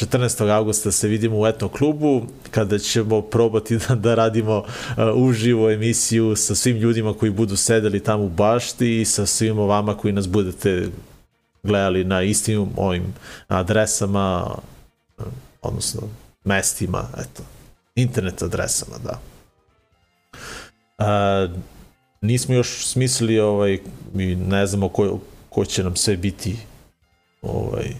14. 0.00 0.50
augusta 0.50 0.92
se 0.92 1.08
vidimo 1.08 1.40
u 1.40 1.46
Etno 1.46 1.68
klubu, 1.68 2.26
kada 2.50 2.78
ćemo 2.78 3.22
probati 3.22 3.78
da, 3.78 3.94
da 3.94 4.14
radimo 4.14 4.58
uh, 4.58 4.64
uživo 5.14 5.70
emisiju 5.70 6.36
sa 6.36 6.54
svim 6.54 6.76
ljudima 6.76 7.14
koji 7.14 7.30
budu 7.30 7.56
sedeli 7.56 8.04
tamo 8.04 8.24
u 8.24 8.28
bašti 8.28 9.00
i 9.00 9.04
sa 9.04 9.26
svima 9.26 9.62
vama 9.62 9.96
koji 9.96 10.12
nas 10.12 10.28
budete 10.28 10.88
gledali 11.62 12.04
na 12.04 12.22
istim 12.22 12.68
ovim 12.76 13.14
adresama, 13.48 14.56
uh, 15.18 15.24
odnosno 15.62 16.02
mestima, 16.44 17.08
eto, 17.18 17.42
internet 17.94 18.42
adresama, 18.42 18.96
da. 19.04 19.20
Uh, 20.98 21.50
nismo 22.20 22.54
još 22.54 22.86
smislili 22.86 23.40
ovaj, 23.40 23.78
mi 24.14 24.34
ne 24.34 24.66
znamo 24.66 24.88
ko, 24.88 25.20
ko 25.48 25.64
će 25.64 25.84
nam 25.84 25.96
sve 25.96 26.16
biti 26.16 26.56
ovaj, 27.42 27.94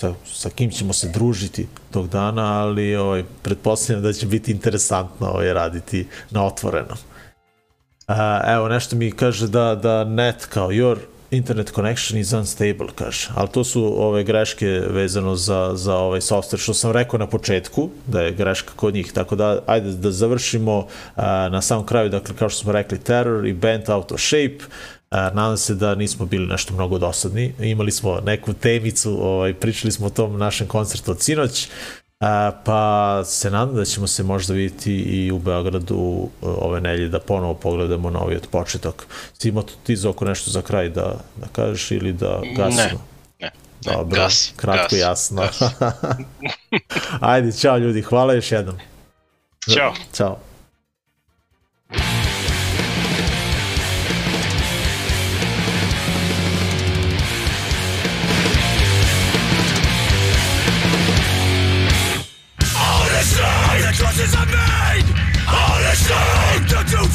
sa, 0.00 0.14
sa 0.24 0.50
kim 0.50 0.70
ćemo 0.70 0.92
se 0.92 1.08
družiti 1.08 1.66
tog 1.90 2.08
dana, 2.08 2.62
ali 2.62 2.96
ovaj, 2.96 3.24
pretpostavljam 3.42 4.02
da 4.02 4.12
će 4.12 4.26
biti 4.26 4.52
interesantno 4.52 5.28
ovaj, 5.28 5.52
raditi 5.52 6.06
na 6.30 6.46
otvoreno. 6.46 6.94
Uh, 8.08 8.16
evo, 8.46 8.68
nešto 8.68 8.96
mi 8.96 9.12
kaže 9.12 9.48
da, 9.48 9.74
da 9.74 10.04
net 10.04 10.46
kao 10.46 10.68
your 10.68 10.96
internet 11.30 11.72
connection 11.74 12.18
is 12.18 12.32
unstable, 12.32 12.88
kaže. 12.94 13.28
Ali 13.34 13.48
to 13.48 13.64
su 13.64 14.02
ove 14.02 14.24
greške 14.24 14.66
vezano 14.66 15.36
za, 15.36 15.72
za 15.74 15.96
ovaj 15.96 16.20
software, 16.20 16.62
što 16.62 16.74
sam 16.74 16.90
rekao 16.90 17.18
na 17.18 17.26
početku, 17.26 17.90
da 18.06 18.22
je 18.22 18.32
greška 18.32 18.72
kod 18.76 18.94
njih. 18.94 19.12
Tako 19.12 19.36
da, 19.36 19.58
ajde 19.66 19.92
da 19.92 20.10
završimo 20.10 20.78
uh, 20.78 21.22
na 21.24 21.62
samom 21.62 21.86
kraju, 21.86 22.08
dakle, 22.08 22.34
kao 22.36 22.48
što 22.48 22.62
smo 22.62 22.72
rekli, 22.72 22.98
Terror 22.98 23.46
i 23.46 23.52
Bent 23.52 23.88
Out 23.88 24.12
of 24.12 24.20
Shape, 24.20 24.64
nadam 25.10 25.56
se 25.56 25.74
da 25.74 25.94
nismo 25.94 26.26
bili 26.26 26.46
nešto 26.46 26.74
mnogo 26.74 26.98
dosadni. 26.98 27.54
Imali 27.60 27.92
smo 27.92 28.20
neku 28.20 28.52
temicu, 28.52 29.26
ovaj, 29.26 29.54
pričali 29.54 29.92
smo 29.92 30.06
o 30.06 30.10
tom 30.10 30.38
našem 30.38 30.66
koncertu 30.66 31.10
od 31.10 31.22
sinoć, 31.22 31.68
pa 32.64 33.22
se 33.24 33.50
nadam 33.50 33.76
da 33.76 33.84
ćemo 33.84 34.06
se 34.06 34.22
možda 34.22 34.54
vidjeti 34.54 34.92
i 34.92 35.32
u 35.32 35.38
Beogradu 35.38 36.28
ove 36.42 36.80
nelje 36.80 37.08
da 37.08 37.18
ponovo 37.20 37.54
pogledamo 37.54 38.10
novi 38.10 38.36
od 38.36 38.46
početak. 38.46 39.06
Si 39.38 39.48
imao 39.48 39.64
ti 39.82 39.96
oko 40.08 40.24
nešto 40.24 40.50
za 40.50 40.62
kraj 40.62 40.88
da, 40.88 41.16
da 41.36 41.46
kažeš 41.52 41.90
ili 41.90 42.12
da 42.12 42.40
gasimo? 42.56 43.04
Ne, 43.40 43.46
ne. 43.46 43.50
ne 43.86 43.92
Dobro, 43.92 44.16
gas, 44.16 44.52
kratko 44.56 44.96
gas, 44.96 45.00
jasno. 45.00 45.42
Gas. 45.42 45.60
Ajde, 47.20 47.52
čao 47.52 47.78
ljudi, 47.78 48.02
hvala 48.02 48.34
još 48.34 48.52
jednom. 48.52 48.76
Ćao. 49.74 49.94
Ćao. 50.14 50.49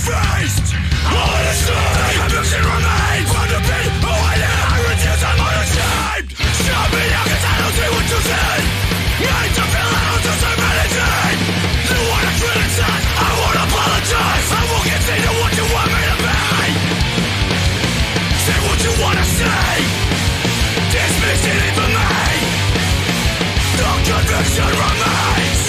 faced. 0.06 0.68
Honestly, 1.06 1.74
I'm 1.74 2.30
losing 2.30 2.66
remains 2.66 3.30
From 3.34 3.48
to 3.50 3.60
be 3.66 3.80
who 4.06 4.14
I 4.14 4.36
am 4.38 4.68
I 4.70 4.78
refuse, 4.86 5.24
I'm 5.26 5.40
unashamed. 5.42 6.30
Stop 6.62 6.88
me 6.94 7.04
now, 7.10 7.26
cause 7.26 7.46
I 7.46 7.56
don't 7.62 7.74
see 7.74 7.90
oh, 7.90 7.96
what 7.96 8.06
you 8.14 8.20
see 8.26 8.62
Made 9.26 9.54
to 9.58 9.64
feel 9.66 9.90
I 9.90 10.02
don't 10.06 10.24
deserve 10.26 10.62
anything 10.70 11.38
You 11.90 12.00
wanna 12.06 12.34
criticize, 12.38 13.06
I 13.18 13.30
won't 13.40 13.60
apologize. 13.66 14.48
I 14.54 14.62
won't 14.70 14.86
continue 14.94 15.34
what 15.42 15.54
you 15.58 15.66
want 15.74 15.90
me 15.94 16.02
to 16.10 16.16
be. 16.26 16.70
Say 18.46 18.58
what 18.66 18.80
you 18.86 18.94
wanna 19.02 19.26
say. 19.26 19.74
Dismiss 20.94 21.44
it 21.50 21.74
for 21.78 21.90
me. 21.98 22.14
The 23.80 23.90
conviction 24.06 24.70
remains 24.82 25.62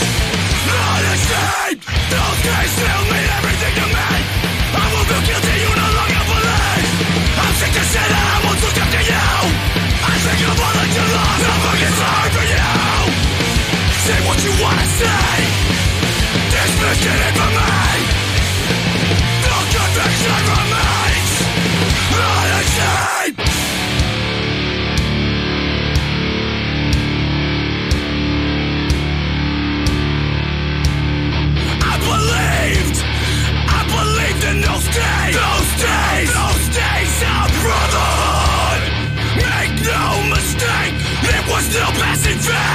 Not 0.69 1.03
ashamed, 1.15 1.81
no 2.13 2.25
case 2.45 2.96
Say 14.07 14.19
what 14.27 14.39
you 14.45 14.53
wanna 14.63 14.87
say. 15.01 15.35
This 16.51 16.73
mission 16.81 17.17
me 17.51 17.56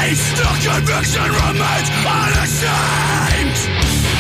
two-faced 0.02 0.64
conviction 0.64 1.24
remains 1.24 1.90
unashamed. 2.06 3.58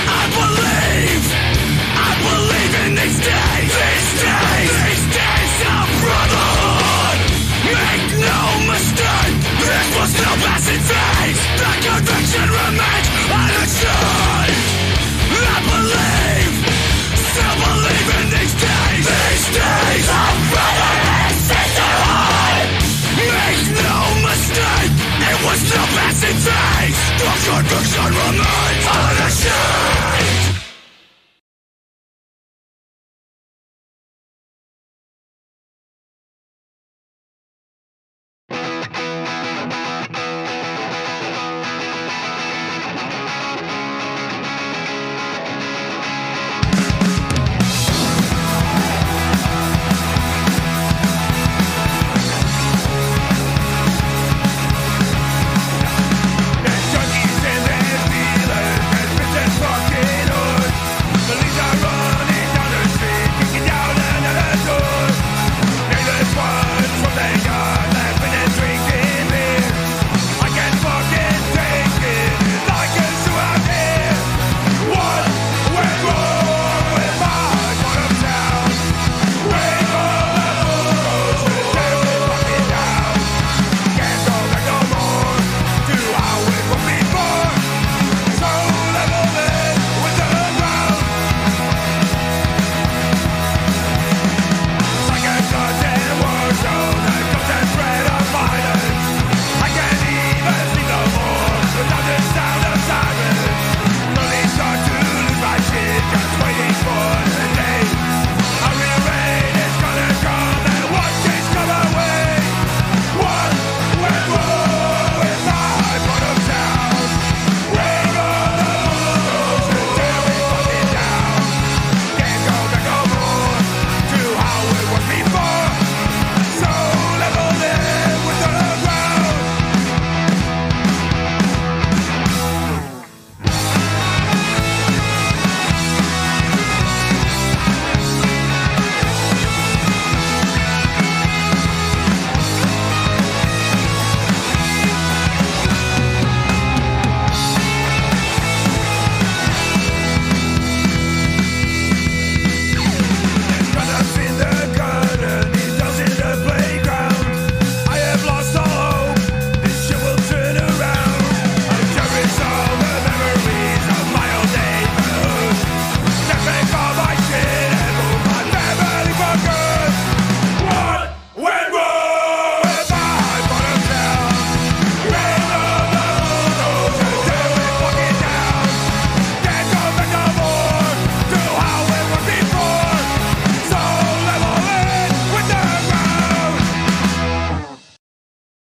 I 0.08 0.24
believe, 0.38 1.26
I 1.98 2.12
believe 2.22 2.74
in 2.86 2.92
these 2.96 3.20
days, 3.20 3.72
these 3.82 4.12
days, 4.22 4.72
these 4.86 5.06
days 5.10 5.56
of 5.74 5.88
brotherhood. 6.02 7.20
Make 7.66 8.08
no 8.20 8.42
mistake, 8.70 9.38
this 9.58 9.88
will 9.96 10.10
still 10.10 10.38
pass 10.46 10.70
in 10.70 10.82
phase. 10.82 11.42
The 11.58 11.72
conviction 11.88 12.48
remains 12.50 13.08
unashamed. 13.32 14.21
Crucifixion 27.72 28.41